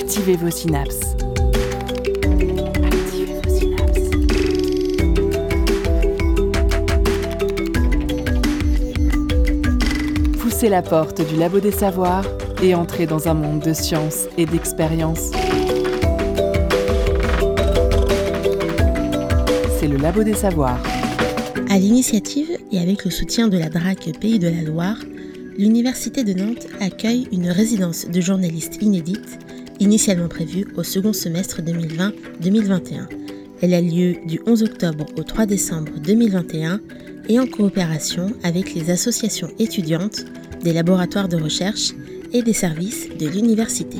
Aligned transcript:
Activez 0.00 0.36
vos 0.36 0.50
synapses. 0.50 1.16
Activez. 2.84 3.40
Poussez 10.40 10.68
la 10.68 10.82
porte 10.82 11.28
du 11.28 11.36
labo 11.36 11.58
des 11.58 11.72
savoirs 11.72 12.24
et 12.62 12.74
entrez 12.74 13.06
dans 13.06 13.28
un 13.28 13.34
monde 13.34 13.60
de 13.60 13.72
science 13.72 14.26
et 14.38 14.46
d'expérience. 14.46 15.32
C'est 19.78 19.88
le 19.88 19.96
labo 19.96 20.22
des 20.22 20.34
savoirs. 20.34 20.82
À 21.68 21.78
l'initiative 21.78 22.56
et 22.70 22.78
avec 22.78 23.04
le 23.04 23.10
soutien 23.10 23.48
de 23.48 23.58
la 23.58 23.68
DRAC 23.68 24.12
Pays 24.20 24.38
de 24.38 24.48
la 24.48 24.62
Loire, 24.62 24.98
l'Université 25.58 26.22
de 26.22 26.34
Nantes 26.34 26.68
accueille 26.80 27.26
une 27.32 27.50
résidence 27.50 28.06
de 28.06 28.20
journalistes 28.20 28.80
inédite, 28.80 29.40
initialement 29.80 30.28
prévue 30.28 30.66
au 30.76 30.82
second 30.82 31.12
semestre 31.12 31.62
2020-2021. 31.62 33.06
Elle 33.60 33.74
a 33.74 33.80
lieu 33.80 34.16
du 34.26 34.40
11 34.46 34.62
octobre 34.62 35.06
au 35.16 35.22
3 35.22 35.46
décembre 35.46 35.92
2021 36.02 36.80
et 37.28 37.38
en 37.40 37.46
coopération 37.46 38.32
avec 38.42 38.74
les 38.74 38.90
associations 38.90 39.50
étudiantes, 39.58 40.24
des 40.62 40.72
laboratoires 40.72 41.28
de 41.28 41.36
recherche 41.36 41.92
et 42.32 42.42
des 42.42 42.52
services 42.52 43.08
de 43.18 43.26
l'université. 43.26 43.98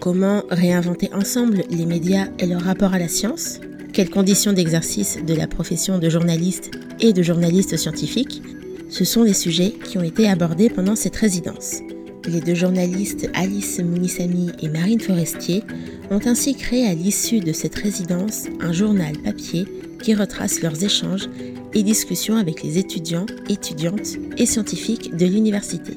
Comment 0.00 0.42
réinventer 0.50 1.10
ensemble 1.12 1.64
les 1.70 1.86
médias 1.86 2.28
et 2.38 2.46
leur 2.46 2.62
rapport 2.62 2.94
à 2.94 2.98
la 2.98 3.08
science? 3.08 3.60
Quelles 3.92 4.10
conditions 4.10 4.52
d'exercice 4.52 5.18
de 5.26 5.34
la 5.34 5.46
profession 5.46 5.98
de 5.98 6.08
journaliste 6.08 6.70
et 7.00 7.12
de 7.12 7.22
journaliste 7.22 7.76
scientifique? 7.76 8.42
Ce 8.88 9.04
sont 9.04 9.24
les 9.24 9.34
sujets 9.34 9.74
qui 9.84 9.98
ont 9.98 10.02
été 10.02 10.28
abordés 10.28 10.70
pendant 10.70 10.96
cette 10.96 11.16
résidence. 11.16 11.80
Les 12.26 12.40
deux 12.40 12.54
journalistes 12.54 13.30
Alice 13.34 13.80
Mounissami 13.80 14.50
et 14.60 14.68
Marine 14.68 15.00
Forestier 15.00 15.64
ont 16.10 16.20
ainsi 16.26 16.54
créé 16.54 16.86
à 16.86 16.94
l'issue 16.94 17.40
de 17.40 17.52
cette 17.52 17.74
résidence 17.74 18.46
un 18.60 18.72
journal 18.72 19.16
papier 19.18 19.66
qui 20.02 20.14
retrace 20.14 20.60
leurs 20.60 20.84
échanges 20.84 21.28
et 21.72 21.82
discussions 21.82 22.36
avec 22.36 22.62
les 22.62 22.78
étudiants, 22.78 23.26
étudiantes 23.48 24.16
et 24.36 24.46
scientifiques 24.46 25.16
de 25.16 25.26
l'université. 25.26 25.92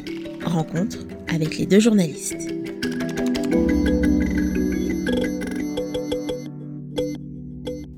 Rencontre 0.45 0.99
avec 1.27 1.57
les 1.57 1.65
deux 1.65 1.79
journalistes. 1.79 2.47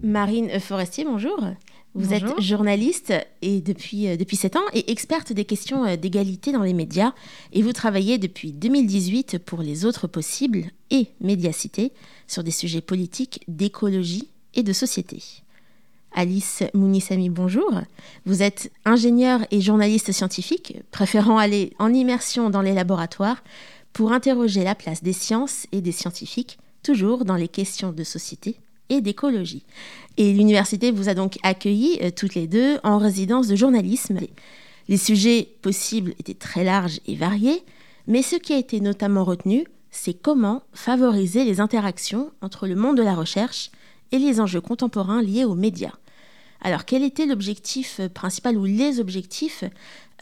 Marine 0.02 0.60
Forestier, 0.60 1.06
bonjour. 1.06 1.40
Vous 1.98 2.14
êtes 2.14 2.42
journaliste 2.42 3.14
et 3.42 3.62
depuis, 3.62 4.10
euh, 4.10 4.18
depuis 4.18 4.36
7 4.36 4.58
ans 4.58 4.66
et 4.74 4.92
experte 4.92 5.32
des 5.32 5.46
questions 5.46 5.86
euh, 5.86 5.96
d'égalité 5.96 6.52
dans 6.52 6.64
les 6.64 6.74
médias 6.74 7.14
et 7.54 7.62
vous 7.62 7.72
travaillez 7.72 8.18
depuis 8.18 8.52
2018 8.52 9.40
pour 9.40 9.62
Les 9.62 9.86
Autres 9.86 10.06
Possibles 10.06 10.66
et 10.92 11.08
Médiacité 11.22 11.94
sur 12.28 12.44
des 12.44 12.52
sujets 12.52 12.82
politiques, 12.82 13.46
d'écologie 13.48 14.28
et 14.56 14.64
de 14.64 14.74
société. 14.74 15.24
Alice 16.12 16.64
Mounissami, 16.74 17.30
bonjour. 17.30 17.72
Vous 18.26 18.44
êtes 18.44 18.74
ingénieure 18.84 19.46
et 19.52 19.62
journaliste 19.62 20.12
scientifique, 20.12 20.78
préférant 20.92 21.38
aller 21.38 21.72
en 21.80 21.94
immersion 21.94 22.50
dans 22.50 22.62
les 22.62 22.74
laboratoires 22.74 23.42
pour 23.94 24.12
interroger 24.12 24.66
la 24.66 24.76
place 24.76 25.02
des 25.02 25.14
sciences 25.14 25.66
et 25.72 25.80
des 25.80 25.94
scientifiques, 25.94 26.58
toujours 26.84 27.24
dans 27.24 27.38
les 27.38 27.48
questions 27.48 27.94
de 27.94 28.04
société 28.04 28.58
et 28.90 29.02
d'écologie. 29.02 29.64
Et 30.18 30.34
l'université 30.34 30.92
vous 30.92 31.10
a 31.10 31.14
donc 31.14 31.38
accueilli 31.44 31.98
euh, 32.02 32.12
toutes 32.16 32.36
les 32.36 32.48
deux 32.48 32.78
en 32.84 32.98
résidence 32.98 33.48
de 33.48 33.56
journalisme. 33.56 34.20
Les 34.88 34.98
sujets 34.98 35.50
possibles 35.62 36.14
étaient 36.20 36.34
très 36.34 36.64
larges 36.64 37.00
et 37.08 37.16
variés, 37.16 37.64
mais 38.08 38.22
ce 38.22 38.36
qui 38.36 38.54
a 38.54 38.58
été 38.58 38.80
notamment 38.80 39.24
retenu, 39.24 39.66
c'est 39.92 40.14
comment 40.14 40.64
favoriser 40.74 41.44
les 41.44 41.60
interactions 41.60 42.32
entre 42.42 42.68
le 42.68 42.76
monde 42.76 42.98
de 42.98 43.04
la 43.04 43.16
recherche 43.16 43.72
et 44.12 44.20
les 44.20 44.40
enjeux 44.40 44.62
contemporains 44.62 45.22
liés 45.22 45.46
aux 45.46 45.56
médias. 45.56 45.94
Alors, 46.62 46.86
quel 46.86 47.04
était 47.04 47.26
l'objectif 47.26 48.00
euh, 48.00 48.10
principal 48.10 48.58
ou 48.58 48.66
les 48.66 49.00
objectifs 49.00 49.64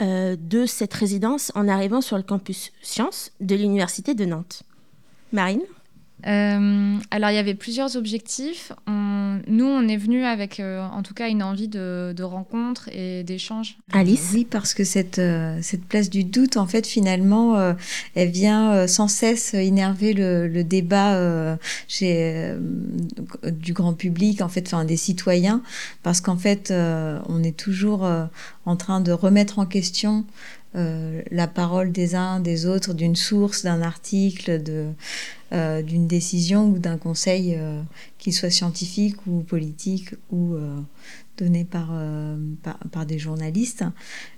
euh, 0.01 0.35
de 0.39 0.65
cette 0.65 0.93
résidence 0.93 1.51
en 1.55 1.67
arrivant 1.67 2.01
sur 2.01 2.17
le 2.17 2.23
campus 2.23 2.71
Sciences 2.81 3.31
de 3.39 3.55
l'Université 3.55 4.13
de 4.13 4.25
Nantes? 4.25 4.63
Marine? 5.31 5.61
Euh, 6.25 6.97
alors, 7.11 7.29
il 7.29 7.35
y 7.35 7.39
avait 7.39 7.53
plusieurs 7.55 7.95
objectifs. 7.95 8.71
nous, 8.87 9.65
on 9.65 9.87
est 9.87 9.97
venu 9.97 10.23
avec, 10.23 10.59
en 10.61 11.01
tout 11.03 11.13
cas, 11.13 11.29
une 11.29 11.43
envie 11.43 11.67
de, 11.67 12.23
rencontre 12.23 12.89
et 12.93 13.23
d'échange. 13.23 13.77
Alice 13.91 14.31
Oui, 14.33 14.45
parce 14.49 14.73
que 14.73 14.83
cette, 14.83 15.21
cette 15.61 15.85
place 15.85 16.09
du 16.09 16.23
doute, 16.23 16.57
en 16.57 16.67
fait, 16.67 16.87
finalement, 16.87 17.75
elle 18.15 18.29
vient 18.29 18.87
sans 18.87 19.07
cesse 19.07 19.53
énerver 19.53 20.13
le, 20.13 20.63
débat 20.63 21.57
chez, 21.87 22.55
du 23.43 23.73
grand 23.73 23.93
public, 23.93 24.41
en 24.41 24.49
fait, 24.49 24.67
enfin, 24.67 24.85
des 24.85 24.97
citoyens, 24.97 25.61
parce 26.03 26.21
qu'en 26.21 26.37
fait, 26.37 26.73
on 26.73 27.43
est 27.43 27.57
toujours 27.57 28.07
en 28.65 28.75
train 28.75 29.01
de 29.01 29.11
remettre 29.11 29.59
en 29.59 29.65
question 29.65 30.25
euh, 30.75 31.21
la 31.29 31.47
parole 31.47 31.91
des 31.91 32.15
uns, 32.15 32.39
des 32.39 32.65
autres, 32.65 32.95
d'une 32.95 33.15
source, 33.15 33.61
d'un 33.61 33.83
article, 33.83 34.63
de, 34.63 34.87
euh, 35.53 35.81
d'une 35.81 36.07
décision 36.07 36.69
ou 36.69 36.79
d'un 36.79 36.97
conseil, 36.97 37.55
euh, 37.57 37.81
qu'il 38.17 38.33
soit 38.33 38.49
scientifique 38.49 39.15
ou 39.27 39.41
politique 39.41 40.15
ou 40.31 40.55
donné 41.37 41.65
par, 41.65 41.91
par, 42.61 42.77
par, 42.91 43.05
des 43.05 43.17
journalistes. 43.17 43.83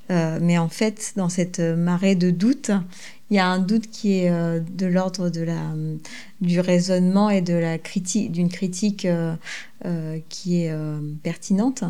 mais 0.10 0.58
en 0.58 0.70
fait, 0.70 1.14
dans 1.16 1.30
cette 1.30 1.60
marée 1.60 2.16
de 2.16 2.32
doutes, 2.32 2.72
il 3.32 3.38
y 3.38 3.40
a 3.40 3.48
un 3.48 3.60
doute 3.60 3.88
qui 3.90 4.20
est 4.20 4.30
euh, 4.30 4.60
de 4.60 4.86
l'ordre 4.86 5.30
de 5.30 5.42
la 5.42 5.74
du 6.42 6.60
raisonnement 6.60 7.30
et 7.30 7.42
de 7.42 7.56
la 7.56 7.78
critique 7.80 8.32
d'une 8.32 8.50
critique 8.50 9.06
euh, 9.06 9.36
euh, 9.86 10.20
qui 10.30 10.62
est 10.62 10.74
pertinente 11.24 11.84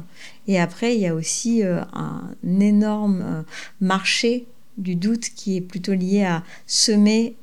et 0.47 0.59
après 0.59 0.95
il 0.95 1.01
y 1.01 1.07
a 1.07 1.15
aussi 1.15 1.63
un 1.63 2.35
énorme 2.43 3.43
marché 3.81 4.45
du 4.77 4.95
doute 4.95 5.29
qui 5.35 5.57
est 5.57 5.61
plutôt 5.61 5.93
lié 5.93 6.23
à 6.23 6.43
semer 6.67 7.35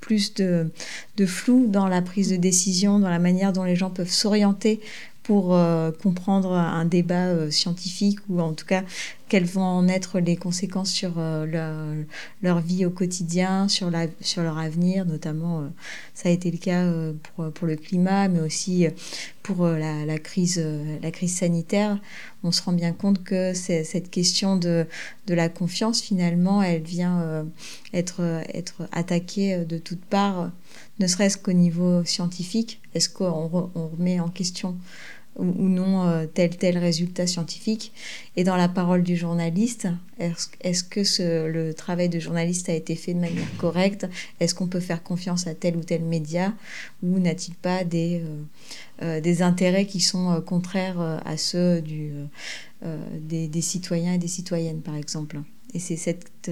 plus 0.00 0.34
de, 0.34 0.70
de, 1.16 1.26
flou 1.26 1.66
dans 1.68 1.86
la 1.86 2.02
prise 2.02 2.30
de 2.30 2.36
décision, 2.36 2.98
dans 2.98 3.10
la 3.10 3.18
manière 3.18 3.52
dont 3.52 3.64
les 3.64 3.76
gens 3.76 3.90
peuvent 3.90 4.10
s'orienter 4.10 4.80
pour 5.22 5.54
euh, 5.54 5.92
comprendre 5.92 6.52
un 6.52 6.84
débat 6.84 7.26
euh, 7.26 7.50
scientifique 7.50 8.18
ou 8.28 8.40
en 8.40 8.54
tout 8.54 8.66
cas 8.66 8.82
quelles 9.28 9.44
vont 9.46 9.62
en 9.62 9.88
être 9.88 10.20
les 10.20 10.36
conséquences 10.36 10.90
sur 10.90 11.14
euh, 11.16 11.46
leur, 11.46 12.04
leur, 12.42 12.60
vie 12.60 12.84
au 12.84 12.90
quotidien, 12.90 13.66
sur, 13.66 13.90
la, 13.90 14.06
sur 14.20 14.42
leur 14.42 14.58
avenir, 14.58 15.06
notamment 15.06 15.70
ça 16.12 16.28
a 16.28 16.32
été 16.32 16.50
le 16.50 16.58
cas 16.58 16.86
pour, 17.22 17.50
pour 17.50 17.66
le 17.66 17.76
climat, 17.76 18.28
mais 18.28 18.40
aussi 18.40 18.86
pour 19.42 19.66
la, 19.66 20.04
la, 20.04 20.18
crise, 20.18 20.62
la 21.00 21.10
crise 21.10 21.34
sanitaire. 21.36 21.98
On 22.42 22.52
se 22.52 22.60
rend 22.60 22.74
bien 22.74 22.92
compte 22.92 23.24
que 23.24 23.54
cette 23.54 24.10
question 24.10 24.56
de, 24.56 24.86
de 25.26 25.34
la 25.34 25.48
confiance, 25.48 26.02
finalement, 26.02 26.62
elle 26.62 26.82
vient 26.82 27.46
être, 27.94 28.20
être 28.52 28.86
attaquée 28.92 29.64
de 29.64 29.78
toutes 29.78 30.04
parts, 30.04 30.50
ne 30.98 31.06
serait-ce 31.06 31.38
qu'au 31.38 31.52
niveau 31.52 32.04
scientifique. 32.04 32.80
Est-ce 32.94 33.08
qu'on 33.08 33.70
on 33.74 33.88
remet 33.88 34.20
en 34.20 34.28
question 34.28 34.76
ou, 35.36 35.44
non 35.44 36.06
euh, 36.06 36.26
tel 36.26 36.56
tel 36.56 36.78
résultat 36.78 37.26
scientifique? 37.26 37.92
Et 38.36 38.44
dans 38.44 38.56
la 38.56 38.68
parole 38.68 39.02
du 39.02 39.16
journaliste, 39.16 39.88
est-ce 40.18 40.84
que 40.84 41.48
le 41.48 41.72
travail 41.72 42.08
de 42.08 42.18
journaliste 42.18 42.68
a 42.68 42.74
été 42.74 42.94
fait 42.94 43.14
de 43.14 43.20
manière 43.20 43.56
correcte? 43.56 44.06
Est-ce 44.40 44.54
qu'on 44.54 44.66
peut 44.66 44.80
faire 44.80 45.02
confiance 45.02 45.46
à 45.46 45.54
tel 45.54 45.76
ou 45.76 45.82
tel 45.82 46.02
média? 46.02 46.52
Ou 47.02 47.18
n'a-t-il 47.18 47.54
pas 47.54 47.84
des, 47.84 48.22
euh, 49.02 49.20
euh, 49.24 49.42
intérêts 49.42 49.86
qui 49.86 50.00
sont 50.00 50.42
contraires 50.42 51.00
à 51.00 51.36
ceux 51.36 51.82
des, 51.82 53.48
des, 53.48 53.62
citoyens 53.62 54.14
et 54.14 54.18
des 54.18 54.28
citoyennes, 54.28 54.82
par 54.82 54.96
exemple? 54.96 55.40
Et 55.74 55.78
c'est 55.78 55.96
cette 55.96 56.50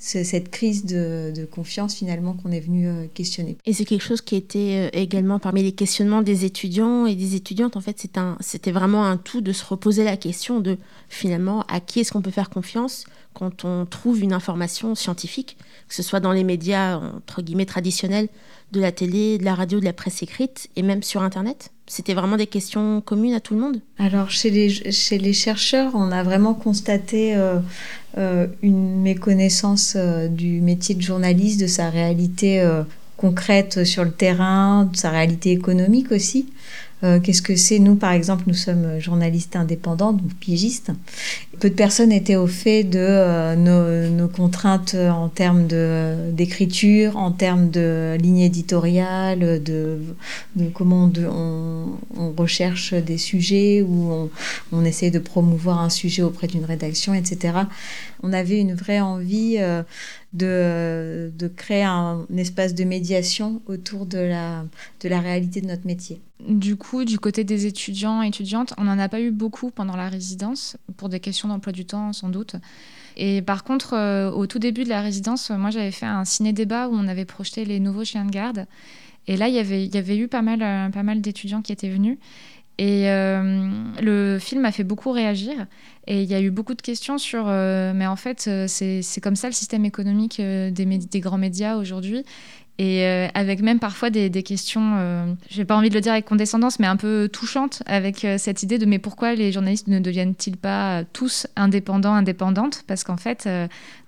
cette 0.00 0.50
crise 0.50 0.86
de, 0.86 1.46
confiance 1.50 1.94
finalement 1.94 2.32
qu'on 2.32 2.50
est 2.50 2.60
venu 2.60 2.88
euh, 2.88 3.06
questionner. 3.12 3.58
Et 3.66 3.72
c'est 3.74 3.84
quelque 3.84 4.02
chose 4.02 4.22
qui 4.22 4.34
était 4.34 4.88
euh, 4.94 4.98
également 4.98 5.38
parmi 5.38 5.62
les 5.62 5.72
questionnements 5.72 6.22
des 6.22 6.44
étudiants 6.44 7.04
et 7.06 7.14
des 7.14 7.34
étudiantes. 7.34 7.76
En 7.76 7.80
fait, 7.80 8.06
c'était 8.40 8.72
vraiment 8.72 9.04
un 9.04 9.18
tout 9.18 9.42
de 9.42 9.52
se 9.52 9.64
reposer 9.64 10.04
la 10.04 10.16
question 10.16 10.60
de 10.60 10.78
finalement 11.08 11.64
à 11.68 11.80
qui 11.80 12.00
est-ce 12.00 12.12
qu'on 12.12 12.22
peut 12.22 12.30
faire 12.30 12.50
confiance 12.50 13.04
quand 13.34 13.64
on 13.64 13.84
trouve 13.84 14.22
une 14.22 14.32
information 14.32 14.94
scientifique, 14.94 15.56
que 15.88 15.94
ce 15.94 16.02
soit 16.02 16.20
dans 16.20 16.32
les 16.32 16.44
médias 16.44 16.96
entre 16.96 17.42
guillemets 17.42 17.66
traditionnels, 17.66 18.28
de 18.72 18.80
la 18.80 18.92
télé, 18.92 19.38
de 19.38 19.44
la 19.44 19.54
radio, 19.54 19.80
de 19.80 19.84
la 19.84 19.92
presse 19.92 20.22
écrite 20.22 20.68
et 20.76 20.82
même 20.82 21.02
sur 21.02 21.22
Internet? 21.22 21.70
C'était 21.90 22.14
vraiment 22.14 22.36
des 22.36 22.46
questions 22.46 23.00
communes 23.00 23.34
à 23.34 23.40
tout 23.40 23.54
le 23.54 23.60
monde 23.60 23.80
Alors 23.98 24.30
chez 24.30 24.48
les, 24.48 25.32
chercheurs, 25.32 25.90
on 25.96 26.12
a 26.12 26.22
vraiment 26.22 26.54
constaté 26.54 27.34
euh, 27.34 27.58
euh, 28.16 28.46
une 28.62 29.02
méconnaissance 29.02 29.94
euh, 29.96 30.28
du 30.28 30.60
métier 30.60 30.94
de 30.94 31.02
journaliste, 31.02 31.60
de 31.60 31.66
sa 31.66 31.90
réalité 31.90 32.64
concrète 33.16 33.82
sur 33.82 34.04
le 34.04 34.12
terrain, 34.12 34.84
de 34.84 34.96
sa 34.96 35.10
réalité 35.10 35.50
économique 35.50 36.12
aussi. 36.12 36.46
Qu'est-ce 37.22 37.40
que 37.40 37.56
c'est 37.56 37.78
Nous, 37.78 37.94
par 37.94 38.12
exemple, 38.12 38.44
nous 38.46 38.54
sommes 38.54 38.98
journalistes 38.98 39.56
indépendants, 39.56 40.12
donc 40.12 40.34
pigistes. 40.34 40.92
Peu 41.58 41.70
de 41.70 41.74
personnes 41.74 42.12
étaient 42.12 42.36
au 42.36 42.46
fait 42.46 42.84
de 42.84 43.54
nos, 43.56 44.28
contraintes 44.28 44.94
en 44.94 45.28
termes 45.28 45.66
d'écriture, 46.32 47.16
en 47.16 47.32
termes 47.32 47.70
de 47.70 48.16
ligne 48.20 48.40
éditoriale, 48.40 49.62
de, 49.62 49.98
comment 50.74 51.10
on, 51.16 51.98
on, 52.18 52.32
recherche 52.36 52.94
des 52.94 53.18
sujets, 53.18 53.82
ou 53.82 54.10
on, 54.10 54.30
on 54.72 54.84
essaie 54.84 55.10
de 55.10 55.18
promouvoir 55.18 55.80
un 55.80 55.90
sujet 55.90 56.22
auprès 56.22 56.46
d'une 56.46 56.64
rédaction, 56.64 57.14
etc. 57.14 57.54
On 58.22 58.32
avait 58.32 58.60
une 58.60 58.74
vraie 58.74 59.00
envie 59.00 59.56
euh, 59.58 59.82
de, 60.32 61.32
de, 61.36 61.48
créer 61.48 61.84
un, 61.84 62.26
espace 62.36 62.74
de 62.74 62.84
médiation 62.84 63.62
autour 63.66 64.06
de 64.06 64.18
la, 64.18 64.64
de 65.00 65.08
la 65.08 65.20
réalité 65.20 65.60
de 65.60 65.66
notre 65.66 65.86
métier. 65.86 66.20
Du 66.46 66.76
coup, 66.76 67.04
du 67.04 67.18
côté 67.18 67.44
des 67.44 67.66
étudiants 67.66 68.22
et 68.22 68.28
étudiantes, 68.28 68.74
on 68.78 68.84
n'en 68.84 68.98
a 68.98 69.08
pas 69.08 69.20
eu 69.20 69.30
beaucoup 69.30 69.70
pendant 69.70 69.96
la 69.96 70.08
résidence, 70.08 70.76
pour 70.96 71.08
des 71.08 71.20
questions 71.20 71.48
d'emploi 71.48 71.72
du 71.72 71.84
temps 71.84 72.12
sans 72.12 72.28
doute. 72.28 72.56
Et 73.16 73.42
par 73.42 73.64
contre, 73.64 73.94
euh, 73.94 74.30
au 74.30 74.46
tout 74.46 74.58
début 74.58 74.84
de 74.84 74.88
la 74.88 75.02
résidence, 75.02 75.50
moi 75.50 75.70
j'avais 75.70 75.90
fait 75.90 76.06
un 76.06 76.24
ciné-débat 76.24 76.88
où 76.88 76.94
on 76.94 77.08
avait 77.08 77.24
projeté 77.24 77.64
les 77.64 77.80
nouveaux 77.80 78.04
chiens 78.04 78.24
de 78.24 78.30
garde. 78.30 78.66
Et 79.26 79.36
là, 79.36 79.48
y 79.48 79.58
il 79.58 79.94
y 79.94 79.98
avait 79.98 80.16
eu 80.16 80.28
pas 80.28 80.42
mal, 80.42 80.62
euh, 80.62 80.88
pas 80.88 81.02
mal 81.02 81.20
d'étudiants 81.20 81.62
qui 81.62 81.72
étaient 81.72 81.90
venus. 81.90 82.18
Et 82.80 83.10
euh, 83.10 83.68
le 84.00 84.38
film 84.38 84.64
a 84.64 84.72
fait 84.72 84.84
beaucoup 84.84 85.12
réagir. 85.12 85.66
Et 86.06 86.22
il 86.22 86.30
y 86.30 86.34
a 86.34 86.40
eu 86.40 86.50
beaucoup 86.50 86.72
de 86.72 86.80
questions 86.80 87.18
sur, 87.18 87.44
euh, 87.46 87.92
mais 87.94 88.06
en 88.06 88.16
fait, 88.16 88.46
euh, 88.48 88.64
c'est 88.68 89.20
comme 89.20 89.36
ça 89.36 89.48
le 89.48 89.52
système 89.52 89.84
économique 89.84 90.40
des, 90.40 91.20
grands 91.20 91.36
médias 91.36 91.76
aujourd'hui. 91.76 92.24
Et 92.78 93.04
avec 93.34 93.60
même 93.60 93.78
parfois 93.78 94.08
des, 94.08 94.30
questions, 94.42 95.36
j'ai 95.50 95.66
pas 95.66 95.76
envie 95.76 95.90
de 95.90 95.94
le 95.94 96.00
dire 96.00 96.12
avec 96.12 96.24
condescendance, 96.24 96.78
mais 96.78 96.86
un 96.86 96.96
peu 96.96 97.28
touchantes, 97.30 97.82
avec 97.84 98.26
cette 98.38 98.62
idée 98.62 98.78
de 98.78 98.86
mais 98.86 98.98
pourquoi 98.98 99.34
les 99.34 99.52
journalistes 99.52 99.86
ne 99.86 99.98
deviennent-ils 99.98 100.56
pas 100.56 101.04
tous 101.12 101.46
indépendants, 101.56 102.14
indépendantes? 102.14 102.84
Parce 102.86 103.04
qu'en 103.04 103.18
fait, 103.18 103.46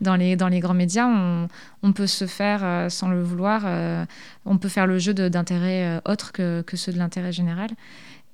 dans, 0.00 0.16
les, 0.16 0.36
dans 0.36 0.48
les 0.48 0.60
grands 0.60 0.72
médias, 0.72 1.06
on, 1.06 1.48
on 1.82 1.92
peut 1.92 2.06
se 2.06 2.26
faire, 2.26 2.90
sans 2.90 3.10
le 3.10 3.22
vouloir, 3.22 3.66
on 4.46 4.56
peut 4.56 4.70
faire 4.70 4.86
le 4.86 4.98
jeu 4.98 5.12
d'intérêts 5.12 6.00
autres 6.06 6.32
que, 6.32 6.62
que 6.62 6.78
ceux 6.78 6.94
de 6.94 6.98
l'intérêt 6.98 7.30
général. 7.32 7.68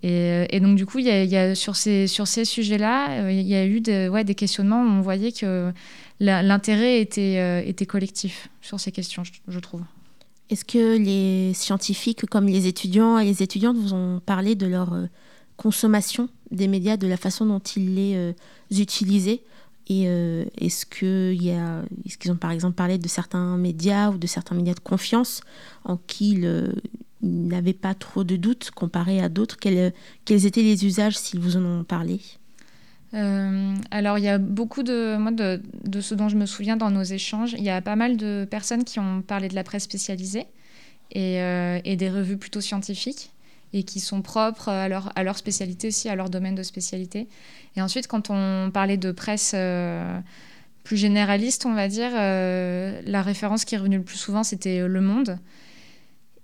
Euh, 0.05 0.47
et, 0.51 0.61
donc, 0.61 0.77
du 0.77 0.87
coup, 0.87 0.99
y 0.99 1.11
a, 1.11 1.55
sur 1.55 1.77
ces, 1.77 2.07
sur 2.07 2.27
ces 2.27 2.45
sujets-là, 2.45 3.23
euh, 3.23 3.33
il 3.33 3.47
y 3.47 3.55
a 3.55 3.67
eu 3.67 3.81
des 3.81 4.35
questionnements 4.37 4.83
où 4.83 4.87
on 4.87 5.01
voyait 5.01 5.33
que 5.33 5.73
l'intérêt 6.21 7.01
était, 7.01 7.39
euh, 7.39 7.63
était 7.65 7.87
collectif 7.87 8.49
sur 8.61 8.79
ces 8.79 8.93
questions, 8.93 9.23
je, 9.49 9.59
trouve. 9.59 9.83
Est-ce 10.51 10.65
que 10.65 10.97
les 10.97 11.53
scientifiques, 11.55 12.27
comme 12.27 12.47
les 12.47 12.67
étudiants 12.67 13.19
et 13.19 13.25
les 13.25 13.43
étudiantes, 13.43 13.77
vous 13.77 13.93
ont 13.93 14.21
parlé 14.25 14.55
de 14.55 14.67
leur 14.67 14.95
consommation 15.57 16.29
des 16.51 16.69
médias, 16.69 16.97
de 16.97 17.07
la 17.07 17.17
façon 17.17 17.45
dont 17.45 17.59
ils 17.59 17.95
les 17.95 18.35
utilisaient? 18.71 19.43
Et 19.91 20.05
est-ce 20.59 20.87
qu'ils 20.87 22.33
ont 22.33 22.37
par 22.37 22.51
exemple 22.51 22.77
parlé 22.77 22.99
de 22.99 23.09
certains 23.09 23.59
médias 23.59 24.11
ou 24.11 24.19
de 24.19 24.27
certains 24.27 24.55
médias 24.55 24.75
de 24.75 24.81
confiance 24.81 25.43
en 25.85 25.99
qui 25.99 26.43
le, 27.23 27.29
n'avait 27.29 27.73
pas 27.73 27.95
trop 27.95 28.25
de 28.25 28.37
doutes 28.37 28.71
comparé 28.71 29.21
à 29.21 29.29
d'autres. 29.29 29.57
Quels, 29.59 29.93
étaient 30.47 30.63
les 30.63 30.87
usages 30.87 31.17
s'ils 31.17 31.41
vous 31.41 31.57
en 31.57 31.65
ont 31.65 31.85
parlé? 31.85 32.21
Euh, 33.15 33.75
alors, 33.91 34.19
il 34.19 34.25
y 34.25 34.29
a 34.29 34.39
beaucoup 34.39 34.83
de, 34.83 35.17
moi, 35.17 35.31
de, 35.31 35.61
ce 36.01 36.15
dont 36.15 36.29
je 36.29 36.37
me 36.37 36.47
souviens 36.47 36.77
dans 36.77 36.91
nos 36.91 37.03
échanges. 37.03 37.55
Il 37.55 37.65
y 37.65 37.71
a 37.71 37.81
pas 37.81 37.97
mal 37.97 38.17
de 38.17 38.47
personnes 38.51 38.85
qui 38.85 38.99
ont 38.99 39.23
parlé 39.23 39.49
de 39.49 39.55
la 39.55 39.65
presse 39.65 39.85
spécialisée 39.85 40.47
et, 41.13 41.41
euh, 41.41 41.81
des 41.83 42.11
revues 42.11 42.37
plutôt 42.37 42.61
scientifiques 42.61 43.33
et 43.75 43.83
qui 43.83 44.01
sont 44.01 44.23
propres 44.23 44.71
à 44.71 44.89
leur, 44.89 45.13
à 45.15 45.23
leur 45.23 45.37
spécialité 45.37 45.89
aussi, 45.89 46.09
à 46.09 46.17
leur 46.17 46.31
domaine 46.31 46.55
de 46.55 46.63
spécialité. 46.63 47.29
Et 47.77 47.83
ensuite, 47.83 48.07
quand 48.07 48.31
on 48.31 48.71
parlait 48.73 48.97
de 48.97 49.13
presse 49.13 49.53
euh, 49.55 50.19
plus 50.85 50.97
généraliste, 50.97 51.67
on 51.67 51.75
va 51.75 51.89
dire, 51.89 52.13
la 52.13 53.23
référence 53.23 53.67
qui 53.67 53.75
est 53.75 53.79
revenue 53.79 53.99
le 53.99 54.05
plus 54.05 54.17
souvent, 54.17 54.43
c'était 54.43 54.87
Le 54.87 55.01
Monde. 55.03 55.39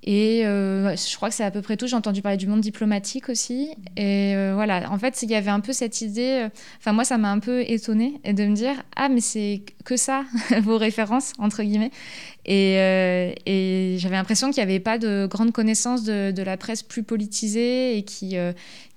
Et 0.06 0.44
euh, 0.44 0.94
je 0.96 1.16
crois 1.16 1.30
que 1.30 1.34
c'est 1.34 1.44
à 1.44 1.50
peu 1.50 1.62
près 1.62 1.78
tout. 1.78 1.86
J'ai 1.86 1.96
entendu 1.96 2.20
parler 2.20 2.36
du 2.36 2.46
monde 2.46 2.60
diplomatique 2.60 3.30
aussi. 3.30 3.70
Et 3.96 4.36
euh, 4.36 4.52
voilà, 4.54 4.90
en 4.92 4.98
fait, 4.98 5.22
il 5.22 5.30
y 5.30 5.34
avait 5.34 5.50
un 5.50 5.60
peu 5.60 5.72
cette 5.72 6.02
idée. 6.02 6.42
Euh, 6.44 6.48
enfin, 6.78 6.92
moi, 6.92 7.04
ça 7.04 7.16
m'a 7.16 7.32
un 7.32 7.38
peu 7.38 7.62
étonnée 7.62 8.20
de 8.24 8.44
me 8.44 8.54
dire 8.54 8.74
Ah, 8.96 9.08
mais 9.08 9.22
c'est 9.22 9.62
que 9.84 9.96
ça, 9.96 10.24
vos 10.62 10.76
références, 10.76 11.32
entre 11.38 11.62
guillemets. 11.62 11.90
Et, 12.44 13.96
j'avais 13.98 14.16
l'impression 14.16 14.50
qu'il 14.50 14.62
n'y 14.62 14.70
avait 14.70 14.80
pas 14.80 14.98
de 14.98 15.26
grande 15.30 15.52
connaissance 15.52 16.04
de, 16.04 16.30
de, 16.32 16.42
la 16.42 16.58
presse 16.58 16.82
plus 16.82 17.02
politisée 17.02 17.96
et 17.96 18.02
qui, 18.02 18.36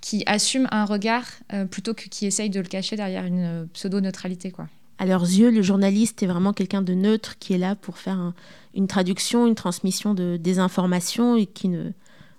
qui 0.02 0.22
assume 0.26 0.68
un 0.70 0.84
regard 0.84 1.24
plutôt 1.70 1.94
que 1.94 2.08
qui 2.10 2.26
essaye 2.26 2.50
de 2.50 2.60
le 2.60 2.66
cacher 2.66 2.96
derrière 2.96 3.24
une 3.24 3.66
pseudo-neutralité, 3.72 4.50
quoi 4.50 4.68
à 4.98 5.06
leurs 5.06 5.22
yeux, 5.22 5.50
le 5.50 5.62
journaliste 5.62 6.22
est 6.22 6.26
vraiment 6.26 6.52
quelqu'un 6.52 6.82
de 6.82 6.94
neutre 6.94 7.38
qui 7.38 7.52
est 7.52 7.58
là 7.58 7.74
pour 7.76 7.98
faire 7.98 8.32
une 8.74 8.86
traduction, 8.86 9.46
une 9.46 9.54
transmission 9.54 10.14
de, 10.14 10.36
des 10.36 10.58
informations 10.58 11.36
et 11.36 11.46
qui 11.46 11.68
ne 11.68 11.90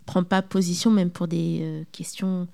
prend 0.06 0.24
pas 0.24 0.42
position 0.42 0.92
même 0.92 1.10
pour 1.10 1.28
des 1.28 1.60
euh, 1.62 1.84
questions 1.92 2.48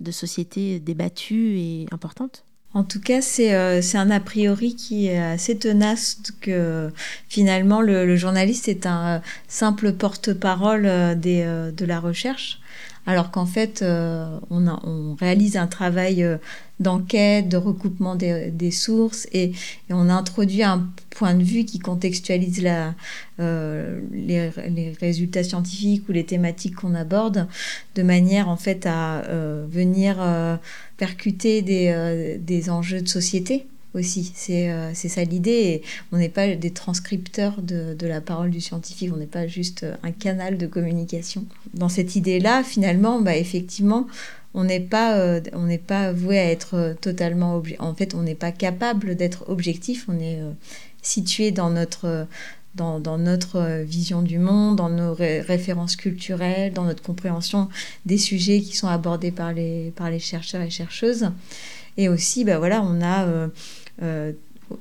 de 0.00 0.10
société 0.10 0.80
débattues 0.80 1.58
et 1.58 1.86
importantes. 1.92 2.44
En 2.74 2.84
tout 2.84 3.00
cas, 3.00 3.22
c'est 3.22 3.54
euh, 3.54 3.80
un 3.94 4.10
a 4.10 4.20
priori 4.20 4.76
qui 4.76 5.06
est 5.06 5.18
assez 5.18 5.56
tenace 5.56 6.20
que 6.40 6.90
finalement 7.28 7.80
le, 7.80 8.16
journaliste 8.16 8.68
est 8.68 8.84
un 8.84 9.06
euh, 9.06 9.18
simple 9.48 9.92
porte-parole 9.92 10.82
de 10.82 11.84
la 11.84 12.00
recherche 12.00 12.60
alors 13.08 13.30
qu'en 13.30 13.46
fait, 13.46 13.80
euh, 13.80 14.38
on, 14.50 15.14
réalise 15.18 15.56
un 15.56 15.66
travail 15.66 16.22
euh, 16.22 16.36
d'enquête, 16.78 17.48
de 17.48 17.56
recoupement 17.56 18.14
des, 18.14 18.70
sources, 18.70 19.26
et, 19.32 19.52
on 19.88 20.10
introduit 20.10 20.62
un 20.62 20.86
point 21.08 21.32
de 21.32 21.42
vue 21.42 21.64
qui 21.64 21.78
contextualise 21.78 22.62
euh, 23.40 24.00
les, 24.12 24.50
résultats 25.00 25.42
scientifiques 25.42 26.06
ou 26.10 26.12
les 26.12 26.24
thématiques 26.24 26.74
qu'on 26.74 26.94
aborde, 26.94 27.48
de 27.94 28.02
manière 28.02 28.50
en 28.50 28.58
fait 28.58 28.84
à 28.84 29.22
venir 29.70 30.18
percuter 30.98 31.62
des 31.62 32.70
enjeux 32.70 33.00
de 33.00 33.08
société 33.08 33.66
aussi. 33.94 34.32
Euh, 34.50 34.90
c'est 34.94 35.08
ça 35.08 35.24
l'idée. 35.24 35.82
On 36.12 36.18
n'est 36.18 36.28
pas 36.28 36.54
des 36.54 36.70
transcripteurs 36.70 37.62
de, 37.62 37.94
de, 37.94 38.06
la 38.06 38.20
parole 38.20 38.50
du 38.50 38.60
scientifique, 38.60 39.10
on 39.12 39.16
n'est 39.16 39.26
pas 39.26 39.46
juste 39.46 39.86
un 40.02 40.12
canal 40.12 40.58
de 40.58 40.66
communication. 40.66 41.46
Dans 41.74 41.88
cette 41.88 42.16
idée-là, 42.16 42.62
finalement, 42.62 43.20
bah, 43.20 43.36
effectivement, 43.36 44.06
on 44.54 44.64
n'est 44.64 44.80
pas, 44.80 45.16
euh, 45.16 45.40
pas 45.86 46.12
voué 46.12 46.38
à 46.38 46.50
être 46.50 46.96
totalement... 47.00 47.62
En 47.78 47.94
fait, 47.94 48.14
on 48.14 48.22
n'est 48.22 48.34
pas 48.34 48.52
capable 48.52 49.14
d'être 49.14 49.48
objectif, 49.48 50.06
on 50.08 50.18
est 50.18 50.40
euh, 50.40 50.50
situé 51.02 51.50
dans 51.50 51.70
notre... 51.70 52.26
Dans, 52.74 53.00
dans, 53.00 53.18
notre 53.18 53.82
vision 53.82 54.22
du 54.22 54.38
monde, 54.38 54.76
dans 54.76 54.90
nos 54.90 55.12
références 55.12 55.96
culturelles, 55.96 56.72
dans 56.72 56.84
notre 56.84 57.02
compréhension 57.02 57.68
des 58.06 58.18
sujets 58.18 58.60
qui 58.60 58.76
sont 58.76 58.86
abordés 58.86 59.32
par 59.32 59.52
les, 59.52 59.92
par 59.96 60.10
les 60.10 60.20
chercheurs 60.20 60.60
et 60.60 60.70
chercheuses. 60.70 61.28
Et 61.98 62.08
aussi, 62.08 62.44
bah 62.44 62.58
voilà, 62.58 62.82
on 62.82 63.02
a 63.02 63.50
euh, 64.02 64.32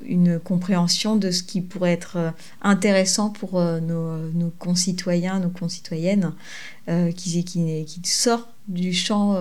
une 0.06 0.38
compréhension 0.40 1.16
de 1.16 1.32
ce 1.32 1.42
qui 1.42 1.62
pourrait 1.62 1.94
être 1.94 2.18
euh, 2.18 2.32
intéressant 2.62 3.30
pour 3.30 3.58
euh, 3.58 3.80
nos, 3.80 4.50
concitoyens, 4.60 5.40
nos 5.40 5.50
concitoyennes, 5.50 6.34
qui, 7.16 7.44
qui, 7.44 7.86
qui, 7.86 8.02
sort 8.06 8.48
du 8.70 8.94
champ 8.94 9.36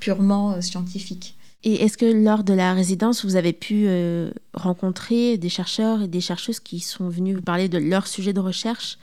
purement 0.00 0.60
scientifique. 0.60 1.36
Et 1.62 1.84
est-ce 1.84 1.96
que 1.96 2.06
lors 2.06 2.42
de 2.42 2.52
la 2.52 2.72
résidence, 2.72 3.24
vous 3.24 3.36
avez 3.36 3.52
pu 3.52 3.86
rencontrer 4.54 5.38
des 5.38 5.48
chercheurs 5.48 6.02
et 6.02 6.08
des 6.08 6.20
chercheuses 6.20 6.58
qui 6.58 6.80
sont 6.80 7.08
venus 7.08 7.36
vous 7.36 7.42
parler 7.42 7.68
de 7.68 7.78
leur 7.78 8.08
sujet 8.08 8.32
de 8.32 8.40
recherche 8.40 8.98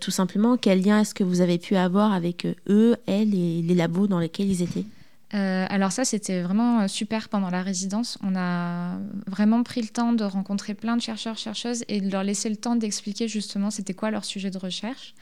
Tout 0.00 0.10
simplement, 0.10 0.56
quel 0.56 0.82
lien 0.82 1.00
est-ce 1.00 1.14
que 1.14 1.24
vous 1.24 1.42
avez 1.42 1.58
pu 1.58 1.76
avoir 1.76 2.14
avec 2.14 2.46
eux, 2.70 2.96
elles 3.06 3.34
et 3.34 3.60
les 3.60 3.74
labos 3.74 4.06
dans 4.06 4.20
lesquels 4.20 4.48
ils 4.48 4.62
étaient? 4.62 4.86
Euh, 5.34 5.66
alors 5.68 5.92
ça, 5.92 6.04
c'était 6.04 6.40
vraiment 6.40 6.80
euh, 6.80 6.88
super 6.88 7.28
pendant 7.28 7.50
la 7.50 7.62
résidence. 7.62 8.18
On 8.22 8.34
a 8.34 8.98
vraiment 9.26 9.62
pris 9.62 9.82
le 9.82 9.88
temps 9.88 10.12
de 10.12 10.24
rencontrer 10.24 10.74
plein 10.74 10.96
de 10.96 11.02
chercheurs, 11.02 11.36
chercheuses 11.36 11.84
et 11.88 12.00
de 12.00 12.10
leur 12.10 12.22
laisser 12.22 12.48
le 12.48 12.56
temps 12.56 12.76
d'expliquer 12.76 13.28
justement 13.28 13.70
c'était 13.70 13.94
quoi 13.94 14.10
leur 14.10 14.24
sujet 14.24 14.50
de 14.50 14.58
recherche. 14.58 15.14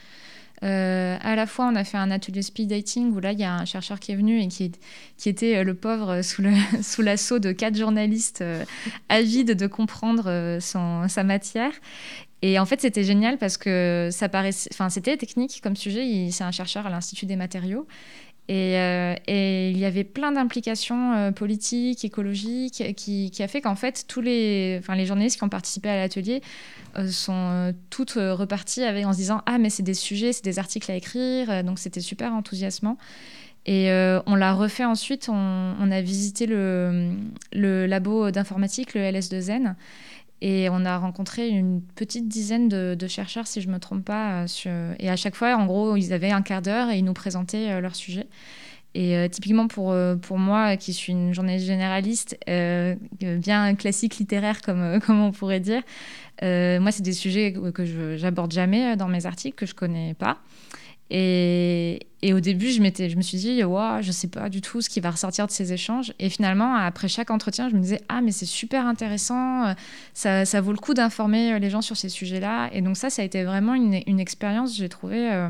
Euh, 0.62 1.18
à 1.20 1.36
la 1.36 1.46
fois, 1.46 1.66
on 1.66 1.74
a 1.74 1.84
fait 1.84 1.98
un 1.98 2.10
atelier 2.10 2.40
speed 2.40 2.70
dating 2.70 3.12
où 3.12 3.20
là, 3.20 3.32
il 3.32 3.40
y 3.40 3.44
a 3.44 3.52
un 3.52 3.66
chercheur 3.66 4.00
qui 4.00 4.12
est 4.12 4.16
venu 4.16 4.40
et 4.40 4.48
qui, 4.48 4.70
était 5.26 5.64
le 5.64 5.74
pauvre 5.74 6.22
sous, 6.82 7.02
l'assaut 7.02 7.38
de 7.40 7.52
quatre 7.52 7.76
journalistes 7.76 8.42
avides 9.08 9.54
de 9.54 9.66
comprendre 9.66 10.58
sa 10.60 11.24
matière. 11.24 11.72
Et 12.42 12.58
en 12.58 12.64
fait, 12.64 12.80
c'était 12.80 13.02
génial 13.02 13.38
parce 13.38 13.56
que 13.56 14.08
ça 14.12 14.28
paraissait, 14.28 14.70
enfin, 14.72 14.88
c'était 14.88 15.16
technique 15.16 15.60
comme 15.62 15.74
sujet. 15.74 16.28
c'est 16.30 16.44
un 16.44 16.52
chercheur 16.52 16.86
à 16.86 16.90
l'Institut 16.90 17.26
des 17.26 17.36
matériaux. 17.36 17.86
Euh, 18.50 19.14
et, 19.26 19.70
il 19.70 19.78
y 19.78 19.84
avait 19.84 20.04
plein 20.04 20.32
d'implications 20.32 21.12
euh, 21.14 21.30
politiques, 21.32 22.04
écologiques, 22.04 22.94
qui, 22.96 23.32
a 23.40 23.48
fait 23.48 23.60
qu'en 23.60 23.74
fait, 23.74 24.04
tous 24.06 24.20
les, 24.20 24.76
enfin, 24.78 24.94
les 24.94 25.06
journalistes 25.06 25.38
qui 25.38 25.44
ont 25.44 25.48
participé 25.48 25.88
à 25.88 25.96
l'atelier 25.96 26.42
euh, 26.96 27.08
sont 27.08 27.74
toutes 27.90 28.12
reparties 28.12 28.84
en 28.84 29.12
se 29.12 29.18
disant 29.18 29.42
Ah, 29.46 29.58
mais 29.58 29.70
c'est 29.70 29.82
des 29.82 29.94
sujets, 29.94 30.32
c'est 30.32 30.44
des 30.44 30.58
articles 30.58 30.90
à 30.90 30.94
écrire. 30.94 31.64
Donc, 31.64 31.78
c'était 31.78 32.00
super 32.00 32.32
enthousiasmant. 32.32 32.98
Et 33.68 33.90
on 34.26 34.36
l'a 34.36 34.54
refait 34.54 34.84
ensuite, 34.84 35.28
on, 35.28 35.90
a 35.90 36.00
visité 36.00 36.46
le, 36.46 37.10
le 37.52 37.86
labo 37.86 38.30
d'informatique, 38.30 38.94
le 38.94 39.00
LS2N, 39.00 39.74
et 40.42 40.68
on 40.70 40.84
a 40.84 40.98
rencontré 40.98 41.48
une 41.48 41.80
petite 41.94 42.28
dizaine 42.28 42.68
de, 42.68 43.06
chercheurs, 43.06 43.46
si 43.46 43.60
je 43.60 43.68
ne 43.68 43.72
me 43.72 43.78
trompe 43.78 44.04
pas. 44.04 44.44
et 44.98 45.08
à 45.08 45.16
chaque 45.16 45.34
fois, 45.34 45.56
en 45.56 45.66
gros, 45.66 45.96
ils 45.96 46.12
avaient 46.12 46.30
un 46.30 46.42
quart 46.42 46.62
d'heure 46.62 46.90
et 46.90 46.98
ils 46.98 47.04
nous 47.04 47.14
présentaient 47.14 47.80
leur 47.80 47.94
sujet. 47.94 48.26
Et 48.96 49.14
euh, 49.14 49.28
typiquement 49.28 49.68
pour, 49.68 49.92
euh, 49.92 50.16
pour 50.16 50.38
moi, 50.38 50.78
qui 50.78 50.94
suis 50.94 51.12
une 51.12 51.34
journaliste 51.34 51.66
généraliste, 51.66 52.38
euh, 52.48 52.94
bien 53.20 53.74
classique 53.74 54.16
littéraire, 54.16 54.62
comme, 54.62 55.00
comme 55.06 55.20
on 55.20 55.32
pourrait 55.32 55.60
dire, 55.60 55.82
moi, 56.40 56.90
c'est 56.90 57.02
des 57.02 57.12
sujets 57.12 57.52
que 57.74 57.84
je 57.84 58.22
n'aborde 58.22 58.52
jamais 58.52 58.96
dans 58.96 59.08
mes 59.08 59.26
articles, 59.26 59.54
que 59.54 59.66
je 59.66 59.74
ne 59.74 59.78
connais 59.78 60.14
pas. 60.14 60.38
Et, 61.10 62.00
et, 62.22 62.32
au 62.32 62.40
début, 62.40 62.68
je, 62.68 62.82
je 62.82 63.16
me 63.16 63.22
suis 63.22 63.38
dit, 63.38 63.62
wow, 63.62 64.02
je 64.02 64.08
ne 64.08 64.12
sais 64.12 64.26
pas 64.26 64.48
du 64.48 64.60
tout 64.60 64.80
ce 64.80 64.90
qui 64.90 65.00
va 65.00 65.10
ressortir 65.10 65.46
de 65.46 65.52
ces 65.52 65.72
échanges. 65.72 66.12
Et 66.18 66.28
finalement, 66.28 66.74
après 66.74 67.06
chaque 67.06 67.30
entretien, 67.30 67.68
je 67.68 67.76
me 67.76 67.80
disais, 67.80 68.00
ah, 68.08 68.20
mais 68.20 68.32
c'est 68.32 68.46
super 68.46 68.86
intéressant, 68.86 69.74
ça, 70.14 70.44
ça, 70.44 70.60
vaut 70.60 70.72
le 70.72 70.78
coup 70.78 70.94
d'informer 70.94 71.60
les 71.60 71.70
gens 71.70 71.82
sur 71.82 71.96
ces 71.96 72.08
sujets-là. 72.08 72.70
Et 72.72 72.82
donc 72.82 72.96
ça, 72.96 73.10
ça 73.10 73.22
a 73.22 73.24
été 73.24 73.44
vraiment 73.44 73.74
une, 73.74 74.00
une 74.06 74.18
expérience, 74.18 74.76
j'ai 74.76 74.88
trouvé 74.88 75.48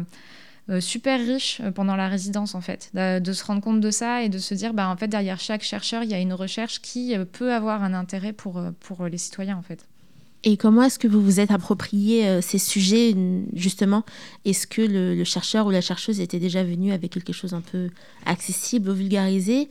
euh, 0.68 0.80
super 0.80 1.20
riche 1.20 1.60
euh, 1.60 1.70
pendant 1.70 1.94
la 1.94 2.08
résidence 2.08 2.56
en 2.56 2.60
fait, 2.60 2.90
de, 2.94 3.32
se 3.32 3.44
rendre 3.44 3.60
compte 3.60 3.80
de 3.80 3.90
ça 3.92 4.24
et 4.24 4.28
de 4.28 4.38
se 4.38 4.52
dire 4.52 4.74
bah 4.74 4.88
en 4.88 4.96
fait 4.96 5.06
derrière 5.06 5.38
chaque 5.38 5.62
chercheur 5.62 6.02
il 6.02 6.10
y 6.10 6.14
a 6.14 6.18
une 6.18 6.32
recherche 6.32 6.82
qui 6.82 7.16
euh, 7.16 7.24
peut 7.24 7.52
avoir 7.54 7.84
un 7.84 7.94
intérêt 7.94 8.32
pour, 8.32 8.60
pour 8.80 9.06
les 9.06 9.18
citoyens 9.18 9.56
en 9.56 9.62
fait. 9.62 9.86
Et 10.44 10.56
comment 10.56 10.82
est-ce 10.82 10.98
que 10.98 11.08
vous 11.08 11.20
vous 11.20 11.40
êtes 11.40 11.50
approprié 11.50 12.40
ces 12.40 12.58
sujets 12.58 13.14
justement? 13.54 14.04
Est-ce 14.44 14.66
que 14.66 14.82
le, 14.82 15.24
chercheur 15.24 15.66
ou 15.66 15.70
la 15.70 15.80
chercheuse 15.80 16.20
était 16.20 16.38
déjà 16.38 16.62
venu 16.62 16.92
avec 16.92 17.10
quelque 17.12 17.32
chose 17.32 17.52
un 17.52 17.60
peu 17.60 17.90
accessible 18.24 18.92
vulgarisé? 18.92 19.68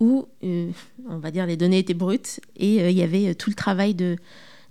Ou 0.00 0.26
on 0.42 1.18
va 1.18 1.30
dire 1.30 1.46
les 1.46 1.56
données 1.56 1.78
étaient 1.78 1.94
brutes 1.94 2.40
et 2.56 2.90
il 2.90 2.96
y 2.96 3.02
avait 3.02 3.34
tout 3.34 3.50
le 3.50 3.56
travail 3.56 3.94
de 3.94 4.16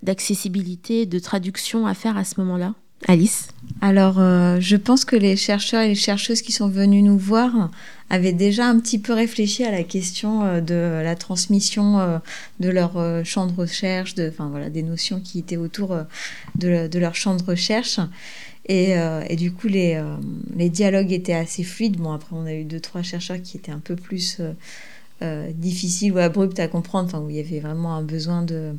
d'accessibilité, 0.03 1.06
de 1.06 1.17
traduction 1.17 1.88
à 1.88 1.94
faire 1.94 2.17
à 2.17 2.24
ce 2.24 2.39
moment-là? 2.39 2.75
Alice 3.06 3.50
Alors, 3.82 4.20
euh, 4.20 4.58
je 4.60 4.75
pense 4.75 5.06
que 5.06 5.16
les 5.16 5.36
chercheurs 5.36 5.82
et 5.82 5.89
les 5.89 5.96
chercheuses 5.96 6.42
qui 6.42 6.51
sont 6.51 6.68
venus 6.68 7.04
nous 7.04 7.18
voir 7.18 7.70
avaient 8.10 8.34
déjà 8.34 8.66
un 8.66 8.80
petit 8.80 8.98
peu 8.98 9.13
réfléchi 9.13 9.63
à 9.63 9.72
la 9.72 9.84
question 9.84 10.44
euh, 10.44 10.62
de 10.62 11.04
la 11.04 11.16
transmission 11.16 12.00
euh, 12.00 12.18
de 12.60 12.70
leur 12.70 12.94
champ 13.24 13.46
de 13.46 13.54
recherche, 13.54 14.16
de, 14.16 14.30
enfin 14.30 14.70
des 14.70 14.82
notions 14.82 15.20
qui 15.20 15.39
étaient 15.39 15.58
autour 15.58 15.96
de, 16.56 16.98
leur 16.98 17.13
champ 17.13 17.36
de 17.36 17.44
recherche. 17.44 18.00
Et, 18.70 18.96
du 19.38 19.54
coup, 19.54 19.68
les, 19.68 20.01
dialogues 20.70 21.13
étaient 21.13 21.34
assez 21.34 21.63
fluides. 21.63 21.98
Bon, 21.98 22.12
après, 22.12 22.36
on 22.36 22.46
a 22.46 22.54
eu 22.54 22.66
deux, 22.66 22.82
trois 22.82 23.01
chercheurs 23.01 23.42
qui 23.42 23.56
étaient 23.56 23.72
un 23.72 23.80
peu 23.80 23.96
plus 23.96 24.42
difficiles 25.54 26.12
ou 26.12 26.18
abrupts 26.18 26.60
à 26.60 26.68
comprendre, 26.68 27.24
où 27.24 27.30
il 27.30 27.38
y 27.38 27.39
avait 27.39 27.60
vraiment 27.60 27.96
un 27.96 28.01
besoin 28.01 28.42
de 28.42 28.74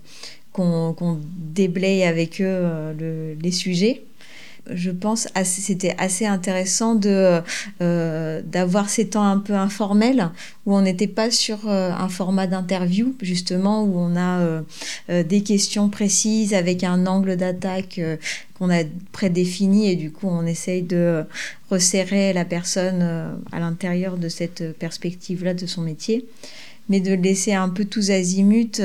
qu'on 0.52 1.20
déblaye 1.36 2.02
avec 2.02 2.42
eux 2.42 2.94
les 3.40 3.52
sujets 3.52 4.07
je 4.70 4.90
pense 4.90 5.28
c'était 5.44 5.94
assez 5.98 6.26
intéressant 6.26 6.94
de 6.94 7.40
euh, 7.80 8.42
d'avoir 8.44 8.88
ces 8.88 9.08
temps 9.08 9.24
un 9.24 9.38
peu 9.38 9.54
informels 9.54 10.30
où 10.66 10.74
on 10.74 10.82
n'était 10.82 11.06
pas 11.06 11.30
sur 11.30 11.68
euh, 11.68 11.90
un 11.90 12.08
format 12.08 12.46
d'interview 12.46 13.14
justement 13.22 13.82
où 13.84 13.98
on 13.98 14.16
a 14.16 14.40
euh, 14.40 15.22
des 15.22 15.42
questions 15.42 15.88
précises 15.88 16.54
avec 16.54 16.84
un 16.84 17.06
angle 17.06 17.36
d'attaque 17.36 18.00
qu'on 18.58 18.70
a 18.70 18.84
prédéfini 19.12 19.90
et 19.90 19.96
du 19.96 20.10
coup 20.10 20.28
on 20.28 20.44
essaye 20.46 20.82
de 20.82 21.24
resserrer 21.70 22.32
la 22.32 22.44
personne 22.44 23.02
à 23.52 23.60
l'intérieur 23.60 24.16
de 24.16 24.28
cette 24.28 24.76
perspective 24.78 25.44
là 25.44 25.54
de 25.54 25.66
son 25.66 25.82
métier 25.82 26.26
mais 26.88 27.00
de 27.00 27.12
laisser 27.14 27.52
un 27.52 27.68
peu 27.68 27.84
tous 27.84 28.10
azimuts 28.10 28.80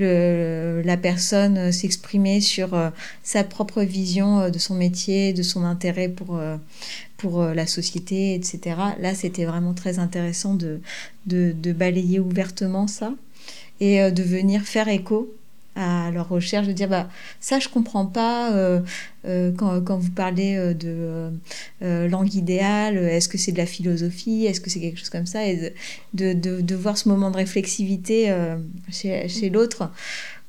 euh, 0.00 0.82
la 0.84 0.96
personne 0.96 1.72
s'exprimer 1.72 2.40
sur 2.40 2.74
euh, 2.74 2.90
sa 3.22 3.44
propre 3.44 3.82
vision 3.82 4.40
euh, 4.40 4.50
de 4.50 4.58
son 4.58 4.74
métier, 4.74 5.32
de 5.32 5.42
son 5.42 5.64
intérêt 5.64 6.08
pour, 6.08 6.40
pour 7.16 7.42
la 7.42 7.66
société, 7.66 8.34
etc. 8.34 8.76
Là, 9.00 9.14
c'était 9.14 9.44
vraiment 9.44 9.74
très 9.74 9.98
intéressant 9.98 10.54
de, 10.54 10.80
de, 11.26 11.72
balayer 11.72 12.20
ouvertement 12.20 12.86
ça 12.86 13.12
et 13.80 14.10
de 14.10 14.22
venir 14.22 14.62
faire 14.62 14.88
écho 14.88 15.32
à 15.78 16.10
leur 16.10 16.28
recherche, 16.28 16.66
de 16.66 16.72
dire 16.72 16.88
bah, 16.88 17.08
ça 17.40 17.60
je 17.60 17.68
comprends 17.68 18.06
pas 18.06 18.52
euh, 18.52 18.80
euh, 19.26 19.52
quand, 19.56 19.80
quand, 19.80 19.96
vous 19.96 20.10
parlez 20.10 20.56
euh, 20.56 20.74
de 20.74 22.08
langue 22.08 22.34
idéale, 22.34 22.96
est-ce 22.96 23.28
que 23.28 23.38
c'est 23.38 23.52
de 23.52 23.58
la 23.58 23.66
philosophie, 23.66 24.44
est-ce 24.46 24.60
que 24.60 24.70
c'est 24.70 24.80
quelque 24.80 24.98
chose 24.98 25.10
comme 25.10 25.26
ça, 25.26 25.46
et 25.46 25.72
de, 26.14 26.32
de, 26.32 26.60
de 26.60 26.74
voir 26.74 26.98
ce 26.98 27.08
moment 27.08 27.30
de 27.30 27.36
réflexivité 27.36 28.34
chez, 28.90 29.28
chez 29.28 29.50
l'autre 29.50 29.90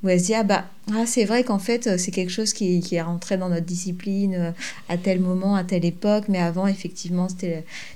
où 0.02 0.08
elle 0.08 0.20
se 0.20 0.28
dit 0.28 0.34
ah 0.34 0.44
bah 0.44 0.66
ah, 0.94 1.06
c'est 1.06 1.26
vrai 1.26 1.44
qu'en 1.44 1.60
fait 1.60 2.00
c'est 2.00 2.12
quelque 2.12 2.32
chose 2.32 2.54
qui, 2.54 2.80
qui, 2.80 2.96
est 2.96 3.02
rentré 3.02 3.38
dans 3.38 3.50
notre 3.50 3.66
discipline 3.66 4.54
à 4.88 4.98
tel 4.98 5.20
moment 5.20 5.56
à 5.56 5.66
telle 5.66 5.84
époque 5.84 6.26
mais 6.30 6.40
avant 6.40 6.68
effectivement 6.68 7.28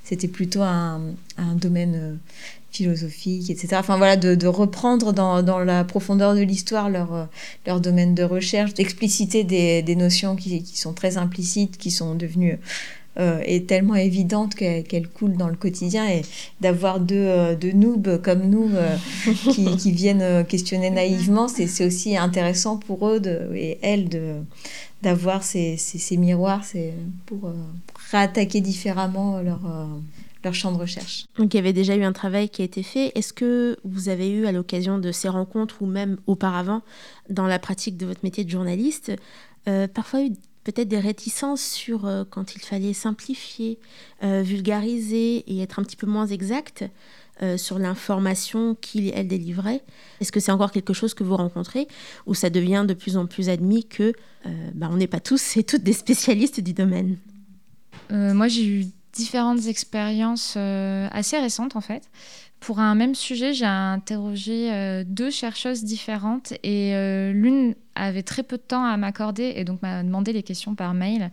c'était 0.03 0.27
plutôt 0.27 0.63
un, 0.63 1.01
un 1.37 1.55
domaine 1.55 2.19
philosophique, 2.73 3.49
etc. 3.49 3.75
Enfin 3.79 3.97
voilà, 3.97 4.17
de, 4.17 4.47
reprendre 4.47 5.13
dans, 5.13 5.59
la 5.59 5.83
profondeur 5.83 6.35
de 6.35 6.41
l'histoire 6.41 6.89
leur, 6.89 7.13
euh, 7.13 7.25
leur 7.67 7.79
domaine 7.79 8.15
de 8.15 8.23
recherche, 8.23 8.73
d'expliciter 8.73 9.43
des, 9.43 9.95
notions 9.95 10.35
qui, 10.35 10.63
sont 10.75 10.93
très 10.93 11.17
implicites, 11.17 11.77
qui 11.77 11.91
sont 11.91 12.15
devenues 12.15 12.59
euh, 13.19 13.41
et 13.45 13.63
tellement 13.63 13.93
évidentes 13.93 14.55
qu'elles 14.55 15.07
coulent 15.07 15.37
dans 15.37 15.49
le 15.49 15.55
quotidien 15.55 16.09
et 16.09 16.23
d'avoir 16.61 16.99
deux, 16.99 17.15
euh, 17.15 17.55
noobs 17.73 18.19
comme 18.23 18.49
nous 18.49 18.71
qui, 19.77 19.91
viennent 19.91 20.43
questionner 20.45 20.89
naïvement, 20.89 21.47
c'est 21.47 21.85
aussi 21.85 22.17
intéressant 22.17 22.77
pour 22.77 23.07
eux 23.07 23.21
et 23.55 23.77
elles 23.81 24.09
de 24.09 24.33
d'avoir 25.03 25.43
ces, 25.43 25.75
ces, 25.75 26.15
miroirs 26.15 26.63
pour 27.25 27.51
réattaquer 28.09 28.61
différemment 28.61 29.41
leur, 29.41 29.59
leur 30.43 30.53
champ 30.53 30.71
de 30.71 30.77
recherche. 30.77 31.25
Donc 31.37 31.53
il 31.53 31.57
y 31.57 31.59
avait 31.59 31.73
déjà 31.73 31.95
eu 31.95 32.03
un 32.03 32.13
travail 32.13 32.49
qui 32.49 32.61
a 32.61 32.65
été 32.65 32.83
fait. 32.83 33.11
Est-ce 33.15 33.33
que 33.33 33.77
vous 33.83 34.09
avez 34.09 34.29
eu 34.29 34.45
à 34.45 34.51
l'occasion 34.51 34.99
de 34.99 35.11
ces 35.11 35.29
rencontres 35.29 35.81
ou 35.81 35.85
même 35.85 36.17
auparavant 36.27 36.81
dans 37.29 37.47
la 37.47 37.59
pratique 37.59 37.97
de 37.97 38.05
votre 38.05 38.21
métier 38.23 38.43
de 38.43 38.49
journaliste, 38.49 39.11
euh, 39.67 39.87
parfois 39.87 40.23
eu 40.23 40.31
peut-être 40.63 40.87
des 40.87 40.99
réticences 40.99 41.61
sur 41.61 42.05
euh, 42.05 42.23
quand 42.29 42.55
il 42.55 42.61
fallait 42.61 42.93
simplifier, 42.93 43.79
euh, 44.23 44.41
vulgariser 44.41 45.43
et 45.47 45.61
être 45.61 45.79
un 45.79 45.83
petit 45.83 45.97
peu 45.97 46.07
moins 46.07 46.27
exact 46.27 46.85
sur 47.57 47.79
l'information 47.79 48.75
qu'il 48.75 49.11
elle 49.13 49.27
délivrait? 49.27 49.81
Est-ce 50.21 50.31
que 50.31 50.39
c'est 50.39 50.51
encore 50.51 50.71
quelque 50.71 50.93
chose 50.93 51.13
que 51.13 51.25
vous 51.25 51.35
rencontrez 51.35 51.89
ou 52.25 52.35
ça 52.35 52.49
devient 52.49 52.85
de 52.87 52.93
plus 52.93 53.17
en 53.17 53.25
plus 53.25 53.49
admis 53.49 53.83
que 53.83 54.13
bah, 54.75 54.87
on 54.89 54.95
n'est 54.95 55.07
pas 55.07 55.19
tous 55.19 55.57
et 55.57 55.63
toutes 55.63 55.83
des 55.83 55.91
spécialistes 55.91 56.61
du 56.61 56.73
domaine? 56.73 57.17
Moi 58.11 58.47
j'ai 58.47 58.65
eu 58.65 58.85
différentes 59.13 59.67
expériences 59.67 60.55
euh, 60.57 61.07
assez 61.11 61.37
récentes 61.39 61.75
en 61.75 61.81
fait. 61.81 62.09
Pour 62.59 62.79
un 62.79 62.95
même 62.95 63.13
sujet, 63.13 63.53
j'ai 63.53 63.65
interrogé 63.65 64.71
euh, 64.71 65.03
deux 65.05 65.29
chercheuses 65.29 65.83
différentes 65.83 66.53
et 66.63 66.95
euh, 66.95 67.33
l'une 67.33 67.75
avait 67.95 68.23
très 68.23 68.41
peu 68.41 68.57
de 68.57 68.61
temps 68.61 68.85
à 68.85 68.95
m'accorder 68.95 69.53
et 69.55 69.65
donc 69.65 69.81
m'a 69.81 70.01
demandé 70.01 70.31
les 70.31 70.43
questions 70.43 70.73
par 70.73 70.93
mail, 70.93 71.29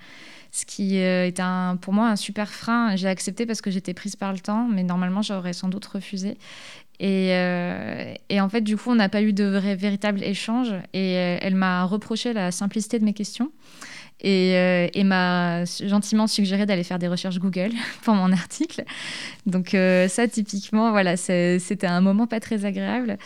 ce 0.51 0.67
qui 0.67 0.97
est 0.97 1.41
un, 1.41 1.77
pour 1.81 1.95
moi 1.95 2.09
un 2.09 2.17
super 2.17 2.51
frein. 2.51 2.97
J'ai 2.97 3.09
accepté 3.09 3.47
parce 3.47 3.61
que 3.63 3.71
j'étais 3.71 3.95
prise 3.95 4.17
par 4.17 4.33
le 4.33 4.41
temps, 4.41 4.67
mais 4.69 4.83
normalement 4.83 5.23
j'aurais 5.23 5.53
sans 5.53 5.69
doute 5.69 5.87
refusé. 5.87 6.37
Et, 7.03 7.29
et, 8.29 8.41
en 8.43 8.49
fait, 8.51 8.61
du 8.61 8.77
coup, 8.77 8.91
on 8.91 8.95
n'a 8.95 9.09
pas 9.09 9.23
eu 9.23 9.33
de 9.33 9.45
véritable 9.45 10.23
échange 10.23 10.75
et 10.93 11.13
elle 11.15 11.55
m'a 11.55 11.85
reproché 11.85 12.35
la 12.35 12.51
simplicité 12.51 12.99
de 12.99 13.07
mes 13.07 13.15
questions 13.15 13.51
et, 14.23 14.57
euh, 14.57 14.89
et 14.93 15.05
m'a 15.05 15.65
gentiment 15.65 16.27
suggéré 16.27 16.67
d'aller 16.67 16.85
faire 16.85 16.99
des 16.99 17.09
recherches 17.09 17.39
Google 17.39 17.71
pour 18.03 18.15
mon 18.15 18.33
article. 18.33 18.85
Donc 19.47 19.75
euh, 19.75 20.09
ça, 20.09 20.29
typiquement, 20.29 20.91
voilà, 20.91 21.17
c'était 21.17 21.87
un 21.87 22.01
moment 22.01 22.27
pas 22.27 22.41
très 22.41 22.65
agréable. 22.65 23.19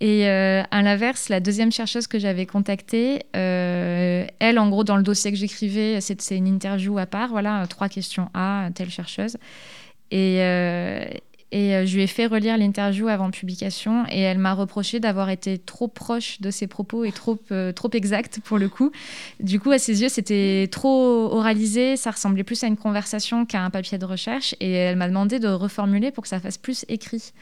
Et 0.00 0.28
euh, 0.28 0.62
à 0.72 0.82
l'inverse, 0.82 1.28
la 1.28 1.38
deuxième 1.38 1.70
chercheuse 1.70 2.08
que 2.08 2.18
j'avais 2.18 2.44
contactée, 2.44 3.22
elle, 3.32 4.58
en 4.58 4.68
gros, 4.68 4.82
dans 4.82 4.96
le 4.96 5.04
dossier 5.04 5.30
que 5.30 5.38
j'écrivais, 5.38 6.00
c'est 6.00 6.36
une 6.36 6.48
interview 6.48 6.98
à 6.98 7.06
part, 7.06 7.28
voilà, 7.28 7.64
trois 7.68 7.88
questions 7.88 8.28
à 8.34 8.68
telle 8.74 8.90
chercheuse. 8.90 9.36
Et, 10.10 10.40
Et 11.52 11.76
euh, 11.76 11.84
je 11.84 11.94
lui 11.94 12.02
ai 12.02 12.06
fait 12.06 12.24
relire 12.24 12.56
l'interview 12.56 13.08
avant 13.08 13.30
publication 13.30 14.04
et 14.08 14.20
elle 14.20 14.38
m'a 14.38 14.54
reproché 14.54 15.00
d'avoir 15.00 15.28
été 15.28 15.58
trop 15.58 15.86
proche 15.86 16.40
de 16.40 16.50
ses 16.50 16.66
propos 16.66 17.04
et 17.04 17.12
trop, 17.12 17.38
euh, 17.52 17.72
trop 17.72 17.90
exact 17.92 18.40
pour 18.42 18.56
le 18.56 18.70
coup. 18.70 18.90
Du 19.38 19.60
coup, 19.60 19.70
à 19.70 19.78
ses 19.78 20.00
yeux, 20.00 20.08
c'était 20.08 20.66
trop 20.72 21.30
oralisé, 21.30 21.96
ça 21.96 22.10
ressemblait 22.10 22.42
plus 22.42 22.64
à 22.64 22.68
une 22.68 22.78
conversation 22.78 23.44
qu'à 23.44 23.62
un 23.62 23.68
papier 23.68 23.98
de 23.98 24.06
recherche 24.06 24.54
et 24.60 24.72
elle 24.72 24.96
m'a 24.96 25.08
demandé 25.08 25.38
de 25.38 25.48
reformuler 25.48 26.10
pour 26.10 26.22
que 26.22 26.28
ça 26.28 26.40
fasse 26.40 26.56
plus 26.56 26.86
écrit. 26.88 27.32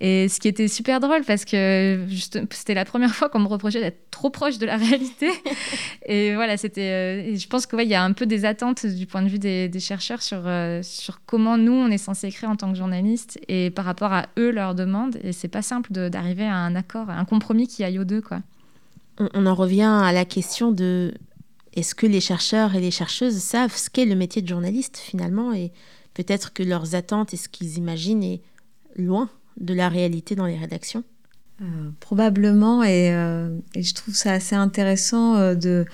Et 0.00 0.30
ce 0.30 0.40
qui 0.40 0.48
était 0.48 0.68
super 0.68 0.98
drôle 0.98 1.24
parce 1.26 1.44
que 1.44 2.06
c'était 2.50 2.74
la 2.74 2.86
première 2.86 3.14
fois 3.14 3.28
qu'on 3.28 3.40
me 3.40 3.48
reprochait 3.48 3.80
d'être 3.80 4.10
trop 4.10 4.30
proche 4.30 4.56
de 4.56 4.64
la 4.64 4.78
réalité. 4.78 5.28
et 6.06 6.34
voilà, 6.34 6.56
c'était. 6.56 6.80
Euh, 6.80 7.36
je 7.36 7.46
pense 7.46 7.66
qu'il 7.66 7.76
ouais, 7.76 7.86
y 7.86 7.94
a 7.94 8.02
un 8.02 8.12
peu 8.12 8.24
des 8.24 8.46
attentes 8.46 8.86
du 8.86 9.06
point 9.06 9.20
de 9.20 9.28
vue 9.28 9.38
des, 9.38 9.68
des 9.68 9.80
chercheurs 9.80 10.22
sur, 10.22 10.44
sur 10.82 11.20
comment 11.26 11.58
nous, 11.58 11.74
on 11.74 11.90
est 11.90 11.98
censé 11.98 12.28
écrire 12.28 12.48
en 12.48 12.56
tant 12.56 12.72
que 12.72 12.78
journaliste 12.78 13.38
et 13.52 13.70
par 13.70 13.84
rapport 13.84 14.12
à 14.12 14.28
eux, 14.38 14.52
leurs 14.52 14.76
demandes. 14.76 15.18
Et 15.24 15.32
c'est 15.32 15.48
pas 15.48 15.60
simple 15.60 15.92
d'arriver 16.08 16.44
à 16.44 16.54
un 16.54 16.76
accord, 16.76 17.10
à 17.10 17.18
un 17.18 17.24
compromis 17.24 17.66
qui 17.66 17.82
aille 17.82 17.98
aux 17.98 18.04
deux. 18.04 18.20
Quoi. 18.20 18.42
On, 19.18 19.44
en 19.44 19.54
revient 19.56 19.82
à 19.82 20.12
la 20.12 20.24
question 20.24 20.70
de 20.70 21.12
est-ce 21.74 21.96
que 21.96 22.06
les 22.06 22.20
chercheurs 22.20 22.76
et 22.76 22.80
les 22.80 22.92
chercheuses 22.92 23.38
savent 23.38 23.74
ce 23.74 23.90
qu'est 23.90 24.04
le 24.04 24.14
métier 24.14 24.40
de 24.40 24.46
journaliste 24.46 24.98
finalement 24.98 25.52
Et 25.52 25.72
peut-être 26.14 26.52
que 26.52 26.62
leurs 26.62 26.94
attentes 26.94 27.34
et 27.34 27.36
ce 27.36 27.48
qu'ils 27.48 27.76
imaginent 27.76 28.22
est 28.22 28.40
loin 28.94 29.28
de 29.56 29.74
la 29.74 29.88
réalité 29.88 30.36
dans 30.36 30.46
les 30.46 30.56
rédactions? 30.56 31.02
Euh, 31.60 31.90
probablement, 31.98 32.84
et, 32.84 33.12
euh, 33.12 33.58
et, 33.74 33.82
je 33.82 33.94
trouve 33.94 34.14
ça 34.14 34.32
assez 34.32 34.54
intéressant 34.54 35.34
euh, 35.34 35.54
de, 35.56 35.84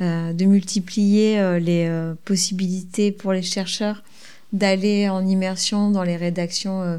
de 0.00 0.44
multiplier 0.44 1.60
les 1.60 1.88
possibilités 2.24 3.12
pour 3.12 3.32
les 3.32 3.42
chercheurs 3.42 4.02
d'aller 4.54 5.08
en 5.08 5.26
immersion 5.26 5.90
dans 5.90 6.04
les 6.04 6.16
rédactions 6.16 6.80
euh, 6.82 6.98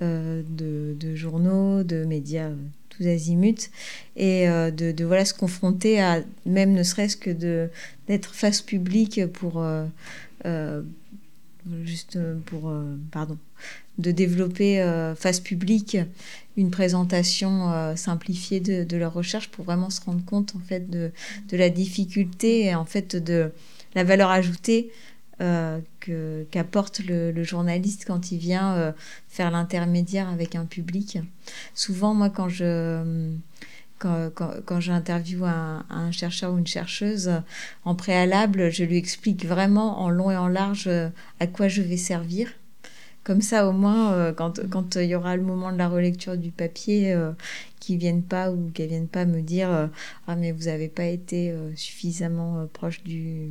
euh, 0.00 0.42
de, 0.48 1.14
journaux, 1.14 1.84
de 1.84 2.04
médias 2.04 2.48
euh, 2.48 2.56
tous 2.88 3.06
azimuts, 3.06 3.70
et 4.16 4.46
de, 4.46 5.04
voilà 5.04 5.24
se 5.24 5.34
confronter 5.34 6.00
à 6.00 6.20
même 6.46 6.72
ne 6.72 6.84
serait-ce 6.84 7.16
que 7.16 7.30
de 7.30 7.68
d'être 8.06 8.32
face 8.32 8.62
publique 8.62 9.20
pour 9.32 9.66
juste 11.82 12.18
pour 12.46 12.72
pardon 13.10 13.36
de 13.98 14.12
développer 14.12 14.80
face 15.16 15.40
publique 15.40 15.96
une 16.56 16.70
présentation 16.70 17.96
simplifiée 17.96 18.60
de, 18.60 18.84
de, 18.84 18.96
leur 18.96 19.12
recherche 19.12 19.48
pour 19.48 19.64
vraiment 19.64 19.90
se 19.90 20.00
rendre 20.00 20.24
compte 20.24 20.54
en 20.54 20.60
fait 20.60 20.88
de, 20.88 21.10
de 21.48 21.56
la 21.56 21.70
difficulté 21.70 22.66
et 22.66 22.76
en 22.76 22.84
fait 22.84 23.16
de 23.16 23.50
la 23.96 24.04
valeur 24.04 24.30
ajoutée 24.30 24.92
qu'apporte 26.50 27.00
le, 27.00 27.42
journaliste 27.42 28.04
quand 28.06 28.32
il 28.32 28.38
vient 28.38 28.74
euh, 28.74 28.92
faire 29.28 29.50
l'intermédiaire 29.50 30.28
avec 30.28 30.54
un 30.54 30.64
public. 30.64 31.18
Souvent, 31.74 32.14
moi, 32.14 32.30
quand 32.30 32.48
je 32.48 33.32
quand, 33.98 34.30
quand, 34.66 34.80
j'interviewe 34.80 35.44
un, 35.44 36.10
chercheur 36.10 36.52
ou 36.52 36.58
une 36.58 36.66
chercheuse, 36.66 37.30
en 37.84 37.94
préalable, 37.94 38.70
je 38.70 38.84
lui 38.84 38.98
explique 38.98 39.46
vraiment 39.46 40.00
en 40.00 40.10
long 40.10 40.30
et 40.30 40.36
en 40.36 40.48
large 40.48 40.88
euh, 40.88 41.08
à 41.40 41.46
quoi 41.46 41.68
je 41.68 41.80
vais 41.80 41.96
servir. 41.96 42.52
Comme 43.22 43.40
ça, 43.40 43.66
au 43.66 43.72
moins, 43.72 44.34
quand, 44.34 44.60
quand 44.68 44.96
il 44.96 45.06
y 45.06 45.14
aura 45.14 45.34
le 45.34 45.42
moment 45.42 45.72
de 45.72 45.78
la 45.78 45.88
relecture 45.88 46.36
du 46.36 46.50
papier, 46.50 47.18
qu'ils 47.80 47.96
viennent 47.96 48.22
pas 48.22 48.50
ou 48.50 48.70
qu'elles 48.74 48.90
viennent 48.90 49.08
pas 49.08 49.24
me 49.24 49.40
dire 49.40 49.88
Ah, 50.26 50.36
mais 50.36 50.52
vous 50.52 50.64
n'avez 50.64 50.88
pas 50.88 51.06
été 51.06 51.54
suffisamment 51.74 52.66
proche 52.74 53.02
du, 53.02 53.50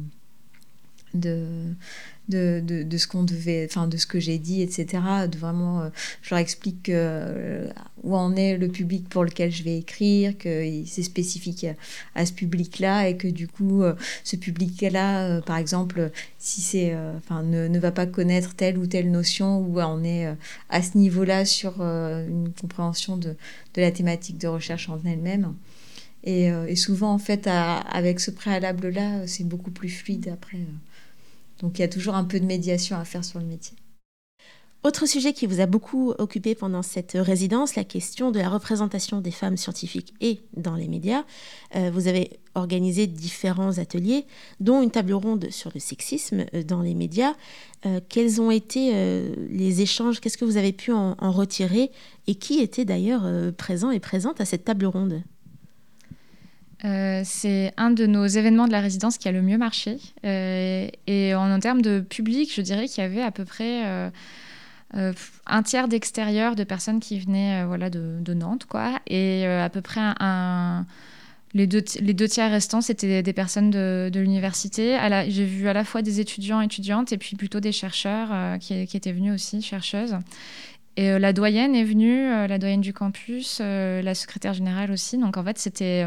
de, 1.13 1.74
de, 2.30 2.84
de, 2.84 2.98
ce 2.98 3.08
qu'on 3.08 3.24
devait, 3.24 3.68
enfin 3.70 3.88
de 3.88 3.98
ce 3.98 4.08
que 4.08 4.20
j'ai 4.20 4.38
dit, 4.38 4.62
etc. 4.62 5.03
De 5.30 5.38
vraiment, 5.38 5.82
euh, 5.82 5.89
je 6.22 6.30
leur 6.30 6.39
explique 6.39 6.89
euh, 6.89 7.70
où 8.03 8.15
en 8.15 8.36
est 8.36 8.58
le 8.58 8.70
public 8.70 9.10
pour 9.10 9.25
lequel 9.25 9.51
je 9.51 9.63
vais 9.63 9.77
écrire, 9.77 10.38
que 10.38 10.84
c'est 10.86 11.03
spécifique 11.03 11.65
à, 12.15 12.25
ce 12.25 12.32
public-là 12.32 13.10
et 13.10 13.18
que 13.18 13.27
du 13.27 13.48
coup, 13.48 13.84
euh, 13.84 13.94
ce 14.24 14.36
public-là, 14.38 15.42
par 15.42 15.58
exemple, 15.58 16.12
si 16.39 16.62
c'est, 16.62 16.96
enfin, 17.18 17.44
ne, 17.44 17.68
ne, 17.68 17.80
va 17.80 17.92
pas 17.92 18.06
connaître 18.06 18.56
telle 18.56 18.77
ou 18.77 18.88
telle 18.88 19.12
notion, 19.12 19.60
où 19.60 19.82
on 19.82 20.03
est 20.03 20.27
à 20.70 20.82
ce 20.82 20.98
niveau-là 20.98 21.46
sur 21.46 21.82
une 21.82 22.51
compréhension 22.60 23.18
de, 23.18 23.36
de 23.74 23.82
la 23.82 23.92
thématique 23.92 24.38
de 24.38 24.48
recherche 24.48 24.89
en 24.89 25.00
elle-même. 25.06 25.53
Et, 26.24 26.46
et, 26.46 26.75
souvent, 26.77 27.12
en 27.13 27.20
fait, 27.20 27.48
avec 27.48 28.22
ce 28.22 28.32
préalable-là, 28.32 29.27
c'est 29.27 29.44
beaucoup 29.44 29.72
plus 29.72 29.89
fluide 29.89 30.30
après. 30.32 30.60
Donc 31.63 31.79
il 31.79 31.82
y 31.82 31.86
a 31.86 31.88
toujours 31.88 32.15
un 32.15 32.25
peu 32.25 32.39
de 32.39 32.46
médiation 32.46 32.98
à 32.98 33.05
faire 33.05 33.24
sur 33.24 33.39
le 33.39 33.46
métier. 33.46 33.75
Autre 34.84 35.05
sujet 35.05 35.32
qui 35.32 35.46
vous 35.46 35.62
a 35.62 35.65
beaucoup 35.65 36.12
occupé 36.17 36.55
pendant 36.55 36.82
cette 36.82 37.13
résidence, 37.13 37.75
la 37.75 37.86
question 37.86 38.32
de 38.32 38.39
la 38.39 38.50
représentation 38.50 39.22
des 39.22 39.32
femmes 39.32 39.55
scientifiques 39.55 40.13
et 40.20 40.41
dans 40.58 40.75
les 40.75 40.90
médias. 40.90 41.24
Euh, 41.77 41.90
vous 41.90 42.09
avez 42.09 42.42
organisé 42.53 43.07
différents 43.07 43.77
ateliers, 43.77 44.25
dont 44.59 44.81
une 44.81 44.92
table 44.92 45.14
ronde 45.14 45.48
sur 45.51 45.72
le 45.74 45.79
sexisme 45.79 46.44
euh, 46.53 46.64
dans 46.64 46.81
les 46.81 46.96
médias. 46.96 47.33
Euh, 47.85 48.01
quels 48.09 48.42
ont 48.42 48.51
été 48.51 48.92
les 49.50 49.81
échanges? 49.81 50.20
Qu'est-ce 50.20 50.38
que 50.38 50.46
vous 50.46 50.57
avez 50.57 50.74
pu 50.74 50.92
en 50.92 51.16
retirer? 51.31 51.90
Et 52.27 52.35
qui 52.35 52.59
était 52.59 52.85
d'ailleurs 52.85 53.24
présent 53.53 53.90
et 53.90 54.01
présente 54.01 54.42
à 54.42 54.46
cette 54.46 54.66
table 54.66 54.85
ronde? 54.85 55.24
Euh, 56.85 57.22
c'est 57.24 57.74
un 57.77 57.91
de 57.91 58.05
nos 58.05 58.25
événements 58.25 58.67
de 58.67 58.74
la 58.74 58.81
résidence 58.81 59.17
qui 59.17 59.27
a 59.27 59.31
le 59.31 59.41
mieux 59.41 59.57
marché. 59.57 59.98
Euh, 60.25 60.87
et 61.07 61.33
en, 61.33 61.59
termes 61.59 61.81
de 61.81 62.01
public, 62.01 62.51
je 62.53 62.61
dirais 62.61 62.87
qu'il 62.87 63.03
y 63.03 63.05
avait 63.05 63.22
à 63.22 63.31
peu 63.31 63.46
près 63.46 63.85
euh, 63.85 65.13
un 65.46 65.63
tiers 65.63 65.87
d'extérieur 65.87 66.55
de 66.55 66.63
personnes 66.63 67.00
qui 67.00 67.19
venaient 67.19 67.65
voilà, 67.65 67.89
de, 67.89 68.33
Nantes. 68.33 68.65
Quoi, 68.65 69.00
et 69.07 69.46
à 69.46 69.69
peu 69.69 69.81
près 69.81 70.01
les, 71.53 71.67
deux, 71.67 72.27
tiers 72.27 72.51
restants, 72.51 72.81
c'était 72.81 73.24
des 73.24 73.33
personnes 73.33 73.69
de, 73.69 74.11
l'université. 74.13 74.98
J'ai 75.29 75.46
vu 75.46 75.69
à 75.69 75.74
la 75.74 75.85
fois 75.85 76.01
des 76.01 76.19
étudiants, 76.19 76.59
étudiantes, 76.59 77.13
et 77.13 77.17
puis 77.17 77.37
plutôt 77.37 77.61
des 77.61 77.72
chercheurs 77.72 78.59
qui, 78.59 78.74
étaient 78.74 79.13
venus 79.13 79.33
aussi, 79.33 79.61
chercheuses. 79.61 80.17
Et 80.96 81.10
euh, 81.10 81.20
la 81.20 81.34
doyenne 81.34 81.75
est 81.75 81.84
venue, 81.84 82.27
euh, 82.27 82.48
la 82.48 82.60
doyenne 82.60 82.82
du 82.82 82.94
campus, 82.94 83.60
euh, 83.62 84.01
la 84.01 84.14
secrétaire 84.14 84.53
générale 84.53 84.92
aussi. 84.92 85.18
Donc 85.18 85.38
en 85.38 85.44
fait, 85.44 85.58
c'était 85.58 86.06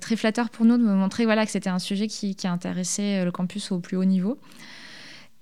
très 0.00 0.16
flatteur 0.16 0.50
pour 0.50 0.64
nous 0.64 0.78
de 0.78 0.84
montrer 0.84 1.24
voilà, 1.24 1.44
que 1.44 1.50
c'était 1.52 1.70
un 1.70 1.78
sujet 1.78 2.06
qui, 2.06 2.34
qui 2.34 2.46
intéressait 2.46 3.24
le 3.24 3.30
campus 3.30 3.72
au 3.72 3.78
plus 3.80 3.96
haut 3.96 4.04
niveau. 4.04 4.38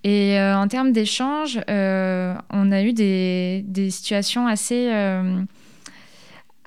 Et 0.04 0.36
en 0.40 0.66
termes 0.66 0.90
d'échanges, 0.90 1.60
on 1.68 2.72
a 2.72 2.82
eu 2.82 2.92
des, 2.92 3.64
des 3.66 3.90
situations 3.90 4.48
assez 4.48 4.90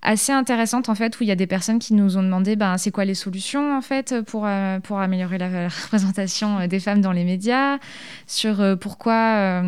assez 0.02 0.32
intéressantes 0.32 0.88
en 0.88 0.94
fait 0.94 1.20
où 1.20 1.24
il 1.24 1.28
y 1.28 1.32
a 1.32 1.36
des 1.36 1.48
personnes 1.48 1.80
qui 1.80 1.96
nous 1.96 2.16
ont 2.16 2.22
demandé 2.22 2.56
ben, 2.56 2.78
c'est 2.78 2.92
quoi 2.92 3.06
les 3.06 3.16
solutions 3.16 3.76
en 3.76 3.82
fait 3.82 4.22
pour, 4.22 4.48
pour 4.84 5.00
améliorer 5.00 5.40
la, 5.40 5.68
représentation 5.84 6.66
des 6.68 6.80
femmes 6.80 7.02
dans 7.02 7.12
les 7.12 7.26
médias 7.26 7.80
sur 8.28 8.78
pourquoi 8.80 9.64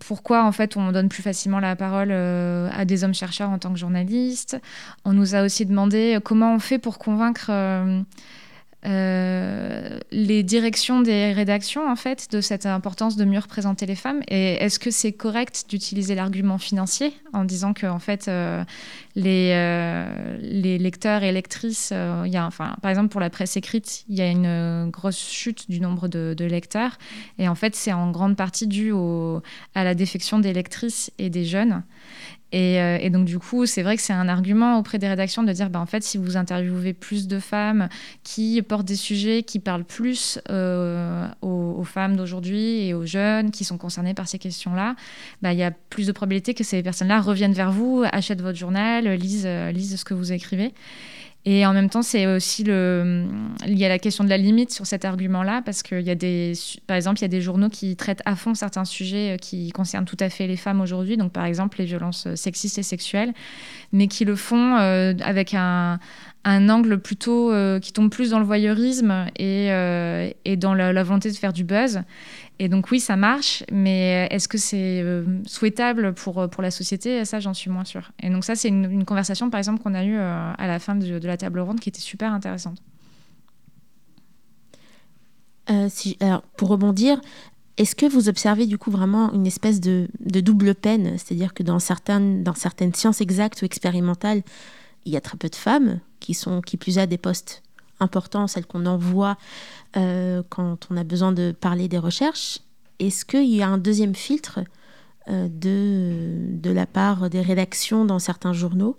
pourquoi 0.00 0.44
en 0.44 0.52
fait 0.52 0.76
on 0.76 0.92
donne 0.92 1.08
plus 1.08 1.22
facilement 1.22 1.60
la 1.60 1.76
parole 1.76 2.08
euh, 2.10 2.68
à 2.72 2.84
des 2.84 3.04
hommes 3.04 3.14
chercheurs 3.14 3.50
en 3.50 3.58
tant 3.58 3.72
que 3.72 3.78
journalistes? 3.78 4.60
On 5.04 5.12
nous 5.12 5.34
a 5.34 5.42
aussi 5.42 5.66
demandé 5.66 6.18
comment 6.24 6.54
on 6.54 6.58
fait 6.58 6.78
pour 6.78 6.98
convaincre 6.98 7.50
euh, 8.86 9.98
les 10.10 10.42
directions 10.42 11.00
des 11.00 11.32
rédactions, 11.32 11.90
en 11.90 11.96
fait, 11.96 12.30
de 12.30 12.40
cette 12.40 12.66
importance 12.66 13.16
de 13.16 13.24
mieux 13.24 13.38
représenter 13.38 13.86
les 13.86 13.94
femmes 13.94 14.22
Et 14.28 14.54
est-ce 14.54 14.78
que 14.78 14.90
c'est 14.90 15.12
correct 15.12 15.64
d'utiliser 15.68 16.14
l'argument 16.14 16.58
financier 16.58 17.14
en 17.32 17.44
disant 17.44 17.72
que, 17.72 17.86
en 17.86 17.98
fait, 17.98 18.28
euh, 18.28 18.62
les, 19.16 19.52
euh, 19.54 20.36
les 20.40 20.78
lecteurs 20.78 21.22
et 21.22 21.32
lectrices, 21.32 21.92
il 21.92 22.32
y 22.32 22.36
a, 22.36 22.46
enfin, 22.46 22.76
par 22.82 22.90
exemple, 22.90 23.08
pour 23.08 23.20
la 23.20 23.30
presse 23.30 23.56
écrite, 23.56 24.04
il 24.08 24.16
y 24.16 24.20
a 24.20 24.28
une 24.28 24.90
grosse 24.90 25.30
chute 25.30 25.70
du 25.70 25.80
nombre 25.80 26.08
de, 26.08 26.44
lecteurs. 26.44 26.98
Et 27.38 27.48
en 27.48 27.54
fait, 27.54 27.74
c'est 27.74 27.92
en 27.92 28.10
grande 28.10 28.36
partie 28.36 28.66
dû 28.66 28.92
à 29.74 29.84
la 29.84 29.94
défection 29.94 30.38
des 30.38 30.52
lectrices 30.52 31.10
et 31.18 31.30
des 31.30 31.44
jeunes. 31.44 31.82
Euh, 32.54 32.98
et, 33.00 33.10
donc, 33.10 33.24
du 33.24 33.38
coup, 33.38 33.66
c'est 33.66 33.82
vrai 33.82 33.96
que 33.96 34.02
c'est 34.02 34.12
un 34.12 34.28
argument 34.28 34.78
auprès 34.78 34.98
des 34.98 35.08
rédactions 35.08 35.42
de 35.42 35.52
dire, 35.52 35.70
bah, 35.70 35.80
en 35.80 35.86
fait, 35.86 36.02
si 36.02 36.18
vous 36.18 36.36
interviewez 36.36 36.92
plus 36.92 37.26
de 37.26 37.38
femmes 37.38 37.88
qui 38.22 38.62
portent 38.62 38.86
des 38.86 38.96
sujets 38.96 39.42
qui 39.42 39.58
parlent 39.58 39.84
plus 39.84 40.38
euh, 40.50 41.26
aux, 41.42 41.84
femmes 41.84 42.16
d'aujourd'hui 42.16 42.86
et 42.86 42.94
aux 42.94 43.04
jeunes 43.04 43.50
qui 43.50 43.64
sont 43.64 43.76
concernés 43.76 44.14
par 44.14 44.28
ces 44.28 44.38
questions-là, 44.38 44.94
bah, 45.42 45.52
il 45.52 45.58
y 45.58 45.62
a 45.62 45.70
plus 45.70 46.06
de 46.06 46.12
probabilité 46.12 46.54
que 46.54 46.64
ces 46.64 46.82
personnes-là 46.82 47.20
reviennent 47.20 47.52
vers 47.52 47.72
vous, 47.72 48.04
achètent 48.10 48.40
votre 48.40 48.58
journal, 48.58 49.06
lisent, 49.14 49.48
lisent 49.72 49.96
ce 49.96 50.04
que 50.04 50.14
vous 50.14 50.32
écrivez. 50.32 50.72
Et 51.46 51.66
en 51.66 51.74
même 51.74 51.90
temps, 51.90 52.00
c'est 52.00 52.26
aussi 52.26 52.64
le, 52.64 53.26
y 53.66 53.84
a 53.84 53.88
la 53.88 53.98
question 53.98 54.24
de 54.24 54.30
la 54.30 54.38
limite 54.38 54.70
sur 54.70 54.86
cet 54.86 55.04
argument-là, 55.04 55.60
parce 55.62 55.82
qu'il 55.82 56.00
y 56.00 56.10
a 56.10 56.14
des, 56.14 56.54
par 56.86 56.96
exemple, 56.96 57.18
il 57.18 57.22
y 57.22 57.24
a 57.26 57.28
des 57.28 57.42
journaux 57.42 57.68
qui 57.68 57.96
traitent 57.96 58.22
à 58.24 58.34
fond 58.34 58.54
certains 58.54 58.86
sujets 58.86 59.34
euh, 59.34 59.36
qui 59.36 59.70
concernent 59.70 60.06
tout 60.06 60.16
à 60.20 60.30
fait 60.30 60.46
les 60.46 60.56
femmes 60.56 60.80
aujourd'hui, 60.80 61.18
donc 61.18 61.32
par 61.32 61.44
exemple 61.44 61.78
les 61.78 61.84
violences 61.84 62.34
sexistes 62.34 62.78
et 62.78 62.82
sexuelles, 62.82 63.34
mais 63.92 64.08
qui 64.08 64.24
le 64.24 64.36
font 64.36 64.76
euh, 64.76 65.12
avec 65.22 65.52
un, 65.52 65.98
un 66.44 66.68
angle 66.68 66.98
plutôt 66.98 67.52
qui 67.80 67.92
tombe 67.92 68.10
plus 68.10 68.30
dans 68.30 68.38
le 68.38 68.44
voyeurisme 68.44 69.26
et, 69.36 69.68
et 70.44 70.56
dans 70.56 70.74
la, 70.74 71.02
volonté 71.02 71.30
de 71.30 71.36
faire 71.36 71.52
du 71.52 71.64
buzz. 71.64 72.02
Et 72.58 72.68
donc 72.68 72.90
oui, 72.90 73.00
ça 73.00 73.16
marche, 73.16 73.64
mais 73.72 74.28
est-ce 74.30 74.46
que 74.46 74.58
c'est 74.58 75.04
souhaitable 75.46 76.14
pour, 76.14 76.48
pour 76.50 76.62
la 76.62 76.70
société? 76.70 77.24
Ça, 77.24 77.40
j'en 77.40 77.54
suis 77.54 77.70
moins 77.70 77.84
sûre. 77.84 78.12
Et 78.22 78.30
donc 78.30 78.44
ça, 78.44 78.54
c'est 78.54 78.68
une, 78.68 79.04
conversation, 79.04 79.50
par 79.50 79.58
exemple, 79.58 79.82
qu'on 79.82 79.94
a 79.94 80.04
eue 80.04 80.18
à 80.18 80.66
la 80.66 80.78
fin 80.78 80.94
de, 80.94 81.18
de 81.18 81.26
la 81.26 81.36
table 81.36 81.60
ronde 81.60 81.80
qui 81.80 81.88
était 81.88 82.00
super 82.00 82.32
intéressante. 82.32 82.78
si, 85.88 86.16
alors, 86.20 86.42
pour 86.56 86.68
rebondir, 86.68 87.20
est-ce 87.76 87.96
que 87.96 88.06
vous 88.06 88.28
observez 88.28 88.66
du 88.66 88.78
coup 88.78 88.90
vraiment 88.90 89.32
une 89.32 89.46
espèce 89.46 89.80
de, 89.80 90.08
double 90.20 90.74
peine? 90.74 91.18
C'est-à-dire 91.18 91.54
que 91.54 91.62
dans 91.62 91.80
certaines, 91.80 92.44
dans 92.44 92.54
certaines 92.54 92.94
sciences 92.94 93.20
exactes 93.20 93.62
ou 93.62 93.64
expérimentales, 93.64 94.42
il 95.04 95.12
y 95.12 95.16
a 95.16 95.20
très 95.20 95.36
peu 95.36 95.48
de 95.48 95.56
femmes 95.56 96.00
qui 96.24 96.32
sont, 96.32 96.62
qui 96.62 96.78
plus 96.78 96.98
à 96.98 97.04
des 97.04 97.18
postes 97.18 97.62
importants, 98.00 98.46
celles 98.46 98.64
qu'on 98.64 98.86
envoie 98.86 99.36
euh, 99.98 100.42
quand 100.48 100.88
on 100.90 100.96
a 100.96 101.04
besoin 101.04 101.32
de 101.32 101.52
parler 101.52 101.86
des 101.86 101.98
recherches. 101.98 102.60
Est-ce 102.98 103.26
qu'il 103.26 103.54
y 103.54 103.62
a 103.62 103.68
un 103.68 103.76
deuxième 103.76 104.14
filtre 104.14 104.60
euh, 105.28 105.48
de, 105.50 106.58
de 106.58 106.70
la 106.70 106.86
part 106.86 107.28
des 107.28 107.42
rédactions 107.42 108.06
dans 108.06 108.18
certains 108.18 108.54
journaux 108.54 108.96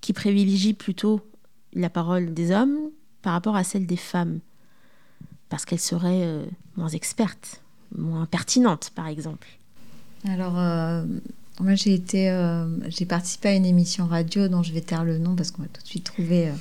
qui 0.00 0.12
privilégie 0.12 0.74
plutôt 0.74 1.20
la 1.72 1.88
parole 1.88 2.34
des 2.34 2.50
hommes 2.50 2.90
par 3.22 3.32
rapport 3.34 3.54
à 3.54 3.62
celle 3.62 3.86
des 3.86 3.96
femmes? 3.96 4.40
Parce 5.48 5.64
qu'elles 5.64 5.78
seraient 5.78 6.24
euh, 6.24 6.44
moins 6.76 6.88
expertes 6.88 7.62
moins 7.96 8.26
pertinente, 8.26 8.90
par 8.96 9.06
exemple 9.06 9.46
Alors, 10.26 10.54
moi, 11.60 11.74
j'ai 11.74 11.94
été, 11.94 12.30
euh, 12.30 12.66
j'ai 12.88 13.06
participé 13.06 13.48
à 13.48 13.54
une 13.54 13.64
émission 13.64 14.06
radio 14.06 14.48
dont 14.48 14.62
je 14.62 14.72
vais 14.72 14.80
taire 14.80 15.04
le 15.04 15.18
nom 15.18 15.34
parce 15.34 15.50
qu'on 15.50 15.62
va 15.62 15.68
tout 15.68 15.82
de 15.82 15.86
suite 15.86 16.04
trouver 16.04 16.48
euh, 16.48 16.52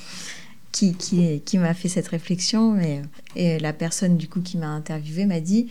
qui, 0.71 0.93
qui, 0.95 1.41
qui 1.41 1.57
m'a 1.57 1.73
fait 1.73 1.89
cette 1.89 2.07
réflexion. 2.07 2.79
Et, 2.79 3.01
et, 3.35 3.59
la 3.59 3.73
personne, 3.73 4.17
du 4.17 4.27
coup, 4.27 4.41
qui 4.41 4.57
m'a 4.57 4.67
interviewée 4.67 5.25
m'a 5.25 5.39
dit 5.39 5.67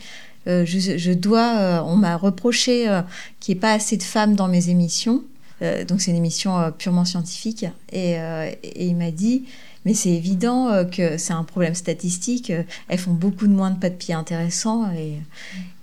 je, 0.47 0.63
je, 0.63 1.11
dois, 1.11 1.83
on 1.87 1.95
m'a 1.95 2.15
reproché 2.15 2.85
qu'il 3.39 3.55
n'y 3.55 3.57
ait 3.57 3.61
pas 3.61 3.73
assez 3.73 3.97
de 3.97 4.03
femmes 4.03 4.35
dans 4.35 4.47
mes 4.47 4.69
émissions. 4.69 5.23
donc, 5.87 6.01
c'est 6.01 6.11
une 6.11 6.17
émission 6.17 6.71
purement 6.77 7.03
scientifique. 7.03 7.65
Et, 7.91 8.11
et 8.11 8.85
il 8.85 8.95
m'a 8.95 9.09
dit 9.09 9.45
mais 9.85 9.93
c'est 9.93 10.09
évident 10.09 10.69
euh, 10.69 10.83
que 10.83 11.17
c'est 11.17 11.33
un 11.33 11.43
problème 11.43 11.75
statistique. 11.75 12.49
Euh, 12.49 12.63
elles 12.87 12.97
font 12.97 13.13
beaucoup 13.13 13.45
de 13.45 13.53
moins 13.53 13.69
de 13.69 13.79
pas 13.79 13.89
de 13.89 13.95
pied 13.95 14.15
intéressants 14.15 14.91
et, 14.91 15.21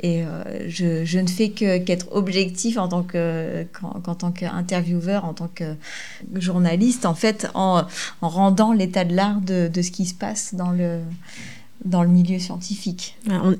et 0.00 0.24
euh, 0.24 0.68
je, 0.68 1.04
je, 1.04 1.18
ne 1.20 1.28
fais 1.28 1.50
qu'être 1.50 2.08
objectif 2.10 2.76
en 2.78 2.88
tant 2.88 3.04
que 3.04 3.64
qu'en, 3.72 4.14
tant 4.14 4.32
qu'intervieweur, 4.32 5.24
en 5.24 5.34
tant 5.34 5.48
que 5.54 5.76
journaliste, 6.34 7.06
en 7.06 7.14
fait, 7.14 7.48
en, 7.54 7.84
en 8.20 8.28
rendant 8.28 8.72
l'état 8.72 9.04
de 9.04 9.14
l'art 9.14 9.40
de, 9.40 9.68
de, 9.72 9.82
ce 9.82 9.92
qui 9.92 10.04
se 10.04 10.14
passe 10.14 10.54
dans 10.54 10.72
le 10.72 10.98
dans 11.84 12.04
le 12.04 12.08
milieu 12.08 12.38
scientifique. 12.38 13.16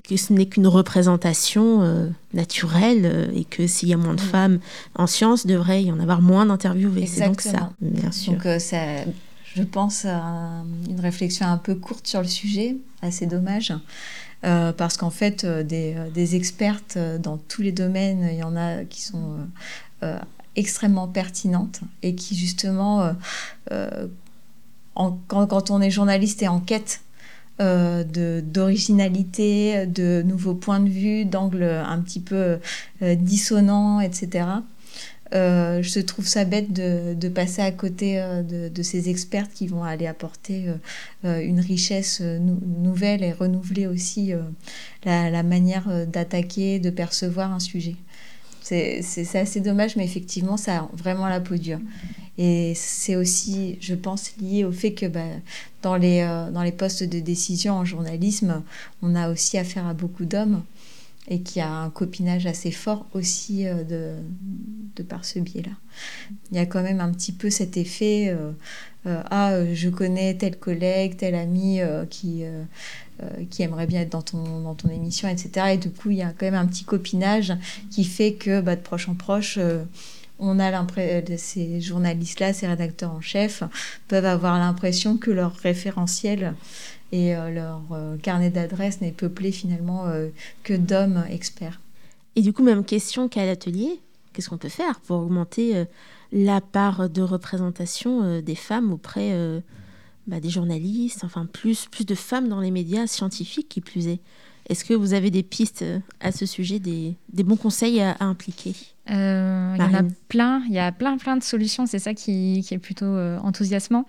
Que 0.09 0.17
ce 0.17 0.33
n'est 0.33 0.47
qu'une 0.47 0.69
représentation 0.69 2.13
naturelle 2.35 3.33
et 3.35 3.43
que 3.43 3.67
s'il 3.67 3.89
y 3.89 3.95
a 3.95 3.97
moins 3.97 4.15
de 4.15 4.21
femmes 4.21 4.61
en 4.95 5.09
sciences, 5.09 5.45
devrait 5.45 5.83
y 5.83 5.91
en 5.91 5.99
avoir 5.99 6.23
moins 6.23 6.47
d'interviewés. 6.47 7.07
C'est 7.07 7.27
donc 7.27 7.41
ça, 7.41 7.71
bien 7.81 8.13
sûr. 8.13 8.35
Donc 8.35 8.47
ça 8.61 8.79
je 9.55 9.63
pense, 9.63 10.05
à 10.05 10.65
une 10.89 11.01
réflexion 11.01 11.47
un 11.47 11.59
peu 11.59 11.75
courte 11.75 12.07
sur 12.07 12.21
le 12.21 12.29
sujet, 12.29 12.77
assez 13.03 13.27
dommage. 13.27 13.73
Euh, 14.45 14.73
parce 14.73 14.97
qu'en 14.97 15.11
fait, 15.11 15.45
euh, 15.45 15.63
des, 15.63 15.95
euh, 15.97 16.11
des, 16.11 16.35
expertes 16.35 16.99
dans 17.21 17.37
tous 17.37 17.63
les 17.63 17.71
domaines, 17.71 18.29
il 18.33 18.39
y 18.39 18.43
en 18.43 18.57
a 18.57 18.83
qui 18.85 19.03
sont 19.03 19.37
extrêmement 20.57 21.07
pertinentes 21.07 21.81
et 22.03 22.17
qui 22.17 22.37
justement, 22.37 23.13
en, 24.97 25.19
quand, 25.29 25.47
quand, 25.47 25.71
on 25.71 25.81
est 25.81 25.91
journaliste 25.91 26.43
et 26.43 26.49
en 26.49 26.59
quête 26.59 27.03
d'originalité, 27.61 29.87
de, 29.87 30.25
nouveaux 30.27 30.55
points 30.55 30.81
de 30.81 30.89
vue, 30.89 31.25
d'angles 31.25 31.63
un 31.63 32.01
petit 32.01 32.19
peu 32.19 32.59
dissonants, 33.01 34.01
etc., 34.01 34.47
euh, 35.35 35.83
je 35.83 36.01
trouve 36.01 36.27
ça 36.27 36.45
bête 36.45 36.73
de, 36.73 37.29
passer 37.29 37.63
à 37.63 37.73
côté 37.73 38.21
euh, 38.21 38.43
de, 38.43 38.83
ces 38.83 39.09
experts 39.09 39.51
qui 39.53 39.67
vont 39.67 39.83
aller 39.83 40.07
apporter 40.07 40.67
euh, 41.25 41.41
une 41.41 41.61
richesse 41.61 42.21
nouvelle 42.21 43.23
et 43.23 43.33
renouveler 43.33 43.87
aussi 43.87 44.33
la, 45.05 45.43
manière 45.43 46.07
d'attaquer, 46.07 46.79
de 46.79 46.91
percevoir 46.91 47.53
un 47.53 47.61
sujet. 47.61 47.97
C'est 48.63 49.03
assez 49.35 49.61
dommage, 49.61 49.97
mais 49.97 50.05
effectivement, 50.05 50.57
ça 50.57 50.79
a 50.79 50.91
vraiment 50.95 51.29
la 51.29 51.41
peau 51.41 51.57
dure. 51.57 51.81
Et 52.39 52.73
c'est 52.75 53.17
aussi, 53.17 53.77
je 53.81 53.95
pense, 53.95 54.33
lié 54.41 54.65
au 54.65 54.73
fait 54.73 54.93
que 54.93 55.07
bah, 55.07 55.21
dans, 55.83 55.97
les, 55.97 56.23
dans 56.53 56.63
les 56.63 56.73
postes 56.73 57.03
de 57.03 57.21
décision 57.21 57.75
en 57.75 57.85
journalisme, 57.85 58.63
on 59.03 59.15
a 59.15 59.31
aussi 59.31 59.59
affaire 59.59 59.87
à 59.87 59.95
beaucoup 59.95 60.25
d'hommes 60.25 60.63
et 61.29 61.41
qui 61.43 61.61
a 61.61 61.71
un 61.71 61.91
copinage 61.91 62.47
assez 62.47 62.73
fort 62.73 63.07
aussi 63.15 63.67
euh, 63.67 63.85
de, 63.85 64.15
de 64.97 65.03
par 65.03 65.25
ce 65.25 65.39
biais-là. 65.39 65.73
Il 66.51 66.57
y 66.57 66.61
a 66.61 66.67
quand 66.67 66.83
même 66.83 67.01
un 67.01 67.13
petit 67.13 67.33
peu 67.33 67.49
cet 67.49 67.77
effet 67.77 68.29
euh, 68.29 68.51
euh, 69.07 69.23
ah 69.31 69.53
je 69.73 69.89
connais 69.89 70.35
tel 70.35 70.59
collègue, 70.59 71.17
tel 71.17 71.35
ami 71.35 71.81
qui 72.09 72.45
qui 73.51 73.63
aimerait 73.63 73.87
bien 73.87 74.01
être 74.01 74.11
dans 74.11 74.23
ton 74.23 74.61
dans 74.61 74.75
ton 74.75 74.89
émission, 74.89 75.29
etc. 75.29 75.75
Et 75.75 75.77
du 75.77 75.91
coup 75.91 76.11
il 76.11 76.19
y 76.19 76.23
a 76.23 76.33
quand 76.33 76.47
même 76.47 76.55
un 76.55 76.67
petit 76.67 76.85
copinage 76.85 77.53
qui 77.91 78.05
fait 78.05 78.35
que 78.35 78.61
bah, 78.61 78.77
de 78.77 78.81
proche 78.81 79.09
en 79.09 79.15
proche 79.15 79.59
on 80.43 80.59
a 80.59 80.71
l'impression, 80.71 81.37
ces 81.39 81.81
journalistes-là, 81.81 82.53
ces 82.53 82.67
rédacteurs 82.67 83.13
en 83.13 83.21
chef, 83.21 83.63
peuvent 84.09 84.27
avoir 84.27 84.59
l'impression 84.59 85.17
que 85.17 85.31
leur 85.31 85.55
référentiel 85.55 86.55
et 87.13 87.37
euh, 87.37 87.51
leur 87.51 87.83
euh, 87.93 88.17
carnet 88.17 88.51
d'adresses 88.51 89.01
n'est 89.01 89.13
peuplé 89.13 89.53
finalement 89.53 90.07
euh, 90.07 90.29
que 90.65 90.75
d'hommes 90.75 91.25
experts. 91.31 91.81
Et 92.35 92.43
du 92.43 92.53
coup, 92.53 92.63
même 92.63 92.85
question 92.85 93.29
qu'à 93.29 93.47
l'atelier, 93.47 94.01
qu'est-ce 94.33 94.51
qu'on 94.51 94.59
peut 94.59 94.71
faire 94.71 94.99
pour 95.01 95.19
augmenter 95.19 95.85
la 96.33 96.63
part 96.63 97.11
de 97.11 97.21
représentation 97.21 98.41
des 98.41 98.55
femmes 98.55 98.91
auprès 98.91 99.37
bah, 100.27 100.41
des 100.41 100.49
journalistes, 100.49 101.25
enfin 101.25 101.45
plus, 101.45 101.89
plus 101.91 102.07
de 102.07 102.15
femmes 102.15 102.49
dans 102.49 102.61
les 102.61 102.71
médias 102.71 103.07
scientifiques 103.07 103.69
qui 103.69 103.83
plus 103.83 104.09
est? 104.09 104.21
Est-ce 104.71 104.87
que 104.87 104.95
vous 104.95 105.13
avez 105.13 105.31
des 105.31 105.43
pistes 105.43 105.85
à 106.21 106.33
ce 106.33 106.47
sujet, 106.47 106.79
des, 106.79 107.17
bons 107.35 107.57
conseils 107.57 108.01
à, 108.01 108.17
impliquer? 108.21 108.75
Euh, 109.11 109.75
Il 109.77 109.83
y 109.83 109.85
en 109.85 109.95
a 109.95 110.03
plein, 110.29 110.63
il 110.69 110.75
y 110.75 110.79
a 110.79 110.93
plein 110.93 111.17
plein 111.17 111.37
de 111.37 111.43
solutions, 111.43 111.87
c'est 111.87 111.99
ça 111.99 112.15
qui, 112.15 112.65
est 112.71 112.79
plutôt 112.79 113.07
euh, 113.07 113.39
enthousiasmant. 113.39 114.07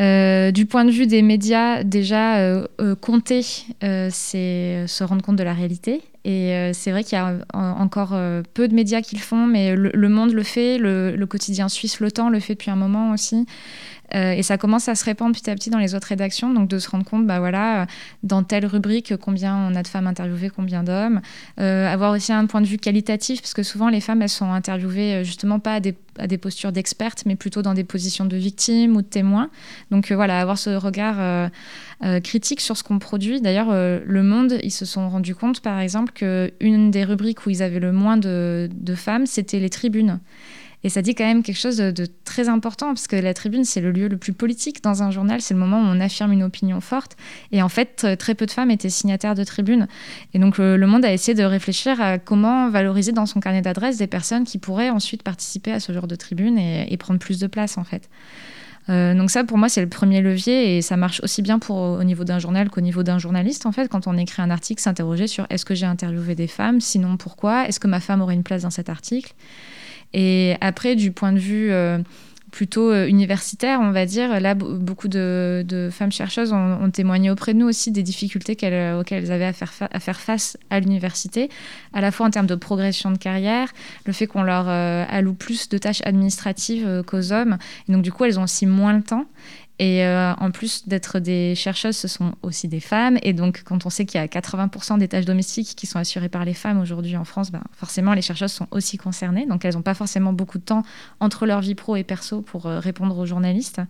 Euh, 0.00 0.52
du 0.52 0.64
point 0.64 0.84
de 0.84 0.92
vue 0.92 1.08
des 1.08 1.22
médias, 1.22 1.82
déjà, 1.82 2.62
compter, 3.00 3.42
c'est 3.42 4.84
se 4.86 5.04
rendre 5.04 5.22
compte 5.22 5.36
de 5.36 5.42
la 5.42 5.54
réalité. 5.54 6.02
Et 6.24 6.72
c'est 6.74 6.90
vrai 6.90 7.04
qu'il 7.04 7.16
y 7.16 7.20
a 7.20 7.38
encore 7.52 8.16
peu 8.54 8.68
de 8.68 8.74
médias 8.74 9.00
qui 9.00 9.16
le 9.16 9.20
font, 9.20 9.46
mais 9.46 9.74
le, 9.74 10.08
Monde 10.08 10.32
le 10.32 10.42
fait, 10.42 10.78
le, 10.78 11.16
le 11.16 11.26
quotidien 11.26 11.68
suisse 11.68 12.00
Le 12.00 12.10
Temps 12.10 12.28
le 12.28 12.38
fait 12.38 12.54
depuis 12.54 12.70
un 12.70 12.76
moment 12.76 13.12
aussi. 13.12 13.46
Euh, 14.14 14.32
et 14.32 14.42
ça 14.42 14.58
commence 14.58 14.88
à 14.88 14.94
se 14.94 15.04
répandre 15.04 15.34
petit 15.34 15.50
à 15.50 15.54
petit 15.54 15.70
dans 15.70 15.78
les 15.78 15.94
autres 15.94 16.08
rédactions, 16.08 16.52
donc 16.52 16.68
de 16.68 16.78
se 16.78 16.88
rendre 16.88 17.04
compte, 17.04 17.26
bah 17.26 17.38
voilà, 17.38 17.86
dans 18.22 18.42
telle 18.42 18.66
rubrique, 18.66 19.16
combien 19.16 19.56
on 19.56 19.74
a 19.74 19.82
de 19.82 19.88
femmes 19.88 20.06
interviewées, 20.06 20.50
combien 20.54 20.82
d'hommes. 20.82 21.20
Euh, 21.60 21.86
avoir 21.86 22.12
aussi 22.12 22.32
un 22.32 22.46
point 22.46 22.60
de 22.60 22.66
vue 22.66 22.78
qualitatif, 22.78 23.40
parce 23.40 23.54
que 23.54 23.62
souvent 23.62 23.88
les 23.88 24.00
femmes, 24.00 24.22
elles 24.22 24.28
sont 24.28 24.50
interviewées 24.50 25.16
euh, 25.16 25.24
justement 25.24 25.58
pas 25.58 25.74
à 25.74 25.80
des, 25.80 26.38
postures 26.38 26.72
d'expertes, 26.72 27.24
mais 27.26 27.36
plutôt 27.36 27.62
dans 27.62 27.74
des 27.74 27.84
positions 27.84 28.24
de 28.24 28.36
victimes 28.36 28.96
ou 28.96 29.02
de 29.02 29.06
témoins. 29.06 29.50
Donc 29.90 30.10
voilà, 30.10 30.40
avoir 30.40 30.58
ce 30.58 30.70
regard 30.70 31.50
critique 32.22 32.60
sur 32.60 32.76
ce 32.76 32.82
qu'on 32.82 32.98
produit. 32.98 33.40
D'ailleurs, 33.40 33.70
Le 33.72 34.22
Monde, 34.22 34.58
ils 34.64 34.72
se 34.72 34.84
sont 34.84 35.08
rendus 35.08 35.36
compte, 35.36 35.60
par 35.60 35.78
exemple, 35.78 36.12
qu'une 36.12 36.90
des 36.90 37.04
rubriques 37.04 37.46
où 37.46 37.50
ils 37.50 37.62
avaient 37.62 37.78
le 37.78 37.92
moins 37.92 38.16
de 38.16 38.68
femmes, 38.96 39.26
c'était 39.26 39.60
les 39.60 39.70
tribunes. 39.70 40.18
Et 40.84 40.88
ça 40.88 41.02
dit 41.02 41.14
quand 41.14 41.24
même 41.24 41.42
quelque 41.42 41.58
chose 41.58 41.78
de, 41.78 42.06
très 42.24 42.48
important, 42.48 42.88
parce 42.88 43.08
que 43.08 43.16
la 43.16 43.34
tribune, 43.34 43.64
c'est 43.64 43.80
le 43.80 43.90
lieu 43.90 44.08
le 44.08 44.16
plus 44.16 44.32
politique 44.32 44.82
dans 44.82 45.02
un 45.02 45.10
journal, 45.10 45.40
c'est 45.40 45.54
le 45.54 45.60
moment 45.60 45.80
où 45.80 45.84
on 45.84 46.00
affirme 46.00 46.32
une 46.32 46.44
opinion 46.44 46.80
forte. 46.80 47.16
Et 47.50 47.62
en 47.62 47.68
fait, 47.68 48.06
très 48.18 48.34
peu 48.34 48.46
de 48.46 48.50
femmes 48.50 48.70
étaient 48.70 48.88
signataires 48.88 49.34
de 49.34 49.44
tribunes. 49.44 49.88
Et 50.34 50.38
donc, 50.38 50.58
le, 50.58 50.88
Monde 50.88 51.04
a 51.04 51.12
essayé 51.12 51.34
de 51.34 51.44
réfléchir 51.44 52.00
à 52.00 52.18
comment 52.18 52.70
valoriser 52.70 53.12
dans 53.12 53.26
son 53.26 53.40
carnet 53.40 53.60
d'adresses 53.60 53.98
des 53.98 54.06
personnes 54.06 54.44
qui 54.44 54.56
pourraient 54.56 54.88
ensuite 54.88 55.22
participer 55.22 55.72
à 55.72 55.80
ce 55.80 55.92
genre 55.92 56.06
de 56.06 56.16
tribune 56.16 56.58
et, 56.58 56.96
prendre 56.96 57.20
plus 57.20 57.38
de 57.38 57.46
place, 57.46 57.76
en 57.76 57.84
fait. 57.84 58.08
Euh, 58.88 59.14
donc 59.14 59.30
ça, 59.30 59.44
pour 59.44 59.58
moi, 59.58 59.68
c'est 59.68 59.82
le 59.82 59.88
premier 59.88 60.22
levier 60.22 60.78
et 60.78 60.82
ça 60.82 60.96
marche 60.96 61.20
aussi 61.22 61.42
bien 61.42 61.58
pour, 61.58 61.76
au 61.76 62.04
niveau 62.04 62.24
d'un 62.24 62.38
journal 62.38 62.70
qu'au 62.70 62.80
niveau 62.80 63.02
d'un 63.02 63.18
journaliste. 63.18 63.66
En 63.66 63.72
fait, 63.72 63.88
quand 63.88 64.06
on 64.06 64.16
écrit 64.16 64.40
un 64.40 64.50
article, 64.50 64.80
s'interroger 64.80 65.26
sur 65.26 65.46
est-ce 65.50 65.66
que 65.66 65.74
j'ai 65.74 65.86
interviewé 65.86 66.34
des 66.34 66.46
femmes, 66.46 66.80
sinon 66.80 67.18
pourquoi, 67.18 67.68
est-ce 67.68 67.80
que 67.80 67.86
ma 67.86 68.00
femme 68.00 68.22
aurait 68.22 68.34
une 68.34 68.44
place 68.44 68.62
dans 68.62 68.70
cet 68.70 68.88
article 68.88 69.34
et 70.14 70.56
après, 70.60 70.96
du 70.96 71.12
point 71.12 71.32
de 71.32 71.38
vue 71.38 71.70
euh, 71.70 71.98
plutôt 72.50 72.90
euh, 72.90 73.06
universitaire, 73.06 73.80
on 73.80 73.90
va 73.90 74.06
dire, 74.06 74.40
là, 74.40 74.54
beaucoup 74.54 75.08
de, 75.08 75.90
femmes 75.92 76.12
chercheuses 76.12 76.52
ont, 76.52 76.90
témoigné 76.90 77.30
auprès 77.30 77.52
de 77.52 77.58
nous 77.58 77.68
aussi 77.68 77.90
des 77.90 78.02
difficultés 78.02 78.56
euh, 78.62 79.00
auxquelles 79.00 79.24
elles 79.24 79.32
avaient 79.32 79.44
à 79.44 79.52
faire, 79.52 79.72
à 79.80 80.00
faire 80.00 80.20
face 80.20 80.56
à 80.70 80.80
l'université, 80.80 81.50
à 81.92 82.00
la 82.00 82.10
fois 82.10 82.26
en 82.26 82.30
termes 82.30 82.46
de 82.46 82.54
progression 82.54 83.10
de 83.10 83.18
carrière, 83.18 83.72
le 84.06 84.12
fait 84.12 84.26
qu'on 84.26 84.42
leur 84.42 84.68
alloue 84.68 85.34
plus 85.34 85.68
de 85.68 85.78
tâches 85.78 86.02
administratives 86.04 87.02
qu'aux 87.06 87.32
hommes. 87.32 87.58
Et 87.88 87.92
donc, 87.92 88.02
du 88.02 88.12
coup, 88.12 88.24
elles 88.24 88.40
ont 88.40 88.44
aussi 88.44 88.66
moins 88.66 88.94
le 88.94 89.02
temps. 89.02 89.26
Et 89.80 90.04
euh, 90.04 90.34
en 90.34 90.50
plus 90.50 90.88
d'être 90.88 91.20
des 91.20 91.54
chercheuses, 91.54 91.96
ce 91.96 92.08
sont 92.08 92.32
aussi 92.42 92.66
des 92.66 92.80
femmes. 92.80 93.16
Et 93.22 93.32
donc, 93.32 93.62
quand 93.64 93.86
on 93.86 93.90
sait 93.90 94.06
qu'il 94.06 94.20
y 94.20 94.22
a 94.22 94.26
80% 94.26 94.98
des 94.98 95.06
tâches 95.06 95.24
domestiques 95.24 95.74
qui 95.76 95.86
sont 95.86 96.00
assurées 96.00 96.28
par 96.28 96.44
les 96.44 96.54
femmes 96.54 96.80
aujourd'hui 96.80 97.16
en 97.16 97.24
France, 97.24 97.52
ben, 97.52 97.62
forcément, 97.72 98.12
les 98.12 98.22
chercheuses 98.22 98.50
sont 98.50 98.66
aussi 98.72 98.98
concernées. 98.98 99.46
Donc, 99.46 99.64
elles 99.64 99.74
n'ont 99.74 99.82
pas 99.82 99.94
forcément 99.94 100.32
beaucoup 100.32 100.58
de 100.58 100.64
temps 100.64 100.82
entre 101.20 101.46
leur 101.46 101.60
vie 101.60 101.76
pro 101.76 101.94
et 101.94 102.02
perso 102.02 102.42
pour 102.42 102.66
euh, 102.66 102.80
répondre 102.80 103.16
aux 103.16 103.26
journalistes. 103.26 103.80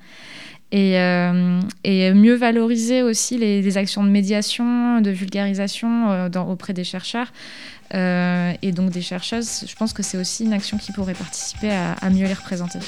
Et, 0.73 0.99
euh, 0.99 1.61
mieux 1.87 2.35
valoriser 2.35 3.03
aussi 3.03 3.39
les, 3.39 3.79
actions 3.79 4.05
de 4.05 4.11
médiation, 4.11 5.01
de 5.01 5.11
vulgarisation 5.11 6.29
auprès 6.37 6.75
des 6.75 6.85
chercheurs. 6.85 7.33
et 7.95 8.73
donc 8.73 8.91
des 8.91 9.01
chercheuses, 9.01 9.65
je 9.67 9.75
pense 9.77 9.95
que 9.95 10.03
c'est 10.03 10.19
aussi 10.19 10.45
une 10.45 10.53
action 10.53 10.77
qui 10.77 10.93
pourrait 10.93 11.15
participer 11.15 11.71
à, 11.71 11.93
à 11.93 12.11
mieux 12.11 12.27
les 12.27 12.35
représenter. 12.35 12.81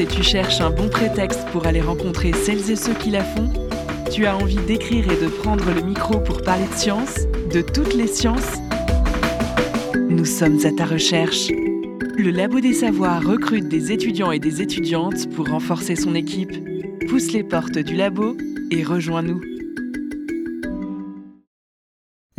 Et 0.00 0.06
tu 0.06 0.22
cherches 0.22 0.62
un 0.62 0.70
bon 0.70 0.88
prétexte 0.88 1.44
pour 1.52 1.66
aller 1.66 1.82
rencontrer 1.82 2.32
celles 2.32 2.70
et 2.70 2.76
ceux 2.76 2.94
qui 2.94 3.10
la 3.10 3.22
font 3.22 3.52
Tu 4.10 4.24
as 4.24 4.34
envie 4.34 4.56
d'écrire 4.56 5.04
et 5.10 5.22
de 5.22 5.28
prendre 5.28 5.70
le 5.72 5.82
micro 5.82 6.18
pour 6.18 6.42
parler 6.42 6.64
de 6.72 6.74
science, 6.74 7.26
de 7.52 7.60
toutes 7.60 7.94
les 7.94 8.06
sciences 8.06 8.58
Nous 10.08 10.24
sommes 10.24 10.58
à 10.64 10.72
ta 10.72 10.86
recherche. 10.86 11.48
Le 12.16 12.30
Labo 12.30 12.60
des 12.60 12.72
Savoirs 12.72 13.22
recrute 13.22 13.68
des 13.68 13.92
étudiants 13.92 14.32
et 14.32 14.38
des 14.38 14.62
étudiantes 14.62 15.28
pour 15.34 15.48
renforcer 15.48 15.96
son 15.96 16.14
équipe. 16.14 16.52
Pousse 17.08 17.32
les 17.32 17.44
portes 17.44 17.78
du 17.78 17.94
labo 17.94 18.36
et 18.70 18.82
rejoins-nous. 18.82 19.40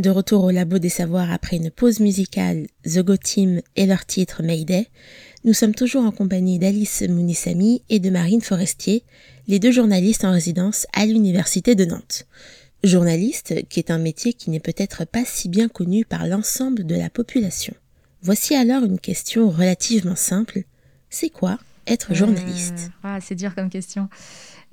De 0.01 0.09
retour 0.09 0.45
au 0.45 0.49
Labo 0.49 0.79
des 0.79 0.89
Savoirs 0.89 1.31
après 1.31 1.57
une 1.57 1.69
pause 1.69 1.99
musicale, 1.99 2.65
The 2.85 3.03
Go 3.03 3.17
Team 3.17 3.61
et 3.75 3.85
leur 3.85 4.03
titre 4.03 4.41
Mayday, 4.41 4.87
nous 5.43 5.53
sommes 5.53 5.73
toujours 5.73 6.03
en 6.03 6.11
compagnie 6.11 6.59
d'Alice 6.59 7.03
Mounissami 7.07 7.81
et 7.89 7.99
de 7.99 8.09
Marine 8.09 8.41
Forestier, 8.41 9.03
les 9.47 9.57
deux 9.57 9.71
journalistes 9.71 10.23
en 10.23 10.31
résidence 10.31 10.85
à 10.93 11.05
l'Université 11.05 11.73
de 11.73 11.85
Nantes. 11.85 12.27
Journaliste, 12.83 13.67
qui 13.67 13.79
est 13.79 13.91
un 13.91 13.97
métier 13.97 14.33
qui 14.33 14.49
n'est 14.51 14.59
peut-être 14.59 15.05
pas 15.05 15.25
si 15.25 15.49
bien 15.49 15.67
connu 15.67 16.05
par 16.05 16.27
l'ensemble 16.27 16.85
de 16.85 16.95
la 16.95 17.09
population. 17.09 17.73
Voici 18.21 18.55
alors 18.55 18.83
une 18.83 18.99
question 18.99 19.49
relativement 19.49 20.15
simple. 20.15 20.63
C'est 21.09 21.29
quoi 21.29 21.57
être 21.87 22.13
journaliste? 22.13 22.91
euh, 23.03 23.15
ah, 23.15 23.19
C'est 23.19 23.35
dur 23.35 23.55
comme 23.55 23.69
question. 23.69 24.09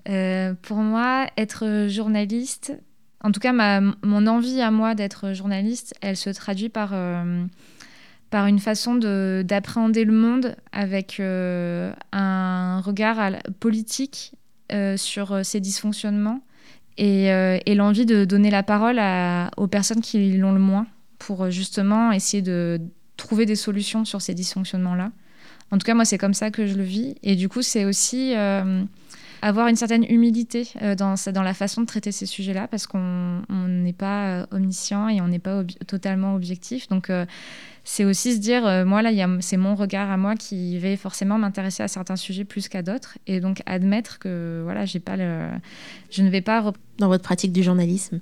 Euh, 0.08 0.52
pour 0.60 0.76
moi, 0.76 1.28
être 1.38 1.86
journaliste, 1.88 2.74
en 3.22 3.32
tout 3.32 3.40
cas 3.40 3.52
ma, 3.52 3.80
mon 4.02 4.26
envie 4.26 4.60
à 4.60 4.70
moi 4.70 4.94
d'être 4.94 5.32
journaliste, 5.32 5.94
elle 6.02 6.16
se 6.16 6.30
traduit 6.30 6.68
par... 6.68 6.90
Euh, 6.92 7.46
par 8.30 8.46
une 8.46 8.58
façon 8.58 8.94
d'appréhender 8.94 10.04
le 10.04 10.12
monde 10.12 10.54
avec 10.72 11.18
euh, 11.18 11.92
un 12.12 12.80
regard 12.80 13.32
politique 13.58 14.32
euh, 14.72 14.96
sur 14.96 15.44
ces 15.44 15.60
dysfonctionnements 15.60 16.42
et, 16.98 17.32
euh, 17.32 17.58
l'envie 17.66 18.06
de 18.06 18.24
donner 18.24 18.50
la 18.50 18.62
parole 18.62 19.00
aux 19.56 19.66
personnes 19.66 20.00
qui 20.00 20.36
l'ont 20.36 20.52
le 20.52 20.60
moins 20.60 20.86
pour 21.18 21.50
justement 21.50 22.12
essayer 22.12 22.42
de 22.42 22.80
trouver 23.16 23.46
des 23.46 23.56
solutions 23.56 24.04
sur 24.04 24.20
ces 24.20 24.34
dysfonctionnements-là. 24.34 25.10
En 25.70 25.78
tout 25.78 25.84
cas, 25.84 25.94
moi, 25.94 26.04
c'est 26.04 26.18
comme 26.18 26.34
ça 26.34 26.50
que 26.50 26.66
je 26.66 26.76
le 26.76 26.82
vis. 26.82 27.14
Et 27.22 27.36
du 27.36 27.48
coup, 27.48 27.62
c'est 27.62 27.84
aussi 27.84 28.34
avoir 29.42 29.68
une 29.68 29.76
certaine 29.76 30.04
humilité 30.04 30.68
dans, 30.96 31.14
dans 31.32 31.42
la 31.42 31.54
façon 31.54 31.82
de 31.82 31.86
traiter 31.86 32.12
ces 32.12 32.26
sujets-là, 32.26 32.68
parce 32.68 32.86
qu'on 32.86 33.42
n'est 33.68 33.92
pas 33.92 34.46
omniscient 34.50 35.08
et 35.08 35.20
on 35.20 35.28
n'est 35.28 35.38
pas 35.38 35.64
totalement 35.86 36.34
objectif. 36.34 36.88
Donc, 36.88 37.10
c'est 37.84 38.04
aussi 38.04 38.34
se 38.34 38.40
dire, 38.40 38.62
moi 38.86 39.02
là, 39.02 39.10
c'est 39.40 39.56
mon 39.56 39.74
regard 39.74 40.10
à 40.10 40.16
moi 40.16 40.34
qui 40.34 40.78
va 40.78 40.96
forcément 40.96 41.38
m'intéresser 41.38 41.82
à 41.82 41.88
certains 41.88 42.16
sujets 42.16 42.44
plus 42.44 42.68
qu'à 42.68 42.82
d'autres, 42.82 43.18
et 43.26 43.40
donc 43.40 43.62
admettre 43.66 44.18
que 44.18 44.60
voilà, 44.64 44.84
j'ai 44.84 45.00
pas 45.00 45.16
le, 45.16 45.48
je 46.10 46.22
ne 46.22 46.30
vais 46.30 46.42
pas 46.42 46.72
dans 46.98 47.08
votre 47.08 47.24
pratique 47.24 47.52
du 47.52 47.62
journalisme. 47.62 48.20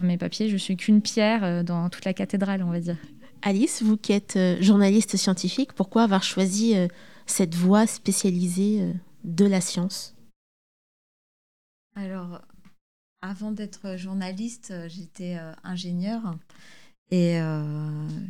Mes 0.00 0.18
papiers, 0.18 0.48
je 0.48 0.56
suis 0.56 0.76
qu'une 0.76 1.00
pierre 1.00 1.64
dans 1.64 1.88
toute 1.88 2.04
la 2.04 2.12
cathédrale, 2.12 2.62
on 2.62 2.70
va 2.70 2.80
dire. 2.80 2.96
Alice, 3.42 3.80
vous 3.80 3.96
qui 3.96 4.12
êtes 4.12 4.34
euh, 4.36 4.56
journaliste 4.60 5.16
scientifique, 5.16 5.72
pourquoi 5.72 6.02
avoir 6.02 6.24
choisi 6.24 6.76
euh, 6.76 6.88
cette 7.26 7.54
voie 7.54 7.86
spécialisée 7.86 8.80
euh, 8.80 8.92
de 9.22 9.44
la 9.44 9.60
science? 9.60 10.15
Alors, 11.96 12.40
avant 13.20 13.50
d'être 13.50 13.96
journaliste, 13.96 14.72
j'étais 14.88 15.36
ingénieure 15.64 16.36
et 17.10 17.38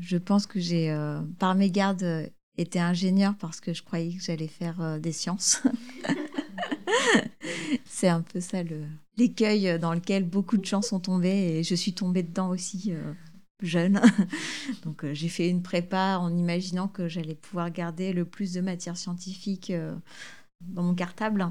je 0.01 0.17
pense 0.17 0.47
que 0.47 0.61
j'ai, 0.61 0.97
par 1.39 1.55
mes 1.55 1.71
gardes, 1.71 2.31
été 2.57 2.79
ingénieure 2.79 3.35
parce 3.39 3.61
que 3.61 3.75
je 3.75 3.83
croyais 3.83 4.15
que 4.15 4.23
j'allais 4.23 4.49
faire 4.49 4.99
des 5.01 5.13
sciences. 5.13 5.61
C'est 7.85 8.09
un 8.09 8.23
peu 8.23 8.41
ça 8.41 8.59
l'écueil 9.19 9.79
dans 9.79 9.93
lequel 9.93 10.25
beaucoup 10.25 10.57
de 10.57 10.65
gens 10.65 10.83
sont 10.83 11.01
tombés 11.01 11.59
et 11.59 11.63
je 11.63 11.75
suis 11.75 11.93
tombée 11.93 12.23
dedans 12.23 12.49
aussi 12.49 12.95
jeune. 13.63 14.01
Donc 14.85 15.05
euh, 15.05 15.15
j'ai 15.15 15.29
fait 15.29 15.49
une 15.49 15.63
prépa 15.63 16.19
en 16.19 16.37
imaginant 16.37 16.89
que 16.89 17.09
j'allais 17.09 17.35
pouvoir 17.35 17.71
garder 17.71 18.13
le 18.13 18.25
plus 18.25 18.53
de 18.53 18.61
matières 18.61 18.97
scientifiques 18.97 19.71
euh, 19.71 19.95
dans 20.61 20.83
mon 20.83 20.95
cartable. 20.95 21.47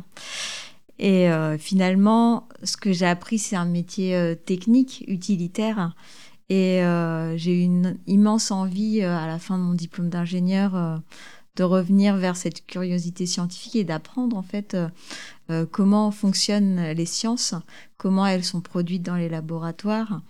Et 0.97 1.29
euh, 1.29 1.57
finalement, 1.57 2.47
ce 2.63 2.77
que 2.77 2.93
j'ai 2.93 3.05
appris, 3.05 3.39
c'est 3.39 3.55
un 3.55 3.65
métier 3.65 4.35
technique, 4.45 5.03
utilitaire. 5.07 5.95
Et 6.49 6.81
j'ai 7.37 7.53
eu 7.53 7.63
une 7.63 7.97
immense 8.05 8.51
envie, 8.51 9.01
à 9.01 9.25
la 9.25 9.39
fin 9.39 9.57
de 9.57 9.63
mon 9.63 9.73
diplôme 9.73 10.09
d'ingénieur, 10.09 11.01
de 11.55 11.63
revenir 11.63 12.17
vers 12.17 12.37
cette 12.37 12.67
curiosité 12.67 13.25
scientifique 13.25 13.75
et 13.77 13.83
d'apprendre 13.83 14.37
en 14.37 14.43
fait 14.43 14.77
comment 15.71 16.11
fonctionnent 16.11 16.91
les 16.91 17.05
sciences, 17.07 17.55
comment 17.97 18.27
elles 18.27 18.43
sont 18.43 18.61
produites 18.61 19.01
dans 19.01 19.15
les 19.15 19.27
laboratoires 19.27 20.21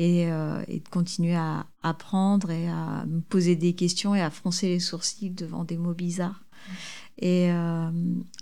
euh, 0.00 0.64
et, 0.68 0.78
de 0.78 0.88
continuer 0.88 1.34
à 1.34 1.66
apprendre 1.82 2.50
et 2.50 2.68
à 2.68 3.04
me 3.06 3.20
poser 3.20 3.56
des 3.56 3.72
questions 3.72 4.14
et 4.14 4.20
à 4.20 4.30
froncer 4.30 4.68
les 4.68 4.78
sourcils 4.78 5.30
devant 5.30 5.64
des 5.64 5.76
mots 5.76 5.94
bizarres. 5.94 6.44
Et, 7.18 7.50
euh, 7.50 7.90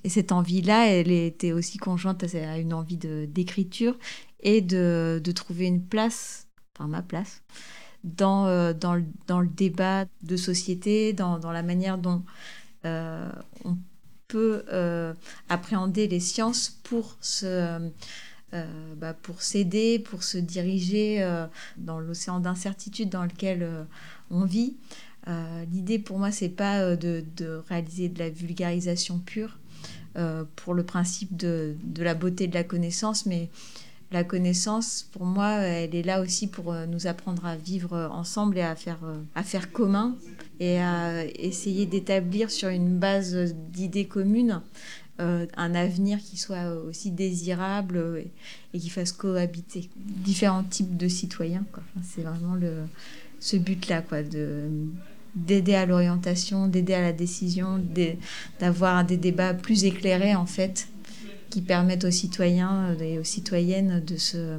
et 0.04 0.08
cette 0.08 0.32
envie-là, 0.32 0.88
elle 0.88 1.10
était 1.10 1.52
aussi 1.52 1.78
conjointe 1.78 2.24
à 2.34 2.58
une 2.58 2.74
envie 2.74 2.98
d'écriture 2.98 3.96
et 4.40 4.60
de, 4.60 5.20
de, 5.22 5.32
trouver 5.32 5.66
une 5.66 5.82
place, 5.82 6.46
enfin 6.74 6.88
ma 6.88 7.02
place, 7.02 7.42
dans, 8.04 8.46
euh, 8.46 8.72
dans, 8.74 8.94
le, 8.94 9.04
dans, 9.26 9.40
le, 9.40 9.48
débat 9.48 10.04
de 10.22 10.36
société, 10.36 11.12
dans, 11.12 11.38
dans 11.38 11.52
la 11.52 11.62
manière 11.62 11.98
dont 11.98 12.22
on 12.84 13.76
peut 14.28 14.62
appréhender 15.48 16.06
les 16.06 16.20
sciences 16.20 16.68
pour 16.84 17.16
se 17.20 17.90
euh, 18.54 18.94
bah, 18.96 19.12
pour 19.12 19.42
s'aider, 19.42 19.98
pour 19.98 20.22
se 20.22 20.38
diriger 20.38 21.20
euh, 21.20 21.46
dans 21.78 21.98
l'océan 21.98 22.38
d'incertitude 22.38 23.08
dans 23.08 23.24
lequel 23.24 23.64
euh, 23.64 23.82
on 24.30 24.44
vit. 24.44 24.76
L'idée 25.72 25.98
pour 25.98 26.18
moi, 26.18 26.30
c'est 26.30 26.48
pas 26.48 26.94
de, 26.94 27.24
réaliser 27.68 28.08
de 28.08 28.18
la 28.18 28.30
vulgarisation 28.30 29.18
pure 29.18 29.58
pour 30.54 30.74
le 30.74 30.84
principe 30.84 31.36
de, 31.36 31.74
la 31.98 32.14
beauté 32.14 32.46
de 32.46 32.54
la 32.54 32.62
connaissance, 32.62 33.26
mais 33.26 33.48
la 34.12 34.22
connaissance, 34.22 35.08
pour 35.12 35.24
moi, 35.24 35.54
elle 35.54 35.94
est 35.96 36.04
là 36.04 36.20
aussi 36.20 36.46
pour 36.46 36.72
nous 36.88 37.08
apprendre 37.08 37.44
à 37.44 37.56
vivre 37.56 38.08
ensemble 38.12 38.58
et 38.58 38.62
à 38.62 38.76
faire, 38.76 39.00
à 39.34 39.42
faire 39.42 39.72
commun 39.72 40.16
et 40.60 40.78
à 40.78 41.24
essayer 41.24 41.86
d'établir 41.86 42.50
sur 42.50 42.68
une 42.68 42.98
base 42.98 43.34
d'idées 43.72 44.06
communes 44.06 44.60
euh, 45.18 45.46
un 45.56 45.74
avenir 45.74 46.18
qui 46.18 46.36
soit 46.36 46.74
aussi 46.74 47.10
désirable 47.10 47.96
euh, 47.96 48.22
et, 48.74 48.78
qui 48.78 48.90
fasse 48.90 49.12
cohabiter 49.12 49.88
différents 49.96 50.62
types 50.62 50.94
de 50.94 51.08
citoyens. 51.08 51.64
c'est 52.02 52.20
vraiment 52.20 52.54
le, 52.54 52.82
ce 53.40 53.56
but-là, 53.56 54.02
quoi, 54.02 54.22
de 54.22 54.68
d'aider 55.36 55.74
à 55.74 55.86
l'orientation, 55.86 56.66
d'aider 56.66 56.94
à 56.94 57.02
la 57.02 57.12
décision, 57.12 57.80
d'avoir 58.60 59.04
des 59.04 59.16
débats 59.16 59.54
plus 59.54 59.84
éclairés 59.84 60.34
en 60.34 60.46
fait, 60.46 60.88
qui 61.50 61.60
permettent 61.60 62.04
aux 62.04 62.10
citoyens 62.10 62.96
et 63.00 63.18
aux 63.18 63.24
citoyennes 63.24 64.02
de 64.04 64.16
se 64.16 64.58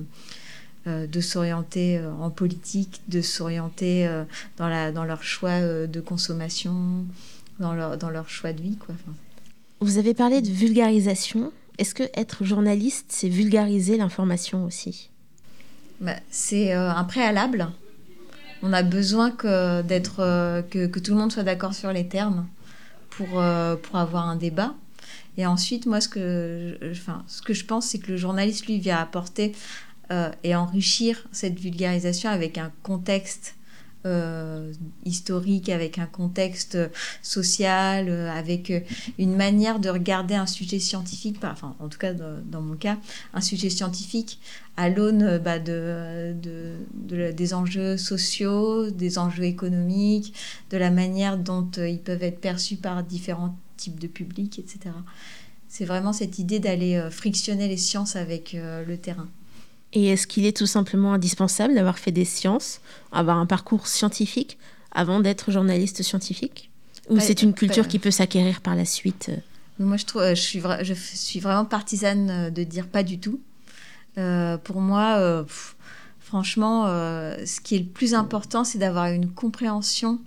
euh, 0.87 1.05
de 1.05 1.19
s'orienter 1.19 1.99
en 2.21 2.29
politique, 2.29 3.01
de 3.09 3.21
s'orienter 3.21 4.09
dans, 4.57 4.69
la, 4.69 4.93
dans 4.93 5.03
leur 5.03 5.21
choix 5.21 5.59
de 5.59 5.99
consommation, 5.99 7.05
dans 7.59 7.73
leur, 7.73 7.97
dans 7.97 8.09
leur 8.09 8.29
choix 8.29 8.53
de 8.53 8.61
vie. 8.61 8.77
Quoi. 8.77 8.95
Vous 9.79 9.97
avez 9.97 10.13
parlé 10.13 10.41
de 10.41 10.49
vulgarisation. 10.49 11.51
Est-ce 11.77 11.93
que 11.93 12.03
être 12.15 12.43
journaliste, 12.43 13.05
c'est 13.09 13.29
vulgariser 13.29 13.97
l'information 13.97 14.65
aussi? 14.65 15.09
Bah, 16.01 16.15
C'est 16.31 16.73
euh, 16.73 16.89
un 16.89 17.03
préalable. 17.03 17.69
On 18.63 18.74
a 18.74 18.84
besoin 18.84 19.32
que, 19.32 19.82
d'être, 19.82 20.20
euh, 20.20 20.62
que, 20.62 20.88
que, 20.88 21.00
tout 21.00 21.13
le 21.13 21.20
monde 21.20 21.32
soit 21.32 21.43
d'accord 21.43 21.74
sur 21.74 21.91
les 21.91 22.08
termes 22.08 22.48
pour, 23.10 23.39
euh, 23.39 23.76
pour 23.76 23.98
avoir 23.98 24.28
un 24.28 24.36
débat. 24.36 24.74
Et 25.38 25.46
ensuite, 25.46 25.86
moi, 25.86 26.02
ce 26.02 26.10
que, 26.10 26.78
enfin, 26.91 27.24
ce 27.28 27.41
que 27.41 27.54
je 27.54 27.65
pense, 27.65 27.88
c'est 27.88 28.00
que 28.00 28.12
le 28.12 28.17
journaliste, 28.17 28.65
lui, 28.65 28.80
vient 28.80 28.98
apporter 28.98 29.54
et 30.43 30.56
enrichir 30.56 31.28
cette 31.34 31.60
vulgarisation 31.60 32.30
avec 32.30 32.58
un 32.58 32.72
contexte 32.82 33.57
euh, 34.05 34.71
historique, 35.05 35.69
avec 35.69 35.97
un 35.97 36.05
contexte 36.05 36.77
social, 37.23 38.07
euh, 38.10 38.31
avec 38.31 38.69
euh, 38.69 38.79
une 39.17 39.36
manière 39.36 39.79
de 39.79 39.89
regarder 39.89 40.36
un 40.36 40.45
sujet 40.45 40.79
scientifique, 40.79 41.38
enfin 41.43 41.75
en 41.79 41.89
tout 41.89 41.97
cas 41.97 42.13
dans, 42.13 42.62
mon 42.62 42.75
cas, 42.75 42.97
un 43.33 43.41
sujet 43.41 43.69
scientifique 43.69 44.39
à 44.77 44.89
l'aune 44.89 45.39
bah, 45.39 45.57
de, 45.60 46.36
de, 46.41 47.31
des 47.31 47.53
enjeux 47.53 47.97
sociaux, 47.97 48.91
des 48.91 49.17
enjeux 49.17 49.45
économiques, 49.45 50.33
de 50.69 50.77
la 50.77 50.91
manière 50.91 51.38
dont 51.38 51.69
ils 51.77 51.99
peuvent 51.99 52.23
être 52.23 52.39
perçus 52.39 52.75
par 52.77 53.03
différents 53.03 53.57
types 53.77 53.99
de 53.99 54.07
publics, 54.07 54.60
etc. 54.60 54.95
C'est 55.67 55.86
vraiment 55.86 56.13
cette 56.13 56.38
idée 56.39 56.60
d'aller 56.60 57.03
frictionner 57.10 57.67
les 57.67 57.77
sciences 57.77 58.15
avec 58.15 58.55
le 58.55 58.95
terrain. 58.97 59.27
Et 59.93 60.08
est-ce 60.08 60.28
qu'il 60.28 60.45
est 60.45 60.56
tout 60.56 60.65
simplement 60.65 61.13
indispensable 61.13 61.73
d'avoir 61.73 61.97
fait 61.97 62.12
des 62.12 62.26
sciences, 62.26 62.82
avoir 63.12 63.38
un 63.38 63.45
parcours 63.45 63.88
scientifique 63.88 64.58
avant 64.91 65.19
d'être 65.19 65.52
journaliste 65.52 66.04
scientifique? 66.04 66.69
Ou 67.10 67.19
c'est 67.19 67.41
une 67.41 67.54
culture 67.54 67.88
qui 67.88 68.00
peut 68.00 68.12
s'acquérir 68.12 68.60
par 68.62 68.76
la 68.76 68.84
suite 68.84 69.30
euh? 69.30 69.38
Moi, 69.80 69.95
je, 69.97 70.06
trouve, 70.06 70.23
je, 70.30 70.41
suis, 70.41 70.62
je 70.82 70.93
suis 70.93 71.39
vraiment 71.39 71.63
partisane 71.63 72.30
euh, 72.30 72.50
de 72.50 72.63
dire 72.63 72.88
pas 72.88 73.04
du 73.04 73.19
tout. 73.19 73.39
Euh, 74.17 74.58
pour 74.58 74.82
moi, 74.82 75.45
franchement, 76.19 76.88
ce 76.88 77.62
qui 77.62 77.76
est 77.76 77.80
le 77.80 77.86
plus 77.86 78.15
important, 78.15 78.63
c'est 78.63 78.80
d'avoir 78.80 79.06
une 79.06 79.30
compréhension 79.30 80.19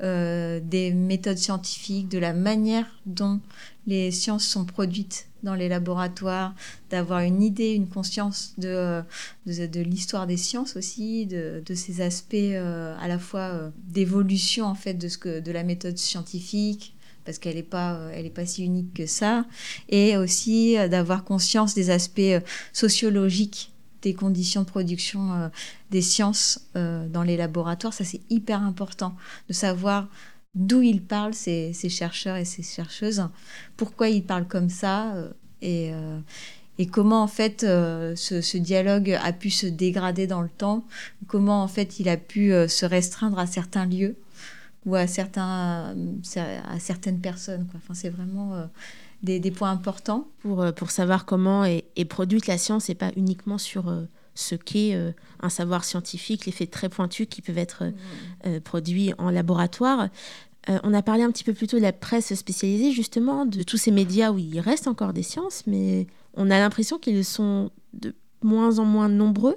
des 0.00 0.92
méthodes 0.92 1.38
scientifiques, 1.38 2.08
de 2.08 2.18
la 2.18 2.32
manière 2.32 2.86
dont 3.06 3.38
les 3.86 4.10
sciences 4.10 4.44
sont 4.44 4.64
produites 4.64 5.27
dans 5.42 5.54
les 5.54 5.68
laboratoires, 5.68 6.54
d'avoir 6.90 7.20
une 7.20 7.42
idée, 7.42 7.72
une 7.72 7.88
conscience 7.88 8.54
de, 8.58 9.02
de, 9.46 9.80
l'histoire 9.80 10.26
des 10.26 10.36
sciences 10.36 10.76
aussi, 10.76 11.26
de, 11.26 11.62
de 11.64 11.74
ces 11.74 12.00
aspects 12.00 12.34
euh, 12.34 12.96
à 13.00 13.08
la 13.08 13.18
fois 13.18 13.40
euh, 13.40 13.70
d'évolution 13.84 14.66
en 14.66 14.74
fait 14.74 14.94
de, 14.94 15.08
ce 15.08 15.18
que, 15.18 15.40
de 15.40 15.52
la 15.52 15.62
méthode 15.62 15.98
scientifique, 15.98 16.94
parce 17.24 17.38
qu'elle 17.38 17.56
n'est 17.56 17.62
pas, 17.62 17.94
euh, 17.94 18.12
elle 18.14 18.30
pas 18.32 18.46
si 18.46 18.64
unique 18.64 18.94
que 18.94 19.06
ça, 19.06 19.44
et 19.88 20.16
aussi 20.16 20.76
d'avoir 20.90 21.24
conscience 21.24 21.74
des 21.74 21.90
aspects 21.90 22.42
sociologiques 22.72 23.72
des 24.02 24.14
conditions 24.14 24.62
de 24.62 24.66
production 24.66 25.50
des 25.90 26.02
sciences 26.02 26.68
dans 26.74 27.24
les 27.24 27.36
laboratoires. 27.36 27.92
Ça, 27.92 28.04
c'est 28.04 28.20
hyper 28.30 28.62
important 28.62 29.16
de 29.48 29.52
savoir 29.52 30.06
d'où 30.58 30.82
ils 30.82 31.02
parlent, 31.02 31.34
ces, 31.34 31.72
chercheurs 31.88 32.36
et 32.36 32.44
ces 32.44 32.62
chercheuses, 32.62 33.22
pourquoi 33.76 34.08
ils 34.08 34.24
parlent 34.24 34.48
comme 34.48 34.68
ça, 34.68 35.14
euh, 35.14 35.30
et, 35.62 35.90
euh, 35.92 36.18
et 36.78 36.86
comment 36.86 37.22
en 37.22 37.28
fait 37.28 37.62
euh, 37.62 38.14
ce, 38.16 38.56
dialogue 38.58 39.16
a 39.22 39.32
pu 39.32 39.50
se 39.50 39.66
dégrader 39.66 40.26
dans 40.26 40.42
le 40.42 40.48
temps, 40.48 40.84
comment 41.28 41.62
en 41.62 41.68
fait 41.68 42.00
il 42.00 42.08
a 42.08 42.16
pu 42.16 42.50
se 42.68 42.84
restreindre 42.84 43.38
à 43.38 43.46
certains 43.46 43.86
lieux 43.86 44.16
ou 44.84 44.94
à, 44.94 45.06
certains, 45.06 45.94
à 46.36 46.78
certaines 46.78 47.20
personnes. 47.20 47.66
Quoi. 47.66 47.80
Enfin, 47.82 47.94
c'est 47.94 48.10
vraiment 48.10 48.68
des, 49.22 49.40
points 49.50 49.70
importants. 49.70 50.28
Pour, 50.40 50.64
pour 50.74 50.90
savoir 50.90 51.24
comment 51.24 51.64
est, 51.64 51.84
est 51.96 52.04
produite 52.04 52.46
la 52.46 52.58
science 52.58 52.88
et 52.90 52.94
pas 52.94 53.10
uniquement 53.16 53.58
sur 53.58 53.92
ce 54.34 54.54
qu'est 54.54 54.96
un 55.40 55.48
savoir 55.48 55.84
scientifique, 55.84 56.46
les 56.46 56.52
faits 56.52 56.70
très 56.70 56.88
pointus 56.88 57.26
qui 57.28 57.42
peuvent 57.42 57.58
être 57.58 57.92
mmh. 58.46 58.60
produits 58.60 59.12
en 59.18 59.30
laboratoire. 59.30 60.08
Euh, 60.68 60.78
on 60.82 60.92
a 60.94 61.02
parlé 61.02 61.22
un 61.22 61.30
petit 61.30 61.44
peu 61.44 61.54
plus 61.54 61.66
tôt 61.66 61.78
de 61.78 61.82
la 61.82 61.92
presse 61.92 62.34
spécialisée, 62.34 62.92
justement, 62.92 63.46
de 63.46 63.62
tous 63.62 63.76
ces 63.76 63.90
médias 63.90 64.30
où 64.30 64.38
il 64.38 64.60
reste 64.60 64.86
encore 64.86 65.12
des 65.12 65.22
sciences, 65.22 65.64
mais 65.66 66.06
on 66.34 66.50
a 66.50 66.58
l'impression 66.58 66.98
qu'ils 66.98 67.24
sont 67.24 67.70
de 67.94 68.14
moins 68.42 68.78
en 68.78 68.84
moins 68.84 69.08
nombreux. 69.08 69.56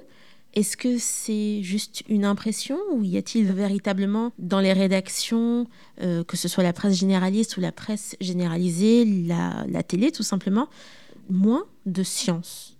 Est-ce 0.54 0.76
que 0.76 0.98
c'est 0.98 1.62
juste 1.62 2.02
une 2.08 2.26
impression 2.26 2.76
ou 2.92 3.02
y 3.04 3.16
a-t-il 3.16 3.46
véritablement 3.46 4.32
dans 4.38 4.60
les 4.60 4.72
rédactions, 4.72 5.66
euh, 6.02 6.24
que 6.24 6.36
ce 6.36 6.46
soit 6.46 6.62
la 6.62 6.74
presse 6.74 6.98
généraliste 6.98 7.56
ou 7.56 7.60
la 7.60 7.72
presse 7.72 8.16
généralisée, 8.20 9.04
la, 9.04 9.82
télé 9.82 10.12
tout 10.12 10.22
simplement, 10.22 10.68
moins 11.30 11.64
de 11.86 12.02
science? 12.02 12.76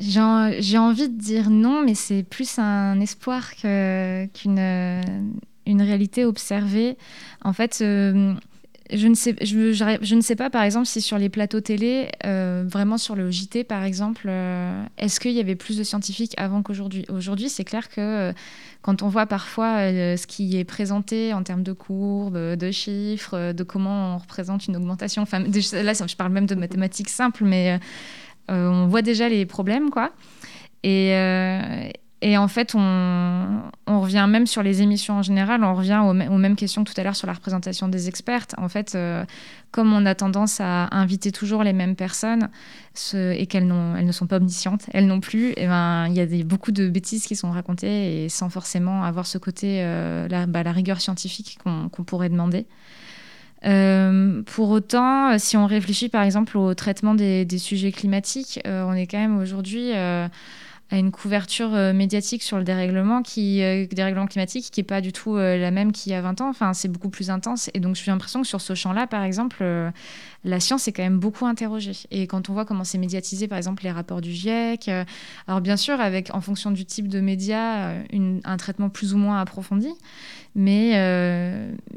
J'ai 0.00 0.18
envie 0.78 1.08
de 1.08 1.16
dire 1.16 1.50
non, 1.50 1.82
mais 1.84 1.94
c'est 1.94 2.24
plus 2.24 2.58
un 2.58 2.98
espoir 3.00 3.54
qu'une 3.54 4.58
une 5.66 5.82
réalité 5.82 6.24
observée. 6.24 6.96
En 7.42 7.52
fait, 7.52 7.78
euh, 7.80 8.34
je 8.92 9.08
ne, 9.08 9.14
sais, 9.14 9.34
je, 9.40 9.72
je, 9.72 10.14
ne 10.14 10.20
sais 10.20 10.36
pas, 10.36 10.50
par 10.50 10.62
exemple, 10.62 10.86
si 10.86 11.00
sur 11.00 11.18
les 11.18 11.28
plateaux 11.28 11.60
télé, 11.60 12.10
euh, 12.26 12.64
vraiment 12.66 12.98
sur 12.98 13.16
le 13.16 13.30
JT, 13.30 13.64
par 13.64 13.82
exemple, 13.82 14.26
euh, 14.28 14.84
est-ce 14.98 15.20
qu'il 15.20 15.32
y 15.32 15.40
avait 15.40 15.54
plus 15.54 15.78
de 15.78 15.82
scientifiques 15.82 16.34
avant 16.36 16.62
qu'aujourd'hui? 16.62 17.06
Aujourd'hui, 17.08 17.48
c'est 17.48 17.64
clair 17.64 17.88
que 17.88 18.32
quand 18.82 19.02
on 19.02 19.08
voit 19.08 19.26
parfois 19.26 19.78
ce 19.78 20.26
qui 20.26 20.58
est 20.58 20.64
présenté 20.64 21.32
en 21.32 21.42
termes 21.42 21.62
de 21.62 21.72
courbes, 21.72 22.36
de 22.36 22.70
chiffres, 22.70 23.52
de 23.52 23.64
comment 23.64 24.16
on 24.16 24.18
représente 24.18 24.66
une 24.66 24.76
augmentation, 24.76 25.22
enfin, 25.22 25.38
là, 25.40 25.48
je 25.48 26.16
parle 26.16 26.32
même 26.32 26.46
de 26.46 26.54
mathématiques 26.54 27.08
simples, 27.08 27.44
mais 27.44 27.80
on 28.48 28.86
voit 28.86 29.00
déjà 29.00 29.30
les 29.30 29.46
problèmes, 29.46 29.88
quoi. 29.88 30.12
Et 32.26 32.38
en 32.38 32.48
fait, 32.48 32.74
on, 32.74 33.60
revient 33.86 34.24
même 34.26 34.46
sur 34.46 34.62
les 34.62 34.80
émissions 34.80 35.18
en 35.18 35.22
général, 35.22 35.62
on 35.62 35.74
revient 35.74 36.00
aux, 36.02 36.14
mêmes 36.14 36.56
questions 36.56 36.82
que 36.82 36.90
tout 36.90 36.98
à 36.98 37.04
l'heure 37.04 37.16
sur 37.16 37.26
la 37.26 37.34
représentation 37.34 37.86
des 37.86 38.08
expertes. 38.08 38.54
En 38.56 38.70
fait, 38.70 38.94
euh, 38.94 39.26
comme 39.72 39.92
on 39.92 40.06
a 40.06 40.14
tendance 40.14 40.58
à 40.58 40.88
inviter 40.96 41.32
toujours 41.32 41.62
les 41.62 41.74
mêmes 41.74 41.96
personnes 41.96 42.48
et 43.12 43.46
qu'elles 43.46 43.70
elles 43.98 44.06
ne 44.06 44.12
sont 44.12 44.26
pas 44.26 44.38
omniscientes, 44.38 44.86
elles 44.94 45.06
non 45.06 45.20
plus, 45.20 45.52
eh 45.58 45.66
ben, 45.66 46.06
il 46.06 46.14
y 46.14 46.20
a 46.20 46.44
beaucoup 46.44 46.72
de 46.72 46.88
bêtises 46.88 47.26
qui 47.26 47.36
sont 47.36 47.50
racontées 47.50 48.24
et 48.24 48.30
sans 48.30 48.48
forcément 48.48 49.04
avoir 49.04 49.26
ce 49.26 49.36
côté, 49.36 49.82
euh, 49.82 50.26
la, 50.28 50.46
bah, 50.46 50.62
la, 50.62 50.72
rigueur 50.72 51.02
scientifique 51.02 51.58
qu'on 51.62 52.04
pourrait 52.04 52.30
demander. 52.30 52.64
Euh, 53.66 54.40
pour 54.46 54.70
autant, 54.70 55.38
si 55.38 55.58
on 55.58 55.66
réfléchit 55.66 56.08
par 56.08 56.22
exemple 56.22 56.56
au 56.56 56.72
traitement 56.72 57.14
des, 57.14 57.44
des 57.44 57.58
sujets 57.58 57.92
climatiques, 57.92 58.60
on 58.64 58.94
est 58.94 59.06
quand 59.06 59.18
même 59.18 59.36
aujourd'hui 59.36 59.92
à 60.90 60.98
une 60.98 61.10
couverture 61.10 61.74
euh, 61.74 61.92
médiatique 61.92 62.42
sur 62.42 62.58
le 62.58 62.64
dérèglement, 62.64 63.22
euh, 63.38 63.86
climatique 64.26 64.70
qui 64.70 64.80
n'est 64.80 64.84
pas 64.84 65.00
du 65.00 65.12
tout 65.12 65.36
euh, 65.36 65.56
la 65.56 65.70
même 65.70 65.92
qu'il 65.92 66.12
y 66.12 66.14
a 66.14 66.20
20 66.20 66.40
ans. 66.42 66.48
Enfin, 66.48 66.74
c'est 66.74 66.88
beaucoup 66.88 67.08
plus 67.08 67.30
intense. 67.30 67.70
Et 67.74 67.80
donc, 67.80 67.96
j'ai 67.96 68.10
l'impression 68.10 68.42
que 68.42 68.46
sur 68.46 68.60
ce 68.60 68.74
champ-là, 68.74 69.06
par 69.06 69.22
exemple, 69.22 69.64
la 70.44 70.60
science 70.60 70.86
est 70.86 70.92
quand 70.92 71.02
même 71.02 71.18
beaucoup 71.18 71.46
interrogée. 71.46 71.96
Et 72.10 72.26
quand 72.26 72.50
on 72.50 72.52
voit 72.52 72.64
comment 72.64 72.84
c'est 72.84 72.98
médiatisé, 72.98 73.48
par 73.48 73.56
exemple, 73.56 73.82
les 73.82 73.90
rapports 73.90 74.20
du 74.20 74.30
GIEC, 74.30 74.90
alors 75.48 75.60
bien 75.60 75.76
sûr, 75.76 76.00
avec, 76.00 76.34
en 76.34 76.40
fonction 76.40 76.70
du 76.70 76.84
type 76.84 77.08
de 77.08 77.20
média, 77.20 77.94
un 78.44 78.56
traitement 78.56 78.90
plus 78.90 79.14
ou 79.14 79.18
moins 79.18 79.40
approfondi, 79.40 79.90
mais, 80.54 80.92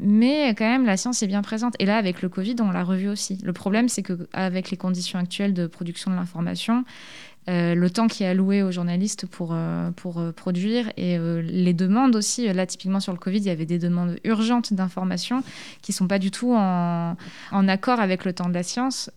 mais 0.00 0.54
quand 0.54 0.68
même, 0.68 0.86
la 0.86 0.96
science 0.96 1.22
est 1.22 1.26
bien 1.26 1.42
présente. 1.42 1.74
Et 1.78 1.84
là, 1.84 1.96
avec 1.96 2.22
le 2.22 2.28
Covid, 2.28 2.56
on 2.60 2.70
l'a 2.70 2.84
revu 2.84 3.08
aussi. 3.08 3.38
Le 3.42 3.52
problème, 3.52 3.88
c'est 3.88 4.02
qu'avec 4.02 4.70
les 4.70 4.76
conditions 4.76 5.18
actuelles 5.18 5.54
de 5.54 5.66
production 5.66 6.10
de 6.10 6.16
l'information, 6.16 6.84
euh, 7.48 7.74
le 7.74 7.88
temps 7.88 8.08
qui 8.08 8.24
est 8.24 8.26
alloué 8.26 8.62
aux 8.62 8.70
journalistes 8.70 9.26
pour, 9.26 9.50
euh, 9.52 9.90
pour 9.92 10.18
euh, 10.18 10.32
produire 10.32 10.92
et 10.98 11.18
les 11.42 11.72
demandes 11.72 12.14
aussi. 12.14 12.52
Là, 12.52 12.66
typiquement 12.66 13.00
sur 13.00 13.12
le 13.12 13.18
Covid, 13.18 13.38
il 13.38 13.44
y 13.44 13.50
avait 13.50 13.66
des 13.66 13.78
demandes 13.78 14.18
urgentes 14.24 14.72
d'informations 14.74 15.42
qui 15.80 15.92
ne 15.92 15.94
sont 15.94 16.08
pas 16.08 16.18
du 16.18 16.30
tout 16.30 16.52
en, 16.54 17.16
en, 17.52 17.68
accord 17.68 18.00
avec 18.00 18.24
le 18.24 18.32
temps 18.32 18.48
de 18.48 18.54
la 18.54 18.62
science. 18.62 19.10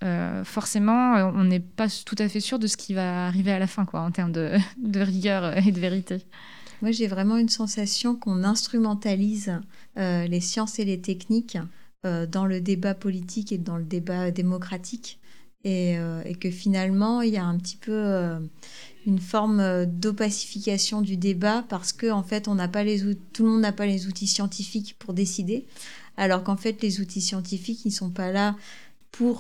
forcément, 0.44 1.16
on 1.36 1.44
n'est 1.44 1.60
pas 1.60 1.88
tout 2.06 2.16
à 2.18 2.28
fait 2.28 2.40
sûr 2.40 2.60
de 2.60 2.68
ce 2.68 2.78
qui 2.78 2.94
va 2.94 3.28
arriver 3.28 3.52
à 3.52 3.60
la 3.60 3.68
fin 3.68 3.86
quoi, 3.86 4.02
en 4.02 4.12
termes 4.12 4.32
de, 4.32 4.52
de 4.78 5.00
rigueur 5.00 5.58
et 5.58 5.72
de 5.72 5.80
vérité. 5.80 6.26
Moi, 6.82 6.92
j'ai 6.92 7.08
vraiment 7.08 7.38
une 7.38 7.50
sensation 7.50 8.16
qu'on 8.16 8.44
instrumentalise 8.44 9.60
les 9.98 10.42
sciences 10.42 10.80
et 10.80 10.86
les 10.86 11.02
techniques 11.02 11.58
dans 12.04 12.46
le 12.46 12.62
débat 12.62 12.96
politique 12.96 13.52
et 13.52 13.58
dans 13.58 13.78
le 13.78 13.84
débat 13.84 14.32
démocratique. 14.32 15.21
Euh, 15.66 16.24
et, 16.26 16.34
que 16.34 16.50
finalement, 16.50 17.22
il 17.22 17.34
y 17.34 17.38
a 17.38 17.46
un 17.46 17.58
petit 17.58 17.78
peu 17.78 17.92
euh, 17.94 18.40
une 19.06 19.20
forme 19.20 19.60
euh, 19.60 19.86
d'opacification 19.86 21.02
du 21.02 21.18
débat 21.18 21.64
parce 21.70 21.94
que 21.94 22.10
en 22.10 22.24
fait, 22.24 22.48
on 22.48 22.56
n'a 22.56 22.68
pas 22.68 22.84
les 22.84 23.02
tout 23.32 23.44
le 23.44 23.50
monde 23.52 23.62
n'a 23.62 23.72
pas 23.72 23.86
les 23.86 24.08
outils 24.08 24.26
scientifiques 24.26 24.96
pour 24.98 25.14
décider, 25.14 25.66
alors 26.18 26.44
qu'en 26.44 26.58
fait, 26.58 26.82
les 26.82 27.00
outils 27.00 27.22
scientifiques, 27.22 27.86
ils 27.86 27.92
sont 27.92 28.10
pas 28.10 28.32
là 28.32 28.56
pour, 29.12 29.40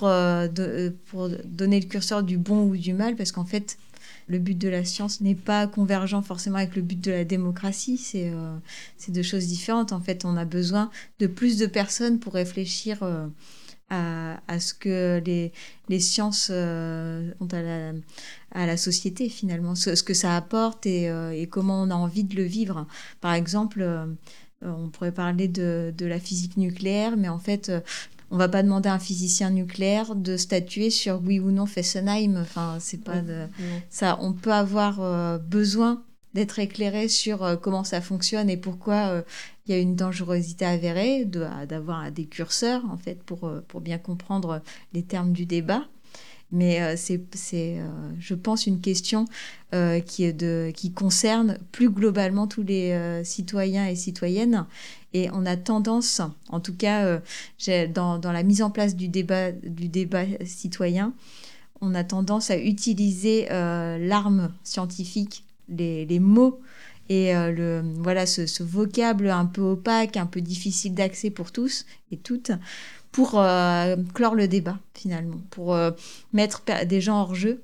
pour 1.05 1.29
donner 1.45 1.79
le 1.79 1.85
curseur 1.87 2.23
du 2.23 2.37
bon 2.37 2.69
ou 2.69 2.77
du 2.77 2.93
mal, 2.93 3.15
parce 3.15 3.31
qu'en 3.31 3.45
fait, 3.45 3.77
le 4.27 4.37
but 4.37 4.57
de 4.57 4.67
la 4.67 4.83
science 4.83 5.21
n'est 5.21 5.33
pas 5.33 5.65
convergent 5.65 6.21
forcément 6.21 6.57
avec 6.57 6.75
le 6.75 6.81
but 6.81 6.99
de 6.99 7.11
la 7.11 7.23
démocratie. 7.23 7.97
C'est 7.97 8.31
c'est 8.97 9.11
deux 9.11 9.23
choses 9.23 9.47
différentes. 9.47 9.93
En 9.93 10.01
fait, 10.01 10.25
on 10.25 10.35
a 10.37 10.45
besoin 10.45 10.91
de 11.19 11.27
plus 11.27 11.57
de 11.57 11.67
personnes 11.67 12.19
pour 12.19 12.33
réfléchir 12.33 12.99
à, 13.91 14.59
ce 14.59 14.73
que 14.73 15.21
les, 15.25 15.51
les 15.89 15.99
sciences 15.99 16.49
euh, 16.51 17.31
ont 17.39 17.47
à 17.47 17.61
la, 17.61 17.91
à 18.51 18.65
la, 18.65 18.77
société 18.77 19.27
finalement, 19.27 19.75
ce, 19.75 20.01
que 20.01 20.13
ça 20.13 20.37
apporte 20.37 20.85
et, 20.85 21.09
euh, 21.09 21.31
et, 21.31 21.47
comment 21.47 21.81
on 21.81 21.89
a 21.89 21.95
envie 21.95 22.23
de 22.23 22.35
le 22.35 22.43
vivre. 22.43 22.87
Par 23.19 23.33
exemple, 23.33 23.81
euh, 23.81 24.05
on 24.61 24.89
pourrait 24.89 25.11
parler 25.11 25.47
de, 25.47 25.93
de, 25.97 26.05
la 26.05 26.19
physique 26.19 26.55
nucléaire, 26.55 27.17
mais 27.17 27.27
en 27.27 27.39
fait, 27.39 27.71
on 28.29 28.37
va 28.37 28.47
pas 28.47 28.63
demander 28.63 28.87
à 28.87 28.93
un 28.93 28.99
physicien 28.99 29.49
nucléaire 29.49 30.15
de 30.15 30.37
statuer 30.37 30.89
sur 30.89 31.21
oui 31.21 31.39
ou 31.39 31.51
non 31.51 31.65
Fessenheim. 31.65 32.37
Enfin, 32.37 32.77
c'est 32.79 33.03
pas 33.03 33.21
de... 33.21 33.47
ça. 33.89 34.17
On 34.21 34.31
peut 34.31 34.53
avoir 34.53 35.39
besoin 35.39 36.03
d'être 36.33 36.59
éclairé 36.59 37.09
sur 37.09 37.59
comment 37.59 37.83
ça 37.83 37.99
fonctionne 37.99 38.49
et 38.49 38.55
pourquoi 38.55 39.23
il 39.65 39.71
y 39.71 39.77
a 39.77 39.79
une 39.79 39.95
dangerosité 39.95 40.65
avérée 40.65 41.25
d'avoir 41.25 42.11
des 42.11 42.25
curseurs, 42.25 42.83
en 42.89 42.97
fait, 42.97 43.21
pour, 43.23 43.45
euh, 43.45 43.63
pour 43.67 43.81
bien 43.81 43.97
comprendre 43.97 44.61
les 44.93 45.03
termes 45.03 45.33
du 45.33 45.45
débat. 45.45 45.85
Mais 46.51 46.81
euh, 46.81 46.95
c'est, 46.97 47.21
euh, 47.55 47.87
je 48.19 48.35
pense, 48.35 48.67
une 48.67 48.81
question 48.81 49.25
qui, 50.05 50.25
est 50.25 50.33
de, 50.33 50.73
qui 50.75 50.91
concerne 50.91 51.57
plus 51.71 51.89
globalement 51.89 52.45
tous 52.45 52.61
les 52.63 53.21
citoyens 53.23 53.87
et 53.87 53.95
citoyennes. 53.95 54.65
Et 55.13 55.29
on 55.31 55.45
a 55.45 55.55
tendance, 55.55 56.21
en 56.49 56.59
tout 56.59 56.75
cas, 56.75 57.21
dans, 57.93 58.19
dans, 58.19 58.31
la 58.33 58.43
mise 58.43 58.61
en 58.61 58.69
place 58.69 58.97
du 58.97 59.07
débat, 59.07 59.53
du 59.53 59.87
débat 59.87 60.25
citoyen, 60.43 61.13
on 61.79 61.95
a 61.95 62.03
tendance 62.03 62.51
à 62.51 62.57
utiliser 62.57 63.47
l'arme 63.47 64.51
scientifique, 64.65 65.45
les, 65.69 66.05
les 66.05 66.19
mots 66.19 66.59
et 67.11 67.35
euh, 67.35 67.51
le, 67.51 67.83
voilà, 67.97 68.25
ce, 68.25 68.63
vocable 68.63 69.29
un 69.29 69.45
peu 69.45 69.61
opaque, 69.61 70.15
un 70.15 70.25
peu 70.25 70.39
difficile 70.39 70.93
d'accès 70.93 71.29
pour 71.29 71.51
tous 71.51 71.85
et 72.09 72.15
toutes, 72.15 72.51
pour 73.11 73.37
euh, 73.37 73.97
clore 74.13 74.33
le 74.33 74.47
débat 74.47 74.79
finalement, 74.93 75.41
pour 75.49 75.75
euh, 75.75 75.91
mettre 76.31 76.63
des 76.85 77.01
gens 77.01 77.19
hors 77.19 77.35
jeu 77.35 77.61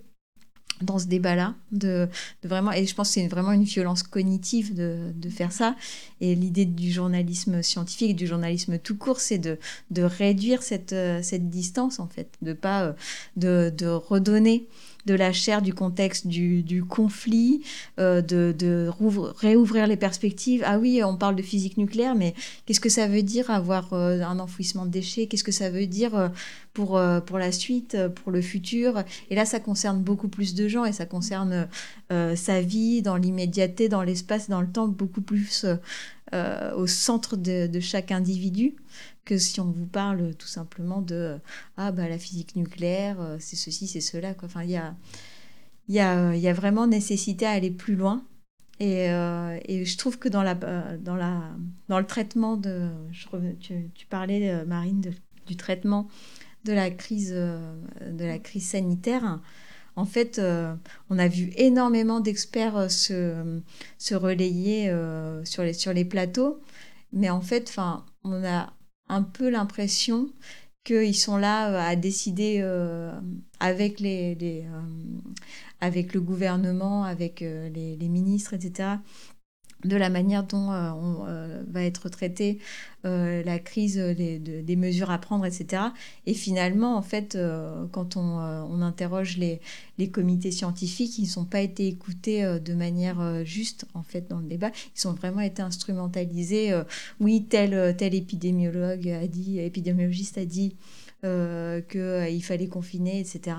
dans 0.82 1.00
ce 1.00 1.06
débat-là, 1.06 1.56
de, 1.72 2.10
vraiment, 2.44 2.74
et 2.74 2.86
je 2.86 2.94
pense 2.94 3.08
que 3.08 3.14
c'est 3.16 3.28
vraiment 3.28 3.54
une 3.54 3.64
violence 3.64 4.04
cognitive 4.04 4.76
de, 4.76 5.30
faire 5.30 5.54
ça. 5.54 5.78
Et 6.20 6.36
l'idée 6.36 6.66
du 6.66 6.92
journalisme 6.92 7.64
scientifique, 7.64 8.18
du 8.18 8.28
journalisme 8.28 8.78
tout 8.78 8.98
court, 8.98 9.22
c'est 9.22 9.40
de, 9.40 9.58
réduire 9.96 10.62
cette, 10.62 10.94
distance, 11.50 12.00
en 12.00 12.08
fait, 12.08 12.30
de 12.42 12.52
pas 12.52 12.96
de 13.38 13.88
redonner 13.88 14.68
de 15.08 15.14
la 15.16 15.32
chair 15.32 15.62
du 15.62 15.74
contexte 15.74 16.28
du, 16.28 16.84
conflit, 16.88 17.64
euh, 17.98 18.22
de, 18.22 18.90
réouvrir 19.40 19.88
les 19.88 19.98
perspectives. 19.98 20.64
Ah 20.66 20.78
oui, 20.78 21.02
on 21.04 21.18
parle 21.18 21.36
de 21.36 21.42
physique 21.42 21.78
nucléaire, 21.78 22.14
mais 22.14 22.36
qu'est-ce 22.66 22.80
que 22.80 22.90
ça 22.90 23.08
veut 23.08 23.24
dire 23.24 23.50
avoir 23.50 23.94
euh, 23.94 24.22
un 24.22 24.38
enfouissement 24.40 24.86
de 24.86 24.92
déchets? 24.92 25.28
Qu'est-ce 25.28 25.46
que 25.46 25.52
ça 25.52 25.70
veut 25.70 25.88
dire 25.88 26.16
euh, 26.16 26.28
pour, 26.74 27.02
pour 27.26 27.40
la 27.40 27.52
suite, 27.52 27.98
pour 28.16 28.32
le 28.32 28.42
futur? 28.42 29.04
Et 29.32 29.36
là, 29.36 29.46
ça 29.46 29.60
concerne 29.60 30.02
beaucoup 30.04 30.28
plus 30.28 30.54
de 30.54 30.68
gens 30.68 30.86
et 30.86 30.92
ça 30.92 31.06
concerne 31.08 31.68
sa 32.10 32.62
vie 32.62 33.02
dans 33.02 33.16
l'immédiateté, 33.16 33.90
dans 33.90 34.04
l'espace, 34.04 34.48
dans 34.48 34.62
le 34.62 34.68
temps, 34.68 34.88
beaucoup 34.88 35.22
plus 35.22 35.66
au 36.76 36.86
centre 36.86 37.36
de 37.36 37.80
chaque 37.80 38.12
individu 38.12 38.76
que 39.28 39.38
si 39.38 39.60
on 39.60 39.70
vous 39.70 39.86
parle 39.86 40.34
tout 40.36 40.48
simplement 40.48 41.02
de 41.02 41.38
ah 41.76 41.92
bah 41.92 42.08
la 42.08 42.18
physique 42.18 42.56
nucléaire, 42.56 43.20
euh, 43.20 43.36
c'est 43.40 43.58
ceci, 43.58 43.86
c'est 43.86 44.02
cela. 44.02 44.34
Quoi. 44.34 44.48
Enfin, 44.48 44.64
il 44.64 44.70
y 44.70 44.78
a, 44.78 44.96
y, 45.90 46.00
a, 46.00 46.34
y 46.34 46.48
a 46.48 46.54
vraiment 46.54 46.88
nécessité 46.88 47.46
à 47.46 47.52
aller 47.52 47.70
plus 47.70 47.96
loin. 47.96 48.24
Et, 48.80 49.12
euh, 49.12 49.60
et, 49.66 49.84
je 49.86 49.98
trouve 49.98 50.18
que 50.18 50.30
dans, 50.30 50.44
la, 50.44 50.58
euh, 50.64 50.98
dans, 50.98 51.16
la, 51.16 51.42
dans 51.90 52.00
le 52.00 52.06
traitement 52.06 52.56
de... 52.56 52.90
Tu, 53.60 54.06
parlais, 54.10 54.64
Marine, 54.66 55.02
du 55.46 55.58
traitement 55.58 56.08
de 56.64 56.72
la 56.72 56.90
crise, 56.90 57.34
de 57.34 58.26
la 58.26 58.40
crise 58.40 58.70
sanitaire. 58.70 59.42
En 59.98 60.06
fait, 60.06 60.40
on 61.10 61.20
a 61.20 61.28
vu 61.28 61.52
énormément 61.58 62.20
d'experts 62.20 62.90
se, 62.92 63.62
se 63.98 64.16
relayer 64.16 64.94
sur, 65.44 65.64
les, 65.64 65.74
sur 65.74 65.92
les 65.92 66.06
plateaux. 66.06 66.62
Mais 67.14 67.30
en 67.30 67.42
fait, 67.42 67.76
on 68.24 68.44
a 68.46 68.74
un 69.10 69.24
peu 69.24 69.50
l'impression 69.50 70.30
qu'ils 70.84 71.16
sont 71.16 71.38
là 71.38 71.86
à 71.86 71.96
décider 71.96 72.62
avec, 73.60 74.00
les, 74.00 74.66
avec 75.82 76.14
le 76.14 76.22
gouvernement, 76.22 77.04
avec 77.04 77.42
les, 77.42 77.98
les, 77.98 78.10
ministres, 78.10 78.54
etc 78.54 78.98
de 79.86 79.96
la 79.96 80.10
manière 80.10 80.44
dont 80.44 80.72
euh, 80.72 80.92
on, 80.92 81.26
euh, 81.28 81.62
va 81.70 81.84
être 81.84 82.10
traité 82.10 82.60
euh, 83.06 83.44
la 83.44 83.60
crise 83.60 83.98
des, 83.98 84.76
mesures 84.76 85.12
à 85.12 85.18
prendre, 85.18 85.46
etc. 85.46 85.84
Et 86.26 86.34
finalement, 86.34 86.98
en 86.98 87.02
fait, 87.02 87.38
quand 87.92 88.18
on, 88.18 88.82
interroge 88.82 89.38
les, 89.38 89.60
comités 90.10 90.52
scientifiques, 90.52 91.18
ils 91.20 91.30
n'ont 91.38 91.46
pas 91.46 91.62
été 91.62 91.88
écoutés 91.88 92.44
de 92.60 92.74
manière 92.74 93.46
juste, 93.46 93.86
en 93.94 94.04
fait, 94.04 94.30
dans 94.30 94.40
le 94.40 94.48
débat. 94.48 94.72
Ils 94.96 95.08
ont 95.08 95.14
vraiment 95.14 95.42
été 95.42 95.62
instrumentalisés. 95.62 96.74
oui, 97.20 97.46
tel, 97.50 97.96
tel 97.98 98.14
épidémiologue 98.14 99.10
a 99.10 99.28
dit, 99.28 99.60
épidémiologiste 99.60 100.38
a 100.38 100.46
dit 100.46 100.76
qu'il 101.22 101.30
euh, 102.00 102.40
fallait 102.42 102.68
confiner, 102.68 103.20
etc. 103.20 103.56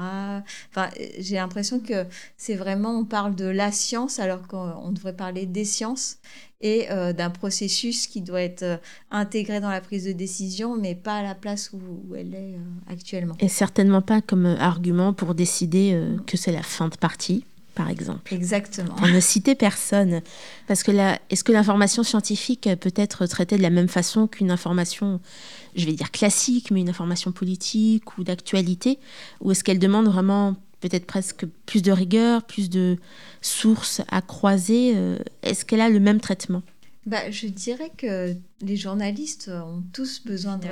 Enfin, 0.71 0.89
j'ai 1.19 1.37
l'impression 1.37 1.81
que 1.81 2.07
c'est 2.37 2.55
vraiment, 2.55 2.99
on 2.99 3.05
parle 3.05 3.35
de 3.35 3.47
la 3.47 3.73
science 3.73 4.19
alors 4.21 4.47
qu'on 4.47 4.93
devrait 4.93 5.17
parler 5.17 5.45
des 5.45 5.65
sciences 5.65 6.19
et 6.61 6.91
euh, 6.91 7.13
d'un 7.13 7.31
processus 7.31 8.07
qui 8.07 8.21
doit 8.21 8.43
être 8.43 8.81
intégré 9.11 9.61
dans 9.61 9.71
la 9.71 9.81
prise 9.81 10.05
de 10.05 10.13
décision, 10.13 10.77
mais 10.77 10.95
pas 10.95 11.17
à 11.17 11.23
la 11.23 11.35
place 11.35 11.73
où, 11.73 12.15
elle 12.15 12.35
est 12.35 12.59
actuellement. 12.89 13.35
Et 13.41 13.49
certainement 13.49 14.03
pas 14.03 14.21
comme 14.21 14.47
argument 14.47 15.13
pour 15.13 15.35
décider 15.35 16.01
que 16.27 16.37
c'est 16.37 16.53
la 16.53 16.63
fin 16.63 16.89
de 16.89 16.97
partie 16.97 17.45
par 17.79 17.89
exemple. 17.89 18.35
Exactement. 18.35 18.97
Pour 18.97 19.07
ne 19.07 19.21
citer 19.21 19.55
personne. 19.55 20.21
Parce 20.67 20.83
que 20.83 20.91
là, 20.91 21.21
est-ce 21.31 21.45
que 21.45 21.53
l'information 21.53 22.03
scientifique 22.03 22.69
peut 22.81 22.93
être 22.97 23.25
traitée 23.27 23.57
de 23.57 23.63
la 23.63 23.71
même 23.71 23.89
façon 23.89 24.27
qu'une 24.27 24.51
information, 24.51 25.21
je 25.77 25.87
vais 25.87 25.93
dire 25.93 26.11
classique, 26.11 26.73
mais 26.73 26.81
une 26.81 26.89
information 26.89 27.31
politique 27.31 28.19
ou 28.19 28.25
d'actualité? 28.25 28.99
Ou 29.41 29.53
est-ce 29.53 29.63
qu'elle 29.63 29.79
demande 29.79 30.09
vraiment 30.09 30.57
peut-être 30.81 31.07
presque 31.07 31.47
plus 31.67 31.83
de 31.83 31.93
rigueur, 31.93 32.43
plus 32.43 32.69
de 32.69 32.97
sources 33.43 34.03
à 34.11 34.23
croiser? 34.23 34.95
Euh, 34.97 35.17
Est-ce 35.45 35.65
qu'elle 35.65 35.81
a 35.81 35.89
le 35.89 36.01
même 36.01 36.21
traitement? 36.21 36.63
Bah, 37.07 37.31
je 37.31 37.47
dirais 37.47 37.93
que 37.97 38.35
les 38.61 38.77
journalistes 38.77 39.51
ont 39.55 39.83
tous 39.95 40.23
besoin 40.27 40.59
de, 40.59 40.67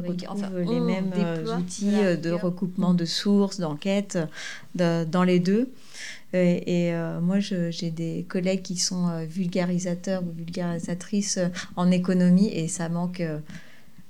de 0.00 0.26
enfin, 0.28 0.50
les 0.50 0.80
mêmes 0.80 1.10
euh, 1.14 1.58
outils 1.58 1.90
euh, 1.92 2.16
de 2.16 2.30
recoupement 2.30 2.94
de 2.94 3.04
sources, 3.04 3.58
d'enquête 3.58 4.18
dans 4.76 5.24
les 5.24 5.40
deux. 5.40 5.68
Et, 6.34 6.92
euh, 6.92 7.20
moi, 7.20 7.38
j'ai 7.38 7.90
des 7.90 8.26
collègues 8.28 8.62
qui 8.62 8.76
sont 8.76 9.08
euh, 9.08 9.24
vulgarisateurs 9.24 10.22
ou 10.22 10.32
vulgarisatrices 10.32 11.38
euh, 11.38 11.48
en 11.76 11.90
économie 11.90 12.48
et 12.48 12.66
ça 12.66 12.88
manque. 12.88 13.22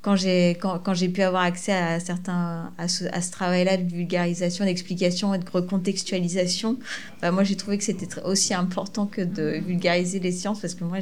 quand 0.01 0.16
j'ai 0.16 0.57
quand, 0.61 0.95
j'ai 0.95 1.09
pu 1.09 1.22
avoir 1.22 1.43
accès 1.43 1.72
à 1.72 2.01
certains 2.01 2.72
à 2.79 2.89
ce, 2.89 3.05
à 3.07 3.20
ce 3.20 3.31
travail-là 3.31 3.77
de 3.77 3.91
vulgarisation, 3.91 4.64
d'explication 4.64 5.35
et 5.35 5.39
de 5.39 5.51
recontextualisation, 5.51 6.79
bah 7.20 7.31
moi 7.31 7.45
j'ai 7.45 7.57
trouvé 7.57 7.79
que 7.79 7.85
c'était 7.85 8.09
aussi 8.22 8.55
important 8.55 9.07
que 9.07 9.22
de 9.22 9.61
vulgariser 9.66 10.20
les 10.20 10.33
sciences 10.33 10.61
parce 10.61 10.75
que 10.75 10.85
moi 10.85 10.99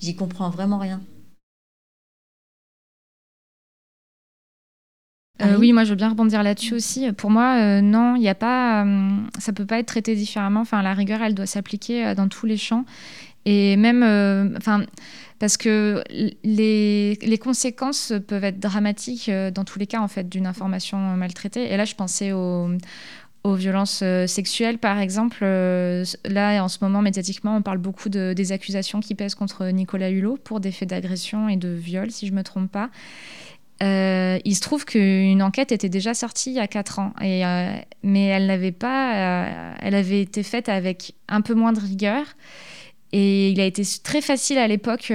j'y 0.00 0.14
comprends 0.16 0.50
vraiment 0.50 0.78
rien. 0.78 1.00
Euh, 5.40 5.56
oui, 5.56 5.72
moi 5.72 5.84
je 5.84 5.90
veux 5.90 5.96
bien 5.96 6.08
rebondir 6.08 6.42
là-dessus 6.42 6.74
aussi. 6.74 7.12
Pour 7.12 7.30
moi, 7.30 7.58
euh, 7.58 7.80
non, 7.80 8.16
il 8.16 8.20
n'y 8.20 8.28
a 8.28 8.34
pas, 8.34 8.84
euh, 8.84 9.08
ça 9.38 9.52
peut 9.52 9.66
pas 9.66 9.78
être 9.78 9.86
traité 9.86 10.14
différemment. 10.16 10.60
Enfin, 10.60 10.82
la 10.82 10.94
rigueur, 10.94 11.22
elle 11.22 11.34
doit 11.34 11.46
s'appliquer 11.46 12.14
dans 12.14 12.28
tous 12.28 12.46
les 12.46 12.56
champs. 12.56 12.84
Et 13.44 13.76
même, 13.76 14.02
enfin, 14.58 14.84
parce 15.38 15.56
que 15.56 16.02
les, 16.10 17.14
les, 17.14 17.38
conséquences 17.38 18.12
peuvent 18.26 18.44
être 18.44 18.60
dramatiques 18.60 19.30
dans 19.54 19.64
tous 19.64 19.78
les 19.78 19.86
cas 19.86 20.00
en 20.00 20.08
fait 20.08 20.28
d'une 20.28 20.46
information 20.46 20.98
maltraitée. 21.16 21.72
Et 21.72 21.76
là, 21.78 21.86
je 21.86 21.94
pensais 21.94 22.32
aux, 22.32 22.68
aux 23.44 23.54
violences 23.54 24.04
sexuelles, 24.26 24.76
par 24.76 24.98
exemple. 24.98 25.44
là, 25.44 26.62
en 26.62 26.68
ce 26.68 26.78
moment, 26.82 27.00
médiatiquement, 27.00 27.56
on 27.56 27.62
parle 27.62 27.78
beaucoup 27.78 28.10
de, 28.10 28.34
des 28.34 28.52
accusations 28.52 29.00
qui 29.00 29.14
pèsent 29.14 29.36
contre 29.36 29.66
Nicolas 29.68 30.10
Hulot 30.10 30.36
pour 30.44 30.60
des 30.60 30.72
faits 30.72 30.90
d'agression 30.90 31.48
et 31.48 31.56
de 31.56 31.68
viol, 31.68 32.10
si 32.10 32.26
je 32.26 32.34
me 32.34 32.42
trompe 32.42 32.70
pas. 32.70 32.90
Euh, 33.82 34.38
il 34.44 34.56
se 34.56 34.60
trouve 34.60 34.84
qu'une 34.84 35.42
enquête 35.42 35.70
était 35.70 35.88
déjà 35.88 36.14
sortie 36.14 36.50
il 36.50 36.56
y 36.56 36.60
a 36.60 36.66
4 36.66 36.98
ans, 36.98 37.12
euh, 37.22 37.76
mais 38.02 38.24
elle 38.24 38.46
n'avait 38.46 38.72
pas, 38.72 39.14
euh, 39.14 39.74
elle 39.80 39.94
avait 39.94 40.20
été 40.20 40.42
faite 40.42 40.68
avec 40.68 41.14
un 41.28 41.40
peu 41.42 41.54
moins 41.54 41.72
de 41.72 41.80
rigueur. 41.80 42.24
Et 43.12 43.50
il 43.50 43.60
a 43.60 43.64
été 43.64 43.82
très 44.02 44.20
facile 44.20 44.58
à 44.58 44.68
l'époque 44.68 45.10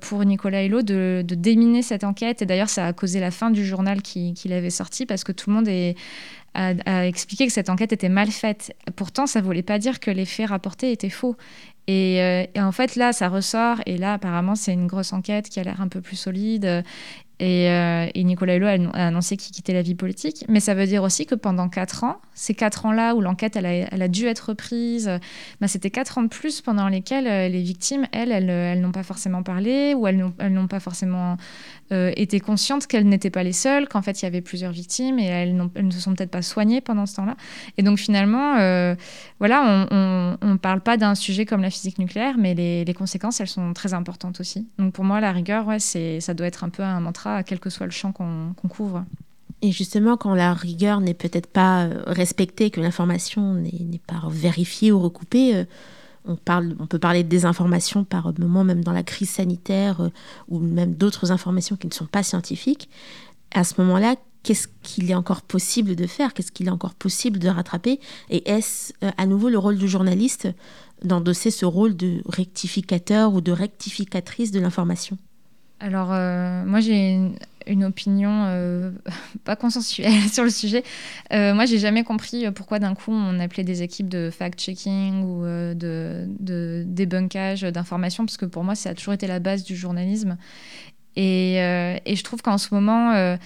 pour 0.00 0.24
Nicolas 0.24 0.64
Hulot 0.64 0.80
de, 0.80 1.22
déminer 1.22 1.82
cette 1.82 2.02
enquête. 2.02 2.40
Et 2.40 2.46
d'ailleurs, 2.46 2.70
ça 2.70 2.86
a 2.86 2.92
causé 2.94 3.20
la 3.20 3.30
fin 3.30 3.50
du 3.50 3.66
journal 3.66 4.00
qu'il 4.00 4.52
avait 4.54 4.70
sorti 4.70 5.04
parce 5.04 5.22
que 5.22 5.32
tout 5.32 5.50
le 5.50 5.56
monde 5.56 5.68
a, 6.54 7.06
expliqué 7.06 7.46
que 7.46 7.52
cette 7.52 7.68
enquête 7.68 7.92
était 7.92 8.08
mal 8.08 8.30
faite. 8.30 8.74
Pourtant, 8.96 9.26
ça 9.26 9.42
ne 9.42 9.44
voulait 9.44 9.62
pas 9.62 9.78
dire 9.78 10.00
que 10.00 10.10
les 10.10 10.24
faits 10.24 10.48
rapportés 10.48 10.92
étaient 10.92 11.10
faux. 11.10 11.36
Et, 11.88 12.46
en 12.56 12.72
fait, 12.72 12.96
là, 12.96 13.12
ça 13.12 13.28
ressort. 13.28 13.82
Et 13.84 13.98
là, 13.98 14.14
apparemment, 14.14 14.54
c'est 14.54 14.72
une 14.72 14.86
grosse 14.86 15.12
enquête 15.12 15.50
qui 15.50 15.60
a 15.60 15.62
l'air 15.62 15.82
un 15.82 15.88
peu 15.88 16.00
plus 16.00 16.16
solide. 16.16 16.84
Euh, 17.42 18.06
et, 18.14 18.24
Nicolas 18.24 18.56
Hulot 18.56 18.66
a 18.66 19.06
annoncé 19.06 19.36
qu'il 19.36 19.54
quittait 19.54 19.74
la 19.74 19.82
vie 19.82 19.94
politique. 19.94 20.44
Mais 20.48 20.60
ça 20.60 20.74
veut 20.74 20.86
dire 20.86 21.02
aussi 21.02 21.26
que 21.26 21.34
pendant 21.34 21.68
quatre 21.68 22.04
ans, 22.04 22.16
ces 22.34 22.54
quatre 22.54 22.86
ans-là 22.86 23.14
où 23.14 23.20
l'enquête 23.20 23.56
a, 23.56 24.08
dû 24.08 24.26
être 24.26 24.50
reprise, 24.50 25.10
bah, 25.60 25.68
c'était 25.68 25.90
quatre 25.90 26.18
ans 26.18 26.22
de 26.22 26.28
plus 26.28 26.60
pendant 26.62 26.88
lesquels 26.88 27.26
euh, 27.26 27.48
les 27.48 27.62
victimes, 27.62 28.06
elles, 28.12 28.32
elles, 28.32 28.80
n'ont 28.80 28.92
pas 28.92 29.02
forcément 29.02 29.42
parlé 29.42 29.94
ou 29.94 30.06
elles 30.06 30.16
n'ont 30.16 30.68
pas 30.68 30.80
forcément 30.80 31.36
euh, 31.92 32.12
été 32.16 32.40
conscientes 32.40 32.86
qu'elles 32.86 33.08
n'étaient 33.08 33.30
pas 33.30 33.42
les 33.42 33.52
seules, 33.52 33.88
qu'en 33.88 34.02
fait 34.02 34.22
il 34.22 34.24
y 34.24 34.28
avait 34.28 34.40
plusieurs 34.40 34.72
victimes 34.72 35.18
et 35.18 35.26
elles, 35.26 35.56
ne 35.56 35.90
se 35.90 36.00
sont 36.00 36.14
peut-être 36.14 36.30
pas 36.30 36.42
soignées 36.42 36.80
pendant 36.80 37.06
ce 37.06 37.16
temps-là. 37.16 37.36
Et 37.78 37.82
donc 37.82 37.98
finalement, 37.98 38.54
voilà, 39.38 39.86
on 39.90 40.38
ne 40.42 40.56
parle 40.56 40.80
pas 40.80 40.96
d'un 40.96 41.14
sujet 41.14 41.46
comme 41.46 41.62
la 41.62 41.70
physique 41.70 41.98
nucléaire, 41.98 42.36
mais 42.38 42.54
les, 42.54 42.84
les, 42.84 42.94
conséquences, 42.94 43.40
elles 43.40 43.48
sont 43.48 43.72
très 43.72 43.94
importantes 43.94 44.40
aussi. 44.40 44.66
Donc 44.78 44.92
pour 44.92 45.04
moi, 45.04 45.20
la 45.20 45.32
rigueur, 45.32 45.66
ouais, 45.66 45.78
ça 45.78 46.34
doit 46.34 46.46
être 46.46 46.64
un 46.64 46.68
peu 46.68 46.82
un 46.82 47.00
mantra 47.00 47.42
quel 47.42 47.60
que 47.60 47.70
soit 47.70 47.86
le 47.86 47.92
champ 47.92 48.12
qu'on 48.12 48.68
couvre. 48.68 49.04
Et 49.62 49.72
justement, 49.72 50.16
quand 50.16 50.34
la 50.34 50.52
rigueur 50.52 51.00
n'est 51.00 51.14
peut-être 51.14 51.46
pas 51.46 51.84
euh, 51.84 52.02
respectée, 52.06 52.70
que 52.70 52.80
l'information 52.80 53.54
n'est 53.54 54.00
pas 54.06 54.22
vérifiée 54.28 54.92
ou 54.92 55.00
recoupée, 55.00 55.56
euh, 55.56 55.64
on, 56.26 56.86
peut 56.86 56.98
parler 56.98 57.22
de 57.22 57.28
désinformation 57.28 58.04
par 58.04 58.32
moment, 58.38 58.64
même 58.64 58.82
dans 58.82 58.92
la 58.92 59.02
crise 59.02 59.30
sanitaire, 59.30 60.00
euh, 60.00 60.08
ou 60.48 60.58
même 60.58 60.94
d'autres 60.94 61.32
informations 61.32 61.76
qui 61.76 61.86
ne 61.86 61.92
sont 61.92 62.06
pas 62.06 62.22
scientifiques. 62.22 62.88
À 63.54 63.64
ce 63.64 63.80
moment-là, 63.80 64.16
qu'est-ce 64.42 64.68
qu'il 64.82 65.10
est 65.10 65.14
encore 65.14 65.42
possible 65.42 65.96
de 65.96 66.06
faire? 66.06 66.34
Qu'est-ce 66.34 66.52
qu'il 66.52 66.68
est 66.68 66.70
encore 66.70 66.94
possible 66.94 67.38
de 67.38 67.48
rattraper? 67.48 68.00
Et 68.30 68.48
est-ce 68.50 68.92
à 69.16 69.26
nouveau 69.26 69.48
le 69.48 69.58
rôle 69.58 69.76
du 69.76 69.88
journaliste 69.88 70.48
d'endosser 71.02 71.50
ce 71.50 71.66
rôle 71.66 71.96
de 71.96 72.22
rectificateur 72.26 73.34
ou 73.34 73.40
de 73.40 73.52
rectificatrice 73.52 74.50
de 74.50 74.60
l'information? 74.60 75.18
Alors, 75.80 76.12
euh, 76.12 76.64
moi, 76.64 76.80
j'ai 76.80 77.32
une, 77.66 77.84
opinion 77.84 78.44
euh, 78.46 78.90
pas 79.44 79.56
consensuelle 79.56 80.28
sur 80.32 80.44
le 80.44 80.50
sujet. 80.50 80.82
Euh, 81.32 81.54
moi, 81.54 81.66
j'ai 81.66 81.78
jamais 81.78 82.04
compris 82.04 82.50
pourquoi 82.52 82.78
d'un 82.78 82.94
coup 82.94 83.12
on 83.12 83.38
appelait 83.40 83.64
des 83.64 83.82
équipes 83.82 84.08
de 84.08 84.30
fact-checking 84.30 85.22
ou 85.22 85.44
de, 85.44 86.26
de, 86.38 86.84
débunkage 86.86 87.62
d'informations, 87.62 88.24
parce 88.24 88.36
que 88.36 88.46
pour 88.46 88.64
moi, 88.64 88.74
ça 88.74 88.90
a 88.90 88.94
toujours 88.94 89.14
été 89.14 89.26
la 89.26 89.40
base 89.40 89.64
du 89.64 89.76
journalisme. 89.76 90.36
Et, 91.18 91.56
je 92.06 92.22
trouve 92.22 92.42
qu'en 92.42 92.58
ce 92.58 92.74
moment, 92.74 93.36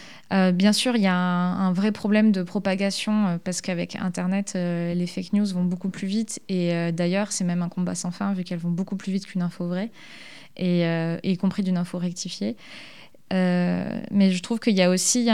bien 0.52 0.72
sûr, 0.72 0.96
il 0.96 1.02
y 1.02 1.06
a 1.06 1.14
un, 1.14 1.68
un, 1.68 1.72
vrai 1.72 1.92
problème 1.92 2.32
de 2.32 2.42
propagation, 2.42 3.38
parce 3.44 3.60
qu'avec 3.60 3.96
Internet, 3.96 4.52
les 4.54 5.06
fake 5.06 5.32
news 5.32 5.46
vont 5.46 5.64
beaucoup 5.64 5.90
plus 5.90 6.08
vite. 6.08 6.40
Et 6.48 6.90
d'ailleurs, 6.92 7.32
c'est 7.32 7.44
même 7.44 7.62
un 7.62 7.68
combat 7.68 7.94
sans 7.94 8.10
fin, 8.10 8.32
vu 8.32 8.44
qu'elles 8.44 8.58
vont 8.58 8.70
beaucoup 8.70 8.96
plus 8.96 9.12
vite 9.12 9.26
qu'une 9.26 9.42
info 9.42 9.66
vraie 9.68 9.90
et, 10.56 10.86
euh, 10.86 11.18
y 11.22 11.36
compris 11.36 11.62
d'une 11.62 11.76
info 11.76 11.98
rectifiée. 11.98 12.56
Euh, 13.32 14.00
mais 14.10 14.30
je 14.32 14.42
trouve 14.42 14.58
qu'il 14.58 14.76
y 14.76 14.82
a 14.82 14.90
aussi 14.90 15.28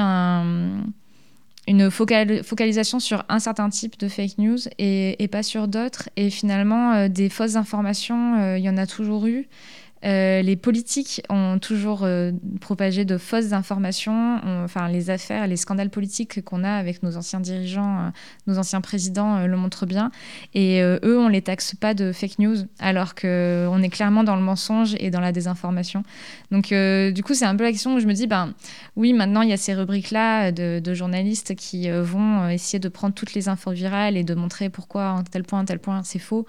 une 1.66 1.90
focalisation 1.90 3.00
sur 3.00 3.24
un 3.28 3.38
certain 3.38 3.70
type 3.70 3.98
de 3.98 4.08
fake 4.08 4.38
news 4.38 4.58
et, 4.78 5.28
pas 5.30 5.42
sur 5.42 5.68
d'autres. 5.68 6.08
Et 6.16 6.30
finalement, 6.30 6.92
euh, 6.92 7.08
des 7.08 7.28
fausses 7.28 7.56
informations, 7.56 8.56
il 8.56 8.62
y 8.62 8.68
en 8.68 8.76
a 8.76 8.86
toujours 8.86 9.26
eu. 9.26 9.48
Euh, 10.04 10.42
les 10.42 10.56
politiques 10.56 11.22
ont 11.30 11.58
toujours 11.58 12.04
euh, 12.04 12.30
propagé 12.60 13.04
de 13.04 13.16
fausses 13.16 13.52
informations. 13.52 14.40
enfin, 14.64 14.88
les 14.88 15.10
affaires, 15.10 15.46
les 15.46 15.56
scandales 15.56 15.90
politiques 15.90 16.44
qu'on 16.44 16.64
a 16.64 16.70
avec 16.70 17.02
nos 17.02 17.16
anciens 17.16 17.40
dirigeants, 17.40 17.98
euh, 17.98 18.10
nos 18.46 18.58
anciens 18.58 18.80
présidents 18.80 19.46
le 19.46 19.56
montrent 19.56 19.86
bien. 19.86 20.10
Et 20.54 20.80
eux, 20.80 21.18
on 21.18 21.28
les 21.28 21.42
taxe 21.42 21.74
pas 21.74 21.94
de 21.94 22.12
fake 22.12 22.38
news, 22.38 22.56
alors 22.78 23.14
qu'on 23.14 23.82
est 23.82 23.88
clairement 23.88 24.24
dans 24.24 24.36
le 24.36 24.42
mensonge 24.42 24.94
et 24.98 25.10
dans 25.10 25.20
la 25.20 25.32
désinformation. 25.32 26.02
Donc, 26.50 26.72
du 26.72 27.22
coup, 27.22 27.34
c'est 27.34 27.44
un 27.44 27.56
peu 27.56 27.64
la 27.64 27.72
question 27.72 27.94
où 27.94 28.00
je 28.00 28.06
me 28.06 28.12
dis, 28.12 28.26
ben 28.26 28.52
oui, 28.96 29.12
maintenant 29.12 29.42
il 29.42 29.50
y 29.50 29.52
a 29.52 29.56
ces 29.56 29.74
rubriques-là 29.74 30.52
de, 30.52 30.94
journalistes 30.94 31.54
qui 31.54 31.90
vont 31.90 32.48
essayer 32.48 32.78
de 32.78 32.88
prendre 32.88 33.14
toutes 33.14 33.34
les 33.34 33.48
infos 33.48 33.72
virales 33.72 34.16
et 34.16 34.24
de 34.24 34.34
montrer 34.34 34.70
pourquoi 34.70 35.08
un 35.08 35.22
tel 35.24 35.42
point, 35.42 35.60
un 35.60 35.64
tel 35.64 35.78
point, 35.78 36.02
c'est 36.04 36.18
faux. 36.18 36.46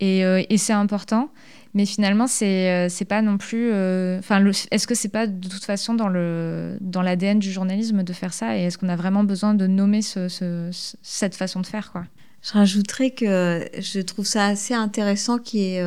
Et, 0.00 0.20
et 0.20 0.58
c'est 0.58 0.72
important. 0.72 1.30
Mais 1.74 1.86
finalement, 1.86 2.26
c'est 2.26 2.88
c'est 2.88 3.04
pas 3.04 3.20
non 3.22 3.36
plus. 3.36 3.70
Enfin, 4.18 4.44
est-ce 4.70 4.86
que 4.86 4.94
c'est 4.94 5.08
pas 5.08 5.26
de 5.26 5.48
toute 5.48 5.64
façon 5.64 5.94
dans 5.94 6.08
le 6.08 6.76
dans 6.80 7.02
l'ADN 7.02 7.38
du 7.38 7.50
journalisme 7.50 8.02
de 8.02 8.12
faire 8.12 8.32
ça? 8.32 8.56
Et 8.56 8.62
est-ce 8.62 8.78
qu'on 8.78 8.88
a 8.88 8.96
vraiment 8.96 9.24
besoin 9.24 9.54
de 9.54 9.66
nommer 9.66 10.02
ce, 10.02 10.28
ce, 10.28 10.70
cette 11.02 11.34
façon 11.34 11.60
de 11.60 11.66
faire 11.66 11.90
quoi? 11.90 12.04
Je 12.42 12.52
rajouterais 12.52 13.10
que 13.10 13.66
je 13.78 14.00
trouve 14.00 14.26
ça 14.26 14.46
assez 14.46 14.74
intéressant 14.74 15.38
qu'il 15.38 15.60
y 15.60 15.76
ait 15.76 15.82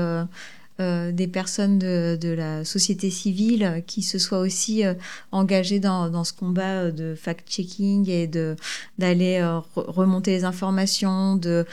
euh, 0.80 1.12
des 1.12 1.28
personnes 1.28 1.80
de, 1.80 2.20
de, 2.22 2.30
la 2.30 2.64
société 2.64 3.10
civile 3.10 3.84
qui 3.88 4.04
se 4.04 4.20
soient 4.20 4.38
aussi 4.38 4.86
euh, 4.86 4.94
engagées 5.32 5.80
dans, 5.80 6.08
dans, 6.12 6.24
ce 6.24 6.34
combat 6.34 6.84
euh, 6.84 6.92
de 6.92 7.16
fact-checking 7.16 8.08
et 8.08 8.28
de 8.28 8.56
d'aller 9.00 9.44
remonter 9.76 10.32
les 10.32 10.44
informations, 10.44 11.36
de 11.36 11.66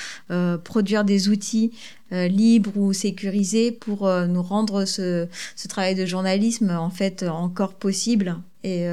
produire 0.64 1.05
des 1.05 1.28
outils 1.28 1.72
libres 2.11 2.76
ou 2.76 2.92
sécurisés 2.92 3.72
pour 3.72 4.09
nous 4.26 4.42
rendre 4.42 4.84
ce, 4.84 5.26
ce, 5.57 5.68
travail 5.68 5.94
de 5.94 6.07
journalisme 6.07 6.70
en 6.70 6.90
fait 6.90 7.22
encore 7.24 7.74
possible 7.74 8.36
et, 8.62 8.86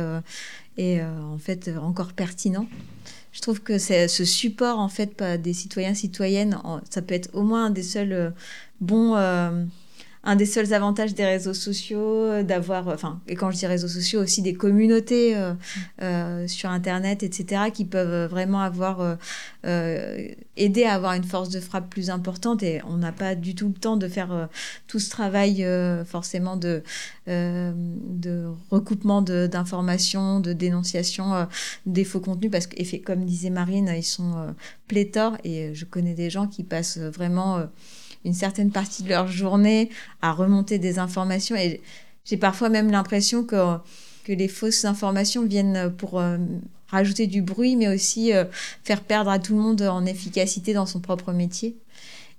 et 0.78 1.02
en 1.04 1.38
fait 1.38 1.70
encore 1.82 2.14
pertinent. 2.14 2.68
Je 3.34 3.42
trouve 3.42 3.62
que 3.62 3.78
c'est 3.78 4.08
ce 4.08 4.26
support 4.26 4.80
en 4.80 4.90
fait 4.90 5.22
des 5.42 5.54
citoyens 5.54 5.94
citoyennes 5.94 6.58
ça 6.90 7.02
peut 7.02 7.16
être 7.16 7.30
au 7.34 7.44
moins 7.44 7.66
un 7.66 7.70
des 7.70 7.84
seuls 7.84 8.34
bons 8.80 9.16
un 10.24 10.36
des 10.36 10.46
seuls 10.46 10.74
avantages 10.74 11.16
des 11.16 11.26
réseaux 11.26 11.54
sociaux, 11.54 12.00
euh, 12.00 12.44
d'avoir, 12.44 12.88
euh, 12.88 12.94
enfin, 12.94 13.20
et 13.28 13.36
quand 13.36 13.50
je 13.50 13.58
dis 13.58 13.66
réseaux 13.66 13.88
sociaux, 13.88 14.22
aussi 14.22 14.42
des 14.44 14.54
communautés 14.54 15.36
euh, 15.36 15.54
euh, 16.02 16.48
sur 16.48 16.70
Internet, 16.70 17.24
etc., 17.24 17.64
qui 17.74 17.86
peuvent 17.86 18.30
vraiment 18.30 18.62
avoir 18.62 19.18
euh, 19.66 20.28
aider 20.58 20.84
à 20.84 20.94
avoir 20.94 21.14
une 21.14 21.24
force 21.24 21.50
de 21.50 21.60
frappe 21.60 21.90
plus 21.90 22.12
importante. 22.12 22.62
Et 22.62 22.82
on 22.88 22.98
n'a 22.98 23.12
pas 23.12 23.34
du 23.34 23.56
tout 23.56 23.70
le 23.70 23.74
temps 23.74 23.98
de 23.98 24.08
faire 24.08 24.50
tout 24.88 25.00
ce 25.00 25.10
travail 25.10 25.66
forcément 26.06 26.56
de, 26.56 26.84
de 27.28 28.46
recoupement 28.70 29.22
d'informations, 29.22 30.40
de, 30.40 30.54
dénonciation 30.54 31.48
des 31.86 32.04
faux 32.04 32.20
contenus, 32.20 32.52
parce 32.52 32.68
que, 32.68 32.98
comme 32.98 33.26
disait 33.26 33.50
Marine, 33.50 33.92
ils 33.96 34.04
sont 34.04 34.54
pléthores, 34.88 35.38
et 35.44 35.74
je 35.74 35.86
connais 35.86 36.14
des 36.14 36.30
gens 36.30 36.48
qui 36.48 36.64
passent 36.64 36.98
vraiment 37.00 37.66
une 38.26 38.34
certaine 38.34 38.72
partie 38.72 39.04
de 39.04 39.10
leur 39.10 39.28
journée 39.28 39.90
à 40.22 40.32
remonter 40.32 40.80
des 40.80 41.00
informations. 41.00 41.56
Et 41.56 41.82
j'ai 42.26 42.38
parfois 42.38 42.70
même 42.70 42.92
l'impression 42.92 43.44
que, 43.44 43.78
que 44.24 44.32
les 44.32 44.48
fausses 44.48 44.86
informations 44.86 45.46
viennent 45.46 45.94
pour 45.98 46.20
euh, 46.20 46.38
rajouter 46.88 47.28
du 47.28 47.42
bruit, 47.42 47.76
mais 47.76 47.88
aussi 47.88 48.34
euh, 48.34 48.46
faire 48.84 49.02
perdre 49.02 49.30
à 49.30 49.40
tout 49.40 49.56
le 49.56 49.62
monde 49.62 49.82
en 49.82 50.06
efficacité 50.06 50.74
dans 50.74 50.86
son 50.86 51.00
propre 51.00 51.32
métier. 51.32 51.78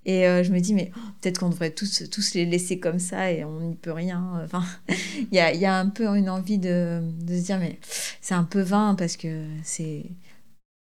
Et 0.04 0.26
euh, 0.26 0.42
je 0.42 0.52
me 0.52 0.58
dis, 0.58 0.74
mais 0.74 0.90
oh, 0.96 1.00
peut-être 1.20 1.38
qu'on 1.38 1.48
devrait 1.48 1.70
tous, 1.70 2.08
tous 2.10 2.34
les 2.34 2.44
laisser 2.44 2.80
comme 2.80 2.98
ça 2.98 3.30
et 3.30 3.44
on 3.44 3.60
n'y 3.60 3.76
peut 3.76 3.92
rien. 3.92 4.40
Enfin, 4.44 4.64
il 4.88 5.28
y 5.32 5.38
a, 5.38 5.54
y 5.54 5.64
a, 5.64 5.76
un 5.76 5.88
peu 5.88 6.06
une 6.16 6.28
envie 6.28 6.58
de, 6.58 7.00
de 7.20 7.36
se 7.36 7.44
dire, 7.44 7.58
mais 7.58 7.78
c'est 8.20 8.34
un 8.34 8.44
peu 8.44 8.60
vain 8.60 8.96
parce 8.96 9.16
que 9.16 9.44
c'est 9.62 10.04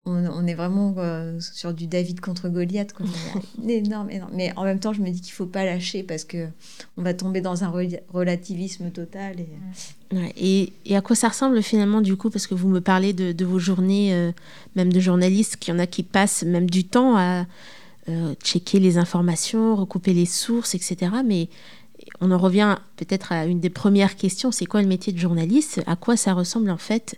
on, 0.07 0.47
est 0.47 0.53
vraiment 0.53 0.93
euh, 0.97 1.39
sur 1.39 1.73
du 1.73 1.87
David 1.87 2.19
contre 2.19 2.49
Goliath. 2.49 2.93
Quoi. 2.93 3.05
énorme, 3.67 4.09
énorme. 4.09 4.31
Mais 4.33 4.53
en 4.55 4.63
même 4.63 4.79
temps, 4.79 4.93
je 4.93 5.01
me 5.01 5.09
dis 5.09 5.21
qu'il 5.21 5.33
faut 5.33 5.45
pas 5.45 5.65
lâcher 5.65 6.03
parce 6.03 6.23
que 6.23 6.47
on 6.97 7.01
va 7.01 7.13
tomber 7.13 7.41
dans 7.41 7.63
un 7.63 7.73
relativisme 8.13 8.89
total. 8.91 9.37
Et... 10.35 10.73
et, 10.85 10.95
à 10.95 11.01
quoi 11.01 11.15
ça 11.15 11.29
ressemble 11.29 11.61
finalement 11.61 12.01
du 12.01 12.15
coup? 12.15 12.29
Parce 12.29 12.47
que 12.47 12.55
vous 12.55 12.69
me 12.69 12.81
parlez 12.81 13.13
de, 13.13 13.45
vos 13.45 13.59
journées, 13.59 14.13
euh, 14.13 14.31
même 14.75 14.91
de 14.91 14.99
journalistes, 14.99 15.57
qu'il 15.57 15.73
y 15.73 15.77
en 15.77 15.79
a 15.79 15.87
qui 15.87 16.03
passent 16.03 16.43
même 16.43 16.69
du 16.69 16.85
temps 16.85 17.17
à 17.17 17.45
euh, 18.09 18.33
checker 18.41 18.79
les 18.79 18.97
informations, 18.97 19.75
recouper 19.75 20.13
les 20.13 20.25
sources, 20.25 20.75
etc. 20.75 21.11
Mais 21.25 21.49
on 22.21 22.31
en 22.31 22.37
revient 22.37 22.75
peut-être 22.95 23.31
à 23.31 23.45
une 23.45 23.59
des 23.59 23.69
premières 23.69 24.15
questions, 24.15 24.51
c'est 24.51 24.65
quoi 24.65 24.81
le 24.81 24.87
métier 24.87 25.13
de 25.13 25.17
journaliste? 25.17 25.81
À 25.87 25.95
quoi 25.95 26.17
ça 26.17 26.33
ressemble 26.33 26.69
en 26.69 26.77
fait 26.77 27.17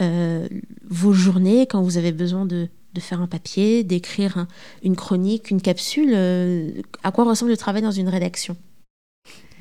euh, 0.00 0.48
vos 0.88 1.12
journées 1.12 1.66
quand 1.66 1.82
vous 1.82 1.96
avez 1.98 2.12
besoin 2.12 2.46
de, 2.46 2.68
faire 2.98 3.20
un 3.20 3.26
papier, 3.26 3.84
d'écrire 3.84 4.46
une 4.82 4.96
chronique, 4.96 5.50
une 5.50 5.60
capsule 5.60 6.12
euh, 6.14 6.70
À 7.02 7.10
quoi 7.10 7.24
ressemble 7.24 7.50
le 7.50 7.56
travail 7.56 7.82
dans 7.82 7.90
une 7.90 8.08
rédaction? 8.08 8.56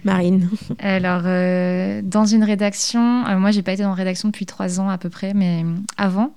Marine. 0.04 0.50
Alors, 0.80 1.22
euh, 1.26 2.02
dans 2.04 2.26
une 2.26 2.44
rédaction, 2.44 3.02
moi, 3.40 3.52
j'ai 3.52 3.64
pas 3.64 3.74
été 3.74 3.86
en 3.86 3.94
rédaction 3.94 4.30
depuis 4.30 4.46
trois 4.46 4.80
ans 4.82 4.90
à 4.90 4.98
peu 4.98 5.10
près, 5.10 5.34
mais 5.34 5.64
avant, 5.96 6.36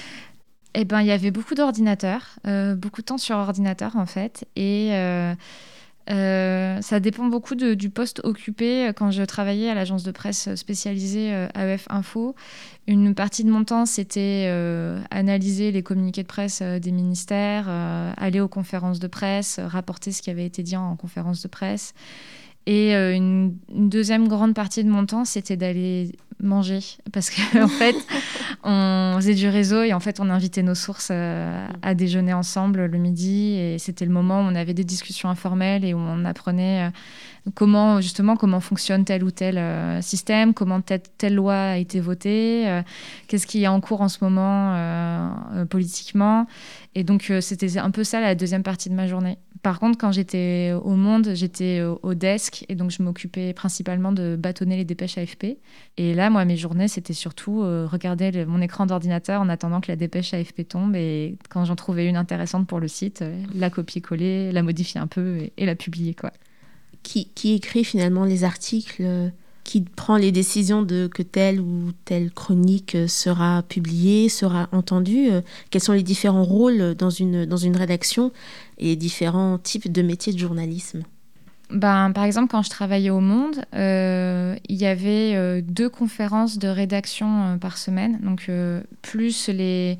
eh 0.74 0.84
ben, 0.84 1.00
il 1.00 1.06
y 1.06 1.12
avait 1.12 1.30
beaucoup 1.30 1.54
d'ordinateurs, 1.54 2.38
beaucoup 2.76 3.00
de 3.00 3.06
temps 3.06 3.18
sur 3.18 3.36
ordinateur 3.36 3.94
en 3.96 4.06
fait, 4.06 4.44
et 4.56 4.90
euh, 6.10 6.80
ça 6.80 6.98
dépend 6.98 7.26
beaucoup 7.26 7.54
du 7.54 7.90
poste 7.90 8.20
occupé. 8.24 8.90
Quand 8.96 9.10
je 9.10 9.22
travaillais 9.22 9.70
à 9.70 9.74
l'agence 9.74 10.02
de 10.02 10.10
presse 10.10 10.54
spécialisée 10.56 11.32
euh, 11.32 11.48
AEF 11.54 11.86
Info, 11.88 12.34
une 12.86 13.14
partie 13.14 13.44
de 13.44 13.50
mon 13.50 13.64
temps, 13.64 13.86
c'était 13.86 14.46
euh, 14.48 15.00
analyser 15.10 15.70
les 15.70 15.82
communiqués 15.82 16.22
de 16.22 16.28
presse 16.28 16.62
des 16.62 16.90
ministères, 16.90 17.68
aller 17.68 18.40
aux 18.40 18.48
conférences 18.48 18.98
de 18.98 19.06
presse, 19.06 19.60
rapporter 19.62 20.10
ce 20.10 20.22
qui 20.22 20.30
avait 20.30 20.46
été 20.46 20.62
dit 20.62 20.76
en 20.76 20.96
conférence 20.96 21.42
de 21.42 21.48
presse. 21.48 21.94
Et 22.72 22.94
une, 22.94 23.56
deuxième 23.68 24.28
grande 24.28 24.54
partie 24.54 24.84
de 24.84 24.88
mon 24.88 25.04
temps, 25.04 25.24
c'était 25.24 25.56
d'aller 25.56 26.12
manger. 26.40 26.78
Parce 27.12 27.28
qu'en 27.28 27.62
en 27.64 27.68
fait, 27.68 27.96
on 28.62 29.14
faisait 29.16 29.34
du 29.34 29.48
réseau 29.48 29.82
et 29.82 29.92
en 29.92 29.98
fait, 29.98 30.20
on 30.20 30.30
invitait 30.30 30.62
nos 30.62 30.76
sources 30.76 31.08
euh, 31.10 31.66
à 31.82 31.94
déjeuner 31.94 32.32
ensemble 32.32 32.86
le 32.86 32.98
midi. 32.98 33.56
Et 33.56 33.78
c'était 33.78 34.04
le 34.04 34.12
moment 34.12 34.40
où 34.40 34.44
on 34.44 34.54
avait 34.54 34.72
des 34.72 34.84
discussions 34.84 35.28
informelles 35.28 35.84
et 35.84 35.94
où 35.94 35.98
on 35.98 36.24
apprenait 36.24 36.86
euh, 36.86 37.50
comment, 37.56 38.00
justement, 38.00 38.36
comment 38.36 38.60
fonctionne 38.60 39.04
tel 39.04 39.24
ou 39.24 39.32
tel 39.32 39.58
euh, 39.58 40.00
système, 40.00 40.54
comment 40.54 40.80
telle, 40.80 41.34
loi 41.34 41.54
a 41.54 41.76
été 41.76 41.98
votée, 41.98 42.82
qu'est-ce 43.26 43.48
qui 43.48 43.64
est 43.64 43.68
en 43.68 43.80
cours 43.80 44.00
en 44.00 44.08
ce 44.08 44.18
moment 44.22 45.34
politiquement. 45.68 46.46
Et 46.94 47.02
donc, 47.02 47.32
c'était 47.40 47.78
un 47.78 47.90
peu 47.90 48.04
ça 48.04 48.20
la 48.20 48.36
deuxième 48.36 48.62
partie 48.62 48.90
de 48.90 48.94
ma 48.94 49.08
journée. 49.08 49.38
Par 49.62 49.78
contre, 49.78 49.98
quand 49.98 50.10
j'étais 50.10 50.72
au 50.82 50.94
Monde, 50.94 51.32
j'étais 51.34 51.82
au 51.82 52.14
desk 52.14 52.64
et 52.68 52.74
donc 52.74 52.90
je 52.90 53.02
m'occupais 53.02 53.52
principalement 53.52 54.10
de 54.10 54.36
bâtonner 54.36 54.76
les 54.76 54.86
dépêches 54.86 55.18
AFP. 55.18 55.58
Et 55.98 56.14
là, 56.14 56.30
moi, 56.30 56.46
mes 56.46 56.56
journées, 56.56 56.88
c'était 56.88 57.12
surtout 57.12 57.62
euh, 57.62 57.86
regarder 57.86 58.46
mon 58.46 58.62
écran 58.62 58.86
d'ordinateur 58.86 59.40
en 59.42 59.50
attendant 59.50 59.82
que 59.82 59.88
la 59.88 59.96
dépêche 59.96 60.32
AFP 60.32 60.66
tombe 60.66 60.96
et 60.96 61.36
quand 61.50 61.66
j'en 61.66 61.76
trouvais 61.76 62.08
une 62.08 62.16
intéressante 62.16 62.66
pour 62.66 62.80
le 62.80 62.88
site, 62.88 63.20
euh, 63.20 63.42
la 63.54 63.68
copier-coller, 63.68 64.50
la 64.50 64.62
modifier 64.62 64.98
un 64.98 65.06
peu 65.06 65.50
et, 65.56 65.66
la 65.66 65.74
publier, 65.74 66.14
quoi. 66.14 66.32
Qui, 67.02 67.28
qui, 67.34 67.54
écrit 67.54 67.84
finalement 67.84 68.24
les 68.24 68.44
articles 68.44 69.02
euh, 69.02 69.30
qui 69.70 69.82
prend 69.82 70.16
les 70.16 70.32
décisions 70.32 70.82
de 70.82 71.06
que 71.06 71.22
telle 71.22 71.60
ou 71.60 71.92
telle 72.04 72.32
chronique 72.32 72.96
sera 73.06 73.62
publiée, 73.62 74.28
sera 74.28 74.68
entendue 74.72 75.30
Quels 75.70 75.80
sont 75.80 75.92
les 75.92 76.02
différents 76.02 76.42
rôles 76.42 76.96
dans 76.96 77.10
une, 77.10 77.46
dans 77.46 77.56
une 77.56 77.76
rédaction 77.76 78.32
et 78.78 78.96
différents 78.96 79.58
types 79.58 79.92
de 79.92 80.02
métiers 80.02 80.32
de 80.32 80.38
journalisme? 80.38 81.04
Ben, 81.70 82.10
par 82.10 82.24
exemple, 82.24 82.48
quand 82.50 82.62
je 82.62 82.70
travaillais 82.70 83.10
au 83.10 83.20
Monde, 83.20 83.64
euh, 83.76 84.56
il 84.68 84.74
y 84.74 84.86
avait 84.86 85.36
euh, 85.36 85.60
deux 85.64 85.88
conférences 85.88 86.58
de 86.58 86.66
rédaction 86.66 87.44
euh, 87.44 87.56
par 87.56 87.78
semaine, 87.78 88.18
donc 88.24 88.50
plus 89.02 89.48
les 89.48 89.98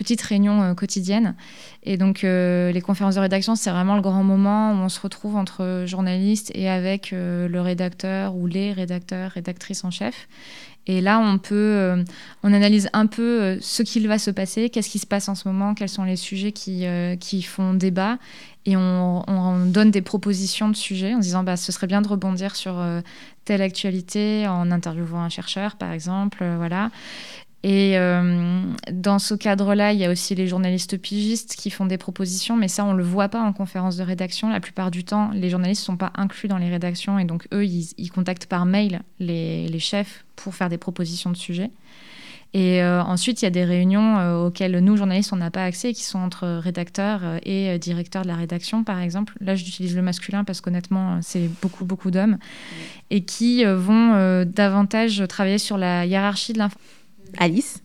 petites 0.00 0.22
réunions 0.22 0.74
quotidiennes. 0.74 1.34
Et 1.82 1.98
donc, 1.98 2.22
les 2.22 2.80
conférences 2.82 3.16
de 3.16 3.20
rédaction, 3.20 3.54
c'est 3.54 3.70
vraiment 3.70 3.96
le 3.96 4.00
grand 4.00 4.24
moment 4.24 4.72
où 4.72 4.76
on 4.76 4.88
se 4.88 4.98
retrouve 4.98 5.36
entre 5.36 5.84
journalistes 5.86 6.50
et 6.54 6.70
avec 6.70 7.10
le 7.12 7.60
rédacteur 7.60 8.34
ou 8.34 8.46
les 8.46 8.72
rédacteurs, 8.72 9.32
rédactrices 9.32 9.84
en 9.84 9.90
chef. 9.90 10.26
Et 10.86 11.02
là, 11.02 11.20
on 11.20 11.36
peut, 11.36 12.02
on 12.42 12.52
analyse 12.54 12.88
un 12.94 13.06
peu 13.06 13.58
ce 13.60 13.82
qu'il 13.82 14.08
va 14.08 14.18
se 14.18 14.30
passer, 14.30 14.70
qu'est-ce 14.70 14.88
qui 14.88 14.98
se 14.98 15.06
passe 15.06 15.28
en 15.28 15.34
ce 15.34 15.46
moment, 15.46 15.74
quels 15.74 15.90
sont 15.90 16.04
les 16.04 16.16
sujets 16.16 16.52
qui, 16.52 16.86
qui 17.20 17.42
font 17.42 17.74
débat, 17.74 18.16
et 18.66 18.76
on, 18.76 19.66
donne 19.66 19.90
des 19.90 20.02
propositions 20.02 20.68
de 20.68 20.76
sujets 20.76 21.14
en 21.14 21.18
disant 21.18 21.42
bah, 21.42 21.56
ce 21.56 21.72
serait 21.72 21.86
bien 21.86 22.02
de 22.02 22.08
rebondir 22.08 22.56
sur 22.56 22.78
euh, 22.78 23.00
telle 23.44 23.62
actualité 23.62 24.46
en 24.46 24.70
interviewant 24.70 25.22
un 25.22 25.28
chercheur, 25.28 25.76
par 25.76 25.92
exemple. 25.92 26.38
Euh, 26.42 26.56
voilà. 26.56 26.90
Et 27.62 27.98
euh, 27.98 28.62
dans 28.90 29.18
ce 29.18 29.34
cadre-là, 29.34 29.92
il 29.92 29.98
y 29.98 30.04
a 30.06 30.10
aussi 30.10 30.34
les 30.34 30.46
journalistes 30.46 30.96
pigistes 30.96 31.56
qui 31.56 31.70
font 31.70 31.84
des 31.84 31.98
propositions, 31.98 32.56
mais 32.56 32.68
ça, 32.68 32.84
on 32.86 32.92
ne 32.92 32.98
le 32.98 33.04
voit 33.04 33.28
pas 33.28 33.42
en 33.42 33.52
conférence 33.52 33.98
de 33.98 34.02
rédaction. 34.02 34.50
La 34.50 34.60
plupart 34.60 34.90
du 34.90 35.04
temps, 35.04 35.30
les 35.34 35.50
journalistes 35.50 35.82
ne 35.82 35.86
sont 35.86 35.96
pas 35.98 36.12
inclus 36.14 36.48
dans 36.48 36.56
les 36.56 36.70
rédactions 36.70 37.18
et 37.18 37.24
donc 37.24 37.46
eux, 37.52 37.66
ils, 37.66 38.10
contactent 38.10 38.46
par 38.46 38.64
mail 38.64 39.02
les, 39.18 39.78
chefs 39.78 40.24
pour 40.36 40.54
faire 40.54 40.70
des 40.70 40.78
propositions 40.78 41.30
de 41.30 41.36
sujets. 41.36 41.70
Et 42.52 42.82
euh, 42.82 43.02
ensuite, 43.02 43.42
il 43.42 43.44
y 43.44 43.48
a 43.48 43.50
des 43.50 43.64
réunions 43.64 44.18
euh, 44.18 44.46
auxquelles 44.46 44.76
nous, 44.78 44.96
journalistes, 44.96 45.32
on 45.32 45.36
n'a 45.36 45.50
pas 45.50 45.64
accès, 45.64 45.92
qui 45.92 46.02
sont 46.02 46.18
entre 46.18 46.48
rédacteurs 46.58 47.20
et 47.44 47.78
directeurs 47.78 48.22
de 48.22 48.28
la 48.28 48.36
rédaction, 48.36 48.84
par 48.84 49.00
exemple. 49.00 49.34
Là, 49.40 49.54
j'utilise 49.54 49.94
le 49.94 50.02
masculin 50.02 50.44
parce 50.44 50.60
qu'honnêtement, 50.60 51.20
c'est 51.22 51.48
beaucoup, 51.62 51.84
beaucoup 51.84 52.10
d'hommes. 52.10 52.38
Et 53.10 53.22
qui 53.24 53.64
vont 53.64 54.44
davantage 54.46 55.22
travailler 55.28 55.58
sur 55.58 55.76
la 55.76 56.06
hiérarchie 56.06 56.54
de 56.54 56.58
l'information. 56.58 56.99
Alice 57.38 57.82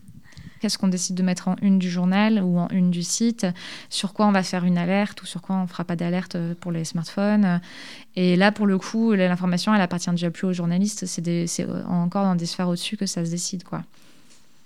qu'est-ce 0.60 0.78
qu'on 0.78 0.88
décide 0.88 1.14
de 1.14 1.22
mettre 1.22 1.48
en 1.48 1.56
une 1.60 1.78
du 1.78 1.90
journal 1.90 2.42
ou 2.42 2.58
en 2.58 2.68
une 2.70 2.90
du 2.90 3.02
site, 3.02 3.46
sur 3.90 4.14
quoi 4.14 4.26
on 4.26 4.32
va 4.32 4.42
faire 4.42 4.64
une 4.64 4.78
alerte 4.78 5.22
ou 5.22 5.26
sur 5.26 5.42
quoi 5.42 5.56
on 5.56 5.62
ne 5.62 5.66
fera 5.66 5.84
pas 5.84 5.96
d'alerte 5.96 6.36
pour 6.60 6.72
les 6.72 6.84
smartphones? 6.84 7.60
Et 8.16 8.36
là, 8.36 8.52
pour 8.52 8.66
le 8.66 8.78
coup, 8.78 9.12
l'information, 9.12 9.74
elle 9.74 9.80
appartient 9.80 10.10
déjà 10.10 10.30
plus 10.30 10.46
aux 10.46 10.52
journalistes. 10.54 11.06
C'est 11.06 11.66
encore 11.86 12.24
dans 12.24 12.34
des 12.34 12.46
sphères 12.46 12.68
au-dessus 12.68 12.96
que 12.96 13.06
ça 13.06 13.24
se 13.24 13.30
décide. 13.30 13.64
quoi. 13.64 13.82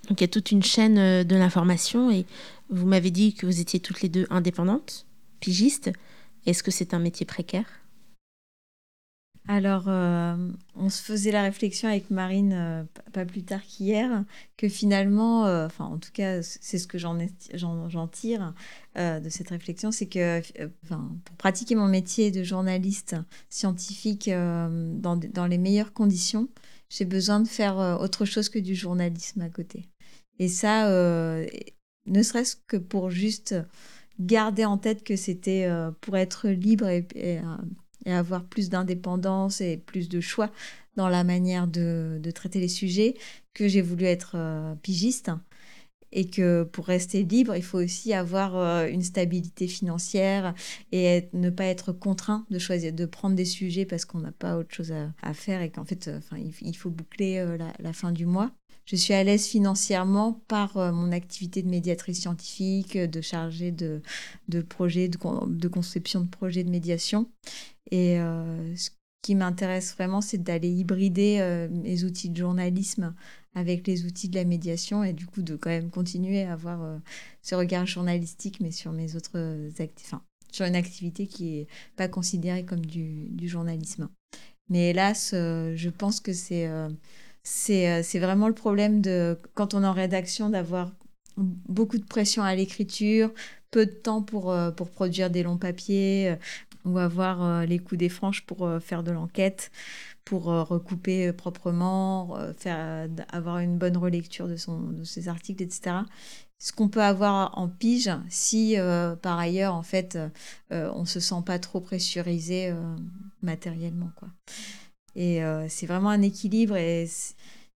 Donc 0.08 0.20
il 0.20 0.24
y 0.24 0.24
a 0.24 0.28
toute 0.28 0.50
une 0.50 0.62
chaîne 0.62 0.98
euh, 0.98 1.24
de 1.24 1.36
l'information 1.36 2.10
et 2.10 2.26
vous 2.70 2.86
m'avez 2.86 3.10
dit 3.10 3.34
que 3.34 3.46
vous 3.46 3.60
étiez 3.60 3.80
toutes 3.80 4.02
les 4.02 4.08
deux 4.08 4.26
indépendantes, 4.30 5.06
pigistes. 5.40 5.90
Est-ce 6.46 6.62
que 6.62 6.70
c'est 6.70 6.94
un 6.94 6.98
métier 6.98 7.26
précaire? 7.26 7.79
Alors, 9.52 9.84
euh, 9.88 10.36
on 10.76 10.88
se 10.88 11.02
faisait 11.02 11.32
la 11.32 11.42
réflexion 11.42 11.88
avec 11.88 12.10
Marine 12.10 12.52
euh, 12.52 12.84
pas 13.12 13.24
plus 13.24 13.42
tard 13.42 13.62
qu'hier, 13.62 14.24
que 14.56 14.68
finalement, 14.68 15.42
enfin 15.64 15.86
en 15.86 15.98
tout 15.98 16.12
cas, 16.12 16.42
c'est 16.42 16.78
ce 16.78 16.86
que 16.86 16.98
j'en 16.98 17.16
tire 18.08 18.54
de 18.96 19.28
cette 19.28 19.50
réflexion, 19.50 19.90
c'est 19.90 20.06
que 20.06 20.40
pour 20.86 21.36
pratiquer 21.36 21.74
mon 21.74 21.88
métier 21.88 22.30
de 22.30 22.42
journaliste 22.42 23.16
scientifique 23.48 24.28
dans, 24.30 25.16
dans, 25.16 25.46
les 25.46 25.58
meilleures 25.58 25.92
conditions, 25.92 26.48
j'ai 26.88 27.04
besoin 27.04 27.40
de 27.40 27.48
faire 27.48 27.98
autre 28.00 28.24
chose 28.24 28.48
que 28.48 28.58
du 28.58 28.74
journalisme 28.74 29.40
à 29.40 29.48
côté. 29.48 29.88
Et 30.40 30.48
ça, 30.48 30.88
euh, 30.88 31.46
ne 32.06 32.22
serait-ce 32.22 32.56
que 32.66 32.78
pour 32.78 33.10
juste 33.10 33.54
garder 34.18 34.64
en 34.64 34.78
tête 34.78 35.04
que 35.04 35.14
c'était 35.14 35.66
euh, 35.66 35.90
pour 36.00 36.16
être 36.16 36.48
libre 36.48 36.88
et, 36.88 37.06
euh, 37.14 37.42
et, 38.04 38.12
avoir 38.12 38.44
plus 38.44 38.70
d'indépendance 38.70 39.60
et 39.60 39.76
plus 39.76 40.08
de 40.08 40.20
choix 40.20 40.50
dans 40.96 41.08
la 41.08 41.24
manière 41.24 41.66
de, 41.66 42.18
de 42.20 42.30
traiter 42.30 42.60
les 42.60 42.68
sujets 42.68 43.14
que 43.54 43.68
j'ai 43.68 43.82
voulu 43.82 44.04
être 44.04 44.36
pigiste 44.82 45.30
et 46.12 46.28
que 46.28 46.64
pour 46.64 46.86
rester 46.86 47.22
libre, 47.22 47.54
il 47.56 47.62
faut 47.62 47.78
aussi 47.78 48.12
avoir 48.12 48.84
une 48.86 49.02
stabilité 49.02 49.68
financière 49.68 50.54
et 50.92 51.28
ne 51.32 51.50
pas 51.50 51.66
être 51.66 51.92
contraint 51.92 52.46
de 52.50 52.58
choisir, 52.58 52.92
de 52.92 53.06
prendre 53.06 53.36
des 53.36 53.44
sujets 53.44 53.84
parce 53.84 54.04
qu'on 54.04 54.18
n'a 54.18 54.32
pas 54.32 54.56
autre 54.56 54.74
chose 54.74 54.92
à, 54.92 55.34
faire 55.34 55.62
et 55.62 55.70
qu'en 55.70 55.84
fait, 55.84 56.10
enfin, 56.16 56.36
il, 56.38 56.76
faut 56.76 56.90
boucler 56.90 57.44
la, 57.78 57.92
fin 57.92 58.12
du 58.12 58.26
mois. 58.26 58.50
Je 58.90 58.96
suis 58.96 59.14
à 59.14 59.22
l'aise 59.22 59.46
financièrement 59.46 60.32
par 60.48 60.76
euh, 60.76 60.90
mon 60.90 61.12
activité 61.12 61.62
de 61.62 61.68
médiatrice 61.68 62.22
scientifique, 62.22 62.98
de 62.98 63.20
chargée 63.20 63.70
de, 63.70 64.02
de 64.48 64.62
projets, 64.62 65.08
de, 65.08 65.68
conception 65.68 66.22
de 66.22 66.28
projets 66.28 66.64
de 66.64 66.70
médiation. 66.70 67.30
Et 67.92 68.18
euh, 68.18 68.74
ce 68.74 68.90
qui 69.22 69.36
m'intéresse 69.36 69.94
vraiment, 69.94 70.20
c'est 70.20 70.42
d'aller 70.42 70.68
hybrider 70.68 71.36
euh, 71.38 71.68
mes 71.70 72.02
outils 72.02 72.30
de 72.30 72.36
journalisme 72.36 73.14
avec 73.54 73.86
les 73.86 74.06
outils 74.06 74.28
de 74.28 74.34
la 74.34 74.44
médiation 74.44 75.04
et 75.04 75.12
du 75.12 75.26
coup 75.26 75.42
de 75.42 75.54
quand 75.54 75.70
même 75.70 75.90
continuer 75.90 76.42
à 76.42 76.54
avoir 76.54 77.00
ce 77.42 77.54
regard 77.54 77.86
journalistique, 77.86 78.58
mais 78.60 78.72
sur 78.72 78.90
mes 78.90 79.14
autres 79.14 79.70
activités, 79.78 80.16
sur 80.50 80.66
une 80.66 80.76
activité 80.76 81.28
qui 81.28 81.44
n'est 81.44 81.66
pas 81.94 82.08
considérée 82.08 82.64
comme 82.64 82.84
du, 82.84 83.48
journalisme. 83.48 84.08
Mais 84.68 84.90
hélas, 84.90 85.30
je 85.32 85.88
pense 85.90 86.20
que 86.20 86.32
c'est 86.32 86.68
euh, 86.68 86.88
c'est 87.42 88.18
vraiment 88.18 88.48
le 88.48 88.54
problème 88.54 89.00
de 89.00 89.38
quand 89.54 89.74
on 89.74 89.82
est 89.82 89.86
en 89.86 89.92
rédaction 89.92 90.50
d'avoir 90.50 90.92
beaucoup 91.36 91.98
de 91.98 92.04
pression 92.04 92.42
à 92.42 92.54
l'écriture, 92.54 93.32
peu 93.70 93.86
de 93.86 93.92
temps 93.92 94.22
pour, 94.22 94.50
euh, 94.50 94.70
pour 94.70 94.90
produire 94.90 95.30
des 95.30 95.42
longs 95.42 95.58
papiers, 95.58 96.30
euh, 96.30 96.36
ou 96.84 96.98
avoir 96.98 97.66
les 97.66 97.78
coups 97.78 97.98
des 97.98 98.08
franches 98.08 98.46
pour 98.46 98.66
faire 98.80 99.02
de 99.02 99.10
l'enquête, 99.10 99.70
pour 100.24 100.44
recouper 100.44 101.30
proprement, 101.30 102.38
faire, 102.56 103.06
avoir 103.30 103.58
une 103.58 103.76
bonne 103.76 103.98
relecture 103.98 104.48
de, 104.48 104.56
son, 104.56 104.80
de 104.80 105.04
ses 105.04 105.28
articles, 105.28 105.62
etc. 105.62 105.96
Ce 106.58 106.72
qu'on 106.72 106.88
peut 106.88 107.02
avoir 107.02 107.58
en 107.58 107.68
pige 107.68 108.10
si, 108.30 108.76
par 109.20 109.38
ailleurs, 109.38 109.74
en 109.74 109.82
fait, 109.82 110.18
on 110.70 111.04
se 111.04 111.20
sent 111.20 111.42
pas 111.44 111.58
trop 111.58 111.80
pressurisé 111.80 112.72
matériellement, 113.42 114.10
quoi. 114.16 114.30
Et 115.16 115.42
euh, 115.42 115.66
c'est 115.68 115.86
vraiment 115.86 116.10
un 116.10 116.22
équilibre. 116.22 116.76
Et 116.76 117.08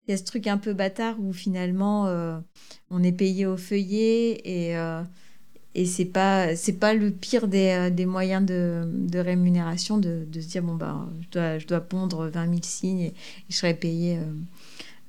il 0.07 0.11
y 0.11 0.13
a 0.13 0.17
ce 0.17 0.23
truc 0.23 0.47
un 0.47 0.57
peu 0.57 0.73
bâtard 0.73 1.19
où 1.19 1.33
finalement 1.33 2.07
euh, 2.07 2.37
on 2.89 3.03
est 3.03 3.11
payé 3.11 3.45
au 3.45 3.57
feuillet 3.57 4.41
et, 4.43 4.77
euh, 4.77 5.01
et 5.73 5.85
c'est 5.85 6.05
pas 6.05 6.55
c'est 6.55 6.73
pas 6.79 6.93
le 6.93 7.09
pire 7.11 7.47
des, 7.47 7.89
des 7.91 8.05
moyens 8.05 8.45
de, 8.45 8.83
de 8.85 9.19
rémunération 9.19 9.97
de, 9.97 10.25
de, 10.27 10.41
se 10.41 10.47
dire 10.47 10.61
bon 10.61 10.75
bah 10.75 11.07
je 11.21 11.29
dois, 11.31 11.57
je 11.57 11.65
dois 11.65 11.81
pondre 11.81 12.27
20 12.27 12.45
000 12.45 12.59
signes 12.61 12.99
et, 12.99 13.13
je 13.49 13.55
serai 13.55 13.73
payé 13.73 14.19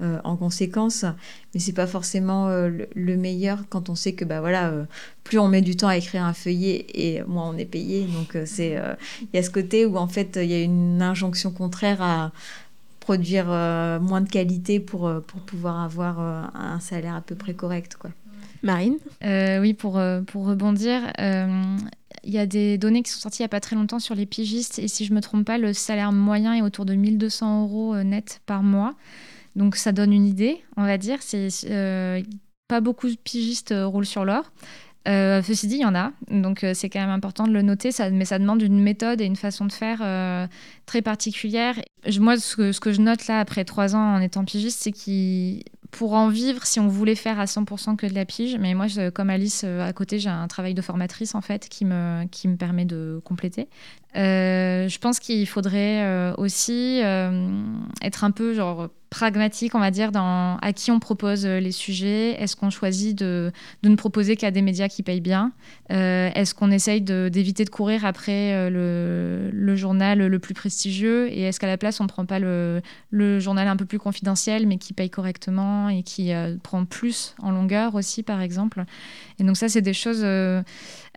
euh, 0.02 0.18
en 0.24 0.36
conséquence. 0.36 1.06
Mais 1.54 1.60
c'est 1.60 1.72
pas 1.72 1.86
forcément 1.86 2.48
euh, 2.48 2.68
le, 2.94 3.16
meilleur 3.16 3.64
quand 3.70 3.88
on 3.88 3.94
sait 3.94 4.12
que 4.12 4.26
bah 4.26 4.40
voilà, 4.40 4.68
euh, 4.68 4.84
plus 5.24 5.38
on 5.38 5.48
met 5.48 5.62
du 5.62 5.74
temps 5.74 5.88
à 5.88 5.96
écrire 5.96 6.22
un 6.22 6.34
feuillet 6.34 6.84
et 6.92 7.22
moins 7.22 7.48
on 7.48 7.56
est 7.56 7.64
payé. 7.64 8.04
Donc 8.04 8.36
c'est 8.44 8.78
il 9.22 9.28
y 9.32 9.38
a 9.38 9.42
ce 9.42 9.48
côté 9.48 9.86
où 9.86 9.96
en 9.96 10.06
fait 10.06 10.38
il 10.42 10.50
y 10.50 10.54
a 10.54 10.62
une 10.62 11.00
injonction 11.00 11.50
contraire 11.50 12.02
à 12.02 12.32
produire 13.00 13.46
moins 13.46 14.20
de 14.20 14.28
qualité 14.28 14.80
pour, 14.80 15.10
pour 15.26 15.40
pouvoir 15.40 15.80
avoir 15.80 16.20
un 16.20 16.78
salaire 16.80 17.14
à 17.14 17.22
peu 17.22 17.34
près 17.34 17.54
correct 17.54 17.96
quoi. 17.98 18.10
Marine? 18.62 18.98
Oui, 19.24 19.72
pour, 19.72 19.98
pour 20.26 20.44
rebondir, 20.44 21.10
il 21.18 22.34
y 22.34 22.38
a 22.38 22.44
des 22.44 22.76
données 22.76 23.02
qui 23.02 23.12
sont 23.12 23.20
sorties 23.20 23.40
il 23.40 23.44
n'y 23.44 23.46
a 23.46 23.48
pas 23.48 23.60
très 23.60 23.76
longtemps 23.76 23.98
sur 23.98 24.14
les 24.14 24.26
pigistes, 24.26 24.78
et 24.78 24.88
si 24.88 25.06
je 25.06 25.12
ne 25.12 25.16
me 25.16 25.22
trompe 25.22 25.46
pas, 25.46 25.56
le 25.56 25.72
salaire 25.72 26.12
moyen 26.12 26.52
est 26.52 26.60
autour 26.60 26.84
de 26.84 26.94
1200 26.94 27.62
euros 27.62 27.96
net 28.02 28.42
par 28.44 28.62
mois. 28.62 28.94
Donc 29.56 29.76
ça 29.76 29.90
donne 29.90 30.12
une 30.12 30.26
idée, 30.26 30.62
on 30.76 30.84
va 30.84 30.98
dire. 30.98 31.18
C'est 31.22 31.48
euh, 31.64 32.22
pas 32.68 32.80
beaucoup 32.80 33.08
de 33.08 33.16
pigistes 33.16 33.72
euh, 33.72 33.86
roulent 33.86 34.06
sur 34.06 34.24
l'or. 34.24 34.52
Euh, 35.08 35.40
ceci 35.42 35.66
dit, 35.66 35.76
il 35.76 35.82
y 35.82 35.84
en 35.84 35.94
a, 35.94 36.10
donc 36.32 36.66
c'est 36.74 36.90
quand 36.90 36.98
même 36.98 37.10
important 37.10 37.46
de 37.46 37.52
le 37.52 37.62
noter, 37.62 37.92
ça, 37.92 38.10
mais 38.10 38.24
ça 38.24 38.40
demande 38.40 38.60
une 38.60 38.82
méthode 38.82 39.20
et 39.20 39.24
une 39.24 39.36
façon 39.36 39.64
de 39.64 39.72
faire 39.72 39.98
très 40.84 41.00
particulière. 41.00 41.76
moi, 42.18 42.36
ce 42.36 42.56
que, 42.56 42.76
que, 42.76 42.92
je 42.92 43.00
note 43.00 43.28
là, 43.28 43.38
après 43.38 43.64
trois 43.64 43.94
ans 43.94 44.16
en 44.16 44.20
étant 44.20 44.44
pigiste, 44.44 44.82
c'est 44.82 44.90
qu'il 44.90 45.62
pour 45.92 46.14
en 46.14 46.28
vivre 46.28 46.66
si 46.66 46.80
on 46.80 46.88
voulait 46.88 47.14
faire 47.14 47.38
à 47.38 47.44
100% 47.44 47.94
que 47.94 48.08
de 48.08 48.14
la 48.14 48.24
pige. 48.24 48.56
Mais 48.58 48.74
moi, 48.74 48.86
comme 49.14 49.30
Alice, 49.30 49.62
à 49.62 49.92
côté, 49.92 50.18
j'ai 50.18 50.28
un 50.28 50.48
travail 50.48 50.74
de 50.74 50.82
formatrice 50.82 51.36
en 51.36 51.40
fait 51.40 51.68
qui 51.68 51.84
me, 51.84 52.24
qui 52.24 52.48
me 52.48 52.56
permet 52.56 52.84
de 52.84 53.20
compléter. 53.24 53.68
Euh, 54.16 54.88
je 54.88 54.98
pense 54.98 55.18
qu'il 55.20 55.46
faudrait 55.46 56.02
euh, 56.02 56.34
aussi 56.38 57.00
être 58.02 58.24
un 58.24 58.30
peu 58.30 58.54
genre 58.54 58.88
pragmatique, 59.08 59.74
on 59.74 59.78
va 59.78 59.90
dire, 59.90 60.10
dans 60.10 60.56
à 60.56 60.72
qui 60.72 60.90
on 60.90 60.98
propose 60.98 61.46
les 61.46 61.72
sujets. 61.72 62.32
Est-ce 62.40 62.56
qu'on 62.56 62.70
choisit 62.70 63.16
de, 63.16 63.52
ne 63.82 63.94
proposer 63.94 64.36
qu'à 64.36 64.50
des 64.50 64.62
médias 64.62 64.88
qui 64.88 65.02
payent 65.02 65.20
bien? 65.20 65.52
Est-ce 65.90 66.54
qu'on 66.54 66.70
essaye 66.70 67.00
d'éviter 67.00 67.64
de, 67.64 67.70
courir 67.70 68.04
après 68.04 68.68
le, 68.68 69.76
journal 69.76 70.26
le 70.26 70.38
plus 70.38 70.54
prestigieux? 70.54 71.28
Et 71.30 71.42
est-ce 71.42 71.60
qu'à 71.60 71.66
la 71.66 71.78
place, 71.78 72.00
on 72.00 72.04
ne 72.04 72.08
prend 72.08 72.26
pas 72.26 72.38
le, 72.38 72.82
journal 73.38 73.68
un 73.68 73.76
peu 73.76 73.84
plus 73.84 73.98
confidentiel, 73.98 74.66
mais 74.66 74.78
qui 74.78 74.92
paye 74.92 75.10
correctement 75.10 75.88
et 75.88 76.02
qui 76.02 76.32
euh, 76.32 76.56
prend 76.62 76.84
plus 76.84 77.34
en 77.40 77.50
longueur 77.50 77.94
aussi, 77.94 78.22
par 78.22 78.40
exemple? 78.40 78.84
Et 79.38 79.44
donc 79.44 79.56
ça, 79.56 79.68
c'est 79.68 79.82
des 79.82 79.92
choses, 79.92 80.22
euh, 80.22 80.62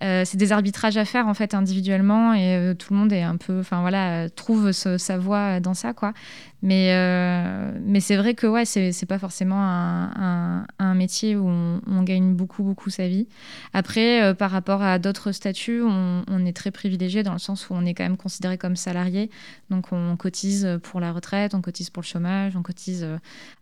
euh, 0.01 0.23
c'est 0.25 0.37
des 0.37 0.51
arbitrages 0.51 0.97
à 0.97 1.05
faire 1.05 1.27
en 1.27 1.33
fait 1.33 1.53
individuellement 1.53 2.33
et 2.33 2.73
tout 2.77 2.93
le 2.93 2.99
monde 2.99 3.13
est 3.13 3.21
un 3.21 3.37
peu, 3.37 3.59
enfin 3.59 3.81
voilà, 3.81 4.29
trouve 4.29 4.71
sa 4.71 5.17
voie 5.17 5.59
dans 5.59 5.73
ça, 5.73 5.93
quoi. 5.93 6.13
Mais, 6.61 6.93
mais 7.81 7.99
c'est 7.99 8.17
vrai 8.17 8.33
que 8.33 8.45
ouais, 8.45 8.65
c'est 8.65 9.05
pas 9.05 9.19
forcément 9.19 9.61
un, 9.61 10.65
un, 10.77 10.93
métier 10.93 11.35
où 11.35 11.47
on, 11.47 12.03
gagne 12.03 12.33
beaucoup, 12.33 12.63
beaucoup 12.63 12.89
sa 12.89 13.07
vie. 13.07 13.27
Après, 13.73 14.33
par 14.35 14.51
rapport 14.51 14.81
à 14.81 14.99
d'autres 14.99 15.31
statuts, 15.31 15.81
on, 15.81 16.23
on, 16.27 16.45
est 16.45 16.55
très 16.55 16.71
privilégié 16.71 17.23
dans 17.23 17.31
le 17.33 17.39
sens 17.39 17.69
où 17.69 17.73
on 17.73 17.85
est 17.85 17.93
quand 17.93 18.03
même 18.03 18.17
considéré 18.17 18.57
comme 18.57 18.75
salarié. 18.75 19.29
Donc 19.69 19.93
on 19.93 20.17
cotise 20.17 20.67
pour 20.83 20.99
la 20.99 21.13
retraite, 21.13 21.55
on 21.55 21.61
cotise 21.61 21.89
pour 21.89 22.01
le 22.01 22.07
chômage, 22.07 22.55
on 22.57 22.61
cotise. 22.61 23.07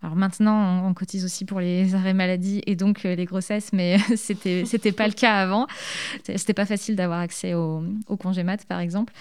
alors 0.02 0.16
maintenant, 0.16 0.88
on, 0.88 0.94
cotise 0.94 1.24
aussi 1.24 1.46
pour 1.46 1.60
les 1.60 1.94
arrêts 1.96 2.16
maladie 2.16 2.62
et 2.66 2.76
donc 2.76 3.04
les 3.04 3.26
grossesses, 3.26 3.72
mais 3.74 3.98
c'était 4.16 4.64
c'était 4.66 4.92
pas 4.92 5.08
le 5.08 5.14
cas 5.14 5.36
avant. 5.36 5.68
C'était 6.24 6.54
pas 6.54 6.66
facile 6.66 6.96
d'avoir 6.96 7.20
accès 7.20 7.54
au, 7.54 7.84
congé 8.20 8.44
mat, 8.44 8.66
par 8.66 8.80
exemple. 8.80 9.14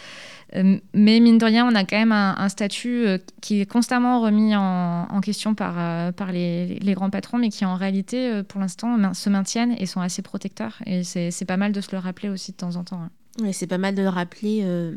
Euh, 0.54 0.78
mais 0.94 1.20
mine 1.20 1.38
de 1.38 1.44
rien, 1.44 1.66
on 1.66 1.74
a 1.74 1.84
quand 1.84 1.96
même 1.96 2.12
un, 2.12 2.48
statut 2.48 3.06
euh, 3.06 3.18
qui 3.40 3.60
est 3.60 3.65
constamment 3.68 4.20
remis 4.20 4.54
en, 4.56 5.20
question 5.22 5.54
par, 5.54 5.74
euh, 5.78 6.12
par 6.12 6.32
les, 6.32 6.78
les, 6.78 6.94
grands 6.94 7.10
patrons, 7.10 7.38
mais 7.38 7.48
qui 7.48 7.64
en 7.64 7.74
réalité, 7.74 8.42
pour 8.44 8.60
l'instant, 8.60 9.14
se 9.14 9.30
maintiennent 9.30 9.74
et 9.78 9.86
sont 9.86 10.00
assez 10.00 10.22
protecteurs. 10.22 10.78
Et 10.86 11.04
c'est 11.04 11.44
pas 11.46 11.56
mal 11.56 11.72
de 11.72 11.80
se 11.80 11.92
le 11.92 11.98
rappeler 11.98 12.28
aussi 12.28 12.52
de 12.52 12.56
temps 12.56 12.76
en 12.76 12.84
temps. 12.84 13.00
Hein 13.00 13.10
c'est 13.52 13.66
pas 13.66 13.78
mal 13.78 13.94
de 13.94 14.02
le 14.02 14.08
rappeler. 14.08 14.60
Euh, 14.64 14.96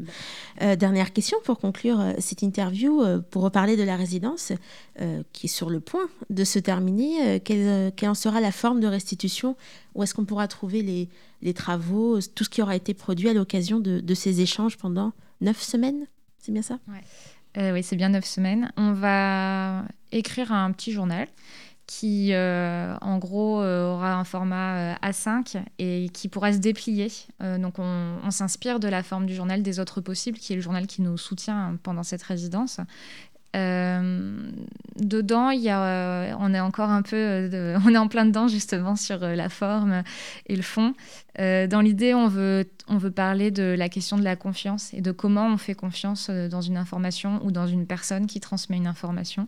euh, 0.62 0.76
dernière 0.76 1.14
question 1.14 1.38
pour 1.44 1.60
conclure 1.60 2.00
euh, 2.00 2.14
cette 2.20 2.42
interview, 2.42 3.04
pour 3.30 3.44
reparler 3.44 3.78
de 3.78 3.84
la 3.84 3.96
résidence 3.96 4.54
qui 5.32 5.46
est 5.46 5.50
sur 5.50 5.70
le 5.70 5.80
point 5.80 6.10
de 6.30 6.44
se 6.44 6.60
terminer. 6.60 7.40
Quelle, 7.40 7.94
en 8.04 8.14
sera 8.14 8.42
la 8.42 8.52
forme 8.52 8.80
de 8.80 8.88
restitution? 8.88 9.56
Où 9.96 10.04
est-ce 10.04 10.14
qu'on 10.14 10.26
pourra 10.26 10.48
trouver 10.48 10.82
les, 10.82 11.08
les, 11.42 11.54
travaux, 11.54 12.20
tout 12.36 12.44
ce 12.44 12.50
qui 12.50 12.62
aura 12.62 12.76
été 12.76 12.94
produit 12.94 13.30
à 13.30 13.34
l'occasion 13.34 13.80
de, 13.80 14.02
de, 14.02 14.14
ces 14.14 14.42
échanges 14.42 14.78
pendant 14.78 15.14
neuf 15.40 15.62
semaines? 15.62 16.08
C'est 16.40 16.52
bien 16.52 16.62
ça? 16.62 16.80
Oui, 17.58 17.84
c'est 17.84 17.96
bien 17.96 18.10
neuf 18.10 18.26
semaines. 18.26 18.72
On 18.78 18.94
va 18.94 19.84
écrire 20.12 20.52
un 20.52 20.72
petit 20.72 20.92
journal 20.92 21.28
qui, 21.88 22.32
en 22.36 23.18
gros, 23.18 23.64
aura 23.64 24.14
un 24.14 24.24
format 24.24 24.94
A5 24.98 25.64
et 25.80 26.10
qui 26.14 26.30
pourra 26.30 26.54
se 26.54 26.60
déplier. 26.60 27.12
donc, 27.40 27.80
on, 27.80 28.18
on 28.24 28.32
s'inspire 28.32 28.80
de 28.80 28.88
la 28.88 29.02
forme 29.02 29.26
du 29.26 29.34
journal 29.34 29.64
des 29.64 29.80
autres 29.80 30.00
possibles, 30.00 30.38
qui 30.38 30.54
est 30.54 30.56
le 30.56 30.62
journal 30.62 30.86
qui 30.86 31.02
nous 31.02 31.18
soutient 31.18 31.78
pendant 31.82 32.04
cette 32.04 32.22
résidence. 32.22 32.80
Euh, 33.56 34.52
dedans, 34.98 35.50
il 35.50 35.62
y 35.62 35.70
a, 35.70 35.84
euh, 35.84 36.34
on 36.40 36.54
est 36.54 36.60
encore 36.60 36.90
un 36.90 37.02
peu, 37.02 37.16
euh, 37.16 37.80
on 37.86 37.94
est 37.94 37.98
en 37.98 38.08
plein 38.08 38.26
dedans 38.26 38.48
justement 38.48 38.96
sur 38.96 39.20
la 39.20 39.50
forme 39.50 40.04
et 40.48 40.56
le 40.56 40.62
fond. 40.62 40.94
dans 41.38 41.82
l'idée, 41.82 42.14
on 42.14 42.28
veut, 42.28 42.70
on 42.88 42.98
veut 42.98 43.12
parler 43.12 43.52
de 43.52 43.76
la 43.78 43.90
question 43.90 44.18
de 44.18 44.24
la 44.24 44.36
confiance 44.36 44.94
et 44.94 45.02
de 45.02 45.12
comment 45.12 45.48
on 45.48 45.58
fait 45.58 45.76
confiance 45.76 46.30
dans 46.30 46.62
une 46.62 46.78
information 46.78 47.40
ou 47.44 47.52
dans 47.52 47.68
une 47.68 47.88
personne 47.88 48.28
qui 48.28 48.40
transmet 48.40 48.78
une 48.78 48.88
information. 48.88 49.48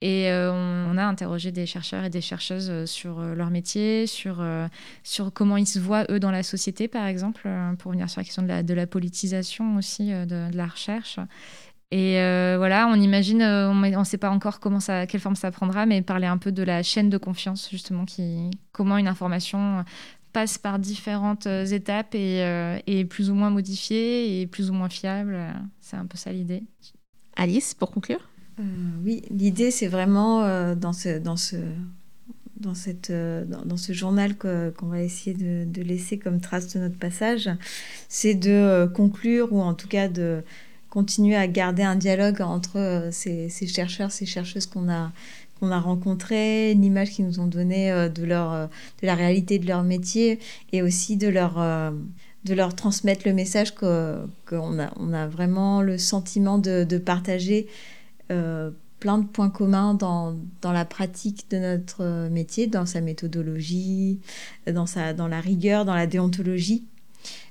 Et 0.00 0.28
on, 0.30 0.96
a 0.96 1.02
interrogé 1.02 1.50
des 1.50 1.66
chercheurs 1.66 2.04
et 2.04 2.10
des 2.10 2.20
chercheuses 2.20 2.84
sur 2.88 3.20
leur 3.20 3.50
métier, 3.50 4.06
sur, 4.06 4.44
sur 5.02 5.32
comment 5.32 5.56
ils 5.56 5.66
se 5.66 5.80
voient, 5.80 6.04
eux, 6.08 6.20
dans 6.20 6.30
la 6.30 6.44
société, 6.44 6.86
par 6.86 7.06
exemple, 7.06 7.48
pour 7.78 7.90
venir 7.92 8.08
sur 8.08 8.20
la 8.20 8.24
question 8.24 8.42
de 8.42 8.74
la, 8.74 8.86
politisation 8.86 9.76
aussi 9.76 10.10
de 10.10 10.56
la 10.56 10.66
recherche. 10.66 11.18
Et 11.90 12.20
euh, 12.20 12.56
voilà, 12.58 12.86
on 12.88 13.00
imagine, 13.00 13.40
euh, 13.40 13.70
on 13.70 13.74
ne 13.74 14.04
sait 14.04 14.18
pas 14.18 14.30
encore 14.30 14.60
comment 14.60 14.80
ça, 14.80 15.06
quelle 15.06 15.22
forme 15.22 15.36
ça 15.36 15.50
prendra, 15.50 15.86
mais 15.86 16.02
parler 16.02 16.26
un 16.26 16.36
peu 16.36 16.52
de 16.52 16.62
la 16.62 16.82
chaîne 16.82 17.08
de 17.08 17.16
confiance, 17.16 17.68
justement, 17.70 18.04
qui, 18.04 18.50
comment 18.72 18.98
une 18.98 19.08
information 19.08 19.84
passe 20.34 20.58
par 20.58 20.78
différentes 20.78 21.46
euh, 21.46 21.64
étapes 21.64 22.14
et 22.14 22.40
est 22.86 23.04
plus 23.06 23.30
ou 23.30 23.34
moins 23.34 23.48
modifiée 23.48 24.40
et 24.40 24.46
plus 24.46 24.70
ou 24.70 24.74
moins 24.74 24.90
fiable. 24.90 25.38
C'est 25.80 25.96
un 25.96 26.04
peu 26.04 26.18
ça 26.18 26.30
l'idée. 26.30 26.62
Alice, 27.36 27.72
pour 27.72 27.90
conclure? 27.90 28.28
Oui, 29.04 29.22
l'idée, 29.30 29.70
c'est 29.70 29.86
vraiment 29.86 30.74
dans 30.74 30.92
ce, 30.92 31.18
dans 31.18 31.36
ce, 31.36 31.56
dans, 32.56 32.74
cette, 32.74 33.12
dans, 33.12 33.76
ce 33.76 33.92
journal 33.92 34.36
qu'on 34.36 34.88
va 34.88 35.00
essayer 35.00 35.34
de, 35.34 35.64
de, 35.64 35.80
laisser 35.80 36.18
comme 36.18 36.40
trace 36.40 36.74
de 36.74 36.80
notre 36.80 36.98
passage, 36.98 37.48
c'est 38.08 38.34
de 38.34 38.90
conclure 38.94 39.52
ou 39.52 39.62
en 39.62 39.74
tout 39.74 39.86
cas 39.86 40.08
de 40.08 40.42
continuer 40.90 41.36
à 41.36 41.46
garder 41.46 41.82
un 41.82 41.96
dialogue 41.96 42.40
entre 42.40 42.78
euh, 42.78 43.10
ces, 43.10 43.48
chercheurs, 43.66 44.10
ces 44.10 44.26
chercheuses 44.26 44.66
qu'on 44.66 44.88
a, 44.90 45.12
qu'on 45.60 45.70
a 45.70 45.78
rencontrées, 45.78 46.74
l'image 46.74 47.10
qu'ils 47.10 47.26
nous 47.26 47.40
ont 47.40 47.46
donnée 47.46 47.92
euh, 47.92 48.08
de, 48.08 48.24
leur, 48.24 48.52
euh, 48.52 48.66
de 49.02 49.06
la 49.06 49.14
réalité 49.14 49.58
de 49.58 49.66
leur 49.66 49.82
métier 49.82 50.38
et 50.72 50.82
aussi 50.82 51.16
de 51.16 51.28
leur, 51.28 51.54
de 52.44 52.54
leur 52.54 52.74
transmettre 52.74 53.22
le 53.26 53.34
message 53.34 53.74
qu'on 53.74 54.78
a, 54.78 54.92
on 54.96 55.12
a 55.12 55.26
vraiment 55.26 55.82
le 55.82 55.98
sentiment 55.98 56.58
de, 56.58 56.84
de 56.84 56.98
partager 56.98 57.66
plein 58.28 59.18
de 59.18 59.26
points 59.26 59.50
communs 59.50 59.94
dans, 59.94 60.36
dans, 60.60 60.72
la 60.72 60.84
pratique 60.84 61.50
de 61.50 61.58
notre 61.58 62.28
métier, 62.28 62.66
dans 62.66 62.84
sa 62.84 63.00
méthodologie, 63.00 64.20
dans, 64.66 64.86
sa, 64.86 65.14
dans 65.14 65.28
la 65.28 65.40
rigueur, 65.40 65.84
dans 65.84 65.94
la 65.94 66.06
déontologie 66.06 66.84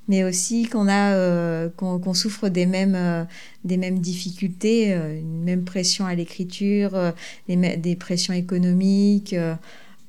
mais 0.07 0.23
aussi 0.23 0.67
qu'on 0.67 0.87
a 0.87 1.13
euh, 1.13 1.69
qu'on 1.75 2.13
souffre 2.13 2.49
des 2.49 2.65
mêmes 2.65 2.95
euh, 2.95 3.23
des 3.65 3.77
mêmes 3.77 3.99
difficultés, 3.99 4.93
euh, 4.93 5.19
une 5.19 5.43
même 5.43 5.63
pression 5.63 6.05
à 6.05 6.15
l'écriture, 6.15 7.13
des 7.47 7.95
pressions 7.95 8.33
économiques, 8.33 9.35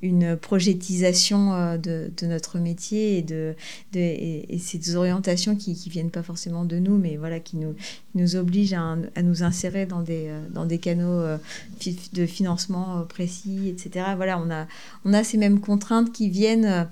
une 0.01 0.37
projetisation 0.37 1.75
de, 1.75 2.09
de, 2.15 2.25
notre 2.25 2.57
métier 2.57 3.17
et 3.17 3.21
de, 3.21 3.53
de 3.91 3.99
et, 3.99 4.57
ces 4.57 4.95
orientations 4.95 5.57
qui 5.57 5.75
qui 5.75 5.89
viennent 5.89 6.11
pas 6.11 6.23
forcément 6.23 6.63
de 6.63 6.79
nous, 6.79 6.97
mais 6.97 7.17
voilà 7.17 7.41
qui 7.41 7.57
nous 7.57 7.75
nous 8.15 8.37
obligent 8.37 8.75
à, 8.75 8.95
à 9.15 9.21
nous 9.23 9.43
insérer 9.43 9.85
dans 9.85 10.01
des 10.01 10.29
dans 10.53 10.65
des 10.65 10.77
canaux 10.77 11.21
de 12.13 12.25
financement 12.25 13.03
précis, 13.09 13.67
etc. 13.67 14.05
Voilà, 14.15 14.39
on 14.39 14.49
a 14.49 14.67
on 15.03 15.13
a 15.13 15.25
ces 15.25 15.37
mêmes 15.37 15.59
contraintes 15.59 16.13
qui 16.13 16.29
viennent 16.29 16.87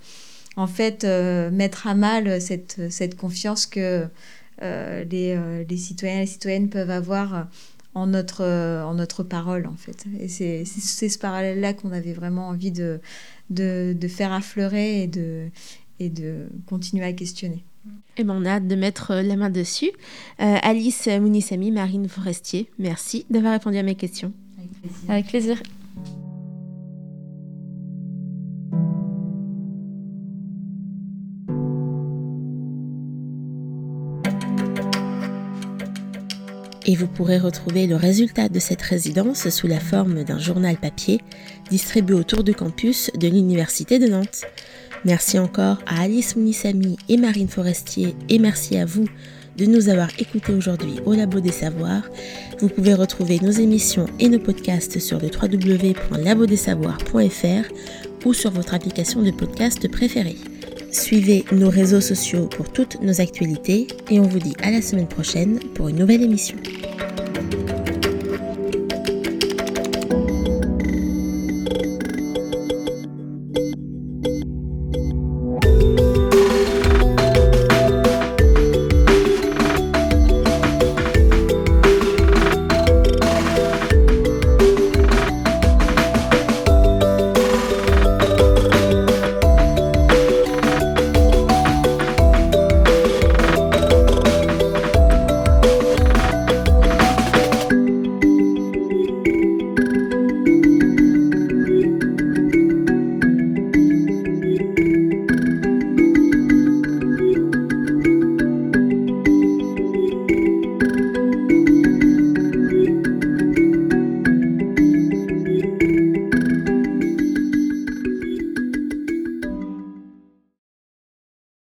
en 0.58 0.68
fait 0.68 1.04
euh, 1.04 1.50
mettre 1.52 1.88
à 1.88 1.96
mal 1.96 2.42
cette, 2.42 2.92
cette 2.92 3.16
confiance 3.16 3.66
que 3.66 4.08
euh, 4.64 5.04
les, 5.06 5.36
euh, 5.38 5.64
les, 5.70 5.78
citoyens 5.78 6.18
et 6.18 6.22
les 6.22 6.26
citoyennes 6.26 6.70
peuvent 6.70 6.90
avoir 6.90 7.48
en 7.94 8.08
notre, 8.08 8.44
en 8.44 8.96
notre 8.96 9.24
parole, 9.24 9.68
en 9.68 9.76
fait. 9.76 10.06
Et 10.20 10.28
c'est 10.28 10.66
ce 10.66 11.20
parallèle-là 11.20 11.74
qu'on 11.74 11.92
avait 11.92 12.14
vraiment 12.14 12.50
envie 12.50 12.72
de, 12.72 13.00
de, 13.50 13.96
de, 13.98 14.08
faire 14.08 14.34
affleurer 14.34 15.04
et 15.04 15.08
de, 15.08 15.48
et 16.00 16.10
de 16.10 16.48
continuer 16.66 17.06
à 17.06 17.14
questionner. 17.14 17.64
Et 18.18 18.22
eh 18.22 18.24
ben, 18.24 18.36
on 18.36 18.46
a 18.46 18.54
hâte 18.54 18.68
de 18.68 18.76
mettre 18.76 19.14
la 19.16 19.36
main 19.36 19.50
dessus. 19.50 19.92
Alice 20.40 21.08
Mounissami, 21.08 21.72
Marine 21.72 22.10
Forestier, 22.10 22.70
merci 22.80 23.26
d'avoir 23.30 23.54
répondu 23.54 23.78
à 23.78 23.84
mes 23.84 23.96
questions. 23.96 24.34
Avec 25.08 25.28
plaisir. 25.28 25.62
Et 36.88 36.96
vous 36.96 37.08
pourrez 37.08 37.38
retrouver 37.38 37.86
le 37.86 37.96
résultat 37.96 38.50
de 38.50 38.58
cette 38.60 38.82
résidence 38.82 39.48
sous 39.50 39.68
la 39.68 39.80
forme 39.80 40.24
d'un 40.24 40.40
journal 40.40 40.78
papier 40.78 41.22
distribué 41.70 42.16
autour 42.16 42.44
du 42.44 42.56
campus 42.56 43.12
de 43.14 43.28
l'Université 43.28 44.00
de 44.00 44.08
Nantes. 44.08 44.46
Merci 45.06 45.38
encore 45.38 45.78
à 45.86 46.02
Alice 46.02 46.36
Mounissami 46.36 46.98
et 47.10 47.18
Marine 47.18 47.50
Forestier 47.50 48.16
et 48.30 48.40
merci 48.40 48.78
à 48.78 48.86
vous 48.86 49.06
de 49.58 49.66
nous 49.66 49.90
avoir 49.90 50.10
écoutés 50.20 50.54
aujourd'hui 50.54 50.96
au 51.06 51.14
Labo 51.14 51.40
des 51.40 51.52
Savoirs. 51.52 52.10
Vous 52.60 52.70
pouvez 52.70 52.94
retrouver 52.94 53.40
nos 53.42 53.52
émissions 53.52 54.06
et 54.20 54.30
nos 54.30 54.40
podcasts 54.40 55.00
sur 55.00 55.20
le 55.20 55.28
www.labodesavoirs.fr 55.28 58.26
ou 58.26 58.34
sur 58.34 58.52
votre 58.52 58.74
application 58.74 59.22
de 59.22 59.32
podcast 59.32 59.92
préférée. 59.92 60.38
Suivez 60.98 61.46
nos 61.52 61.70
réseaux 61.70 62.02
sociaux 62.02 62.48
pour 62.48 62.70
toutes 62.72 63.00
nos 63.02 63.22
actualités 63.22 63.86
et 64.10 64.20
on 64.20 64.24
vous 64.24 64.40
dit 64.40 64.56
à 64.64 64.72
la 64.72 64.82
semaine 64.82 65.08
prochaine 65.08 65.60
pour 65.76 65.90
une 65.90 65.98
nouvelle 65.98 66.24
émission. 66.24 66.58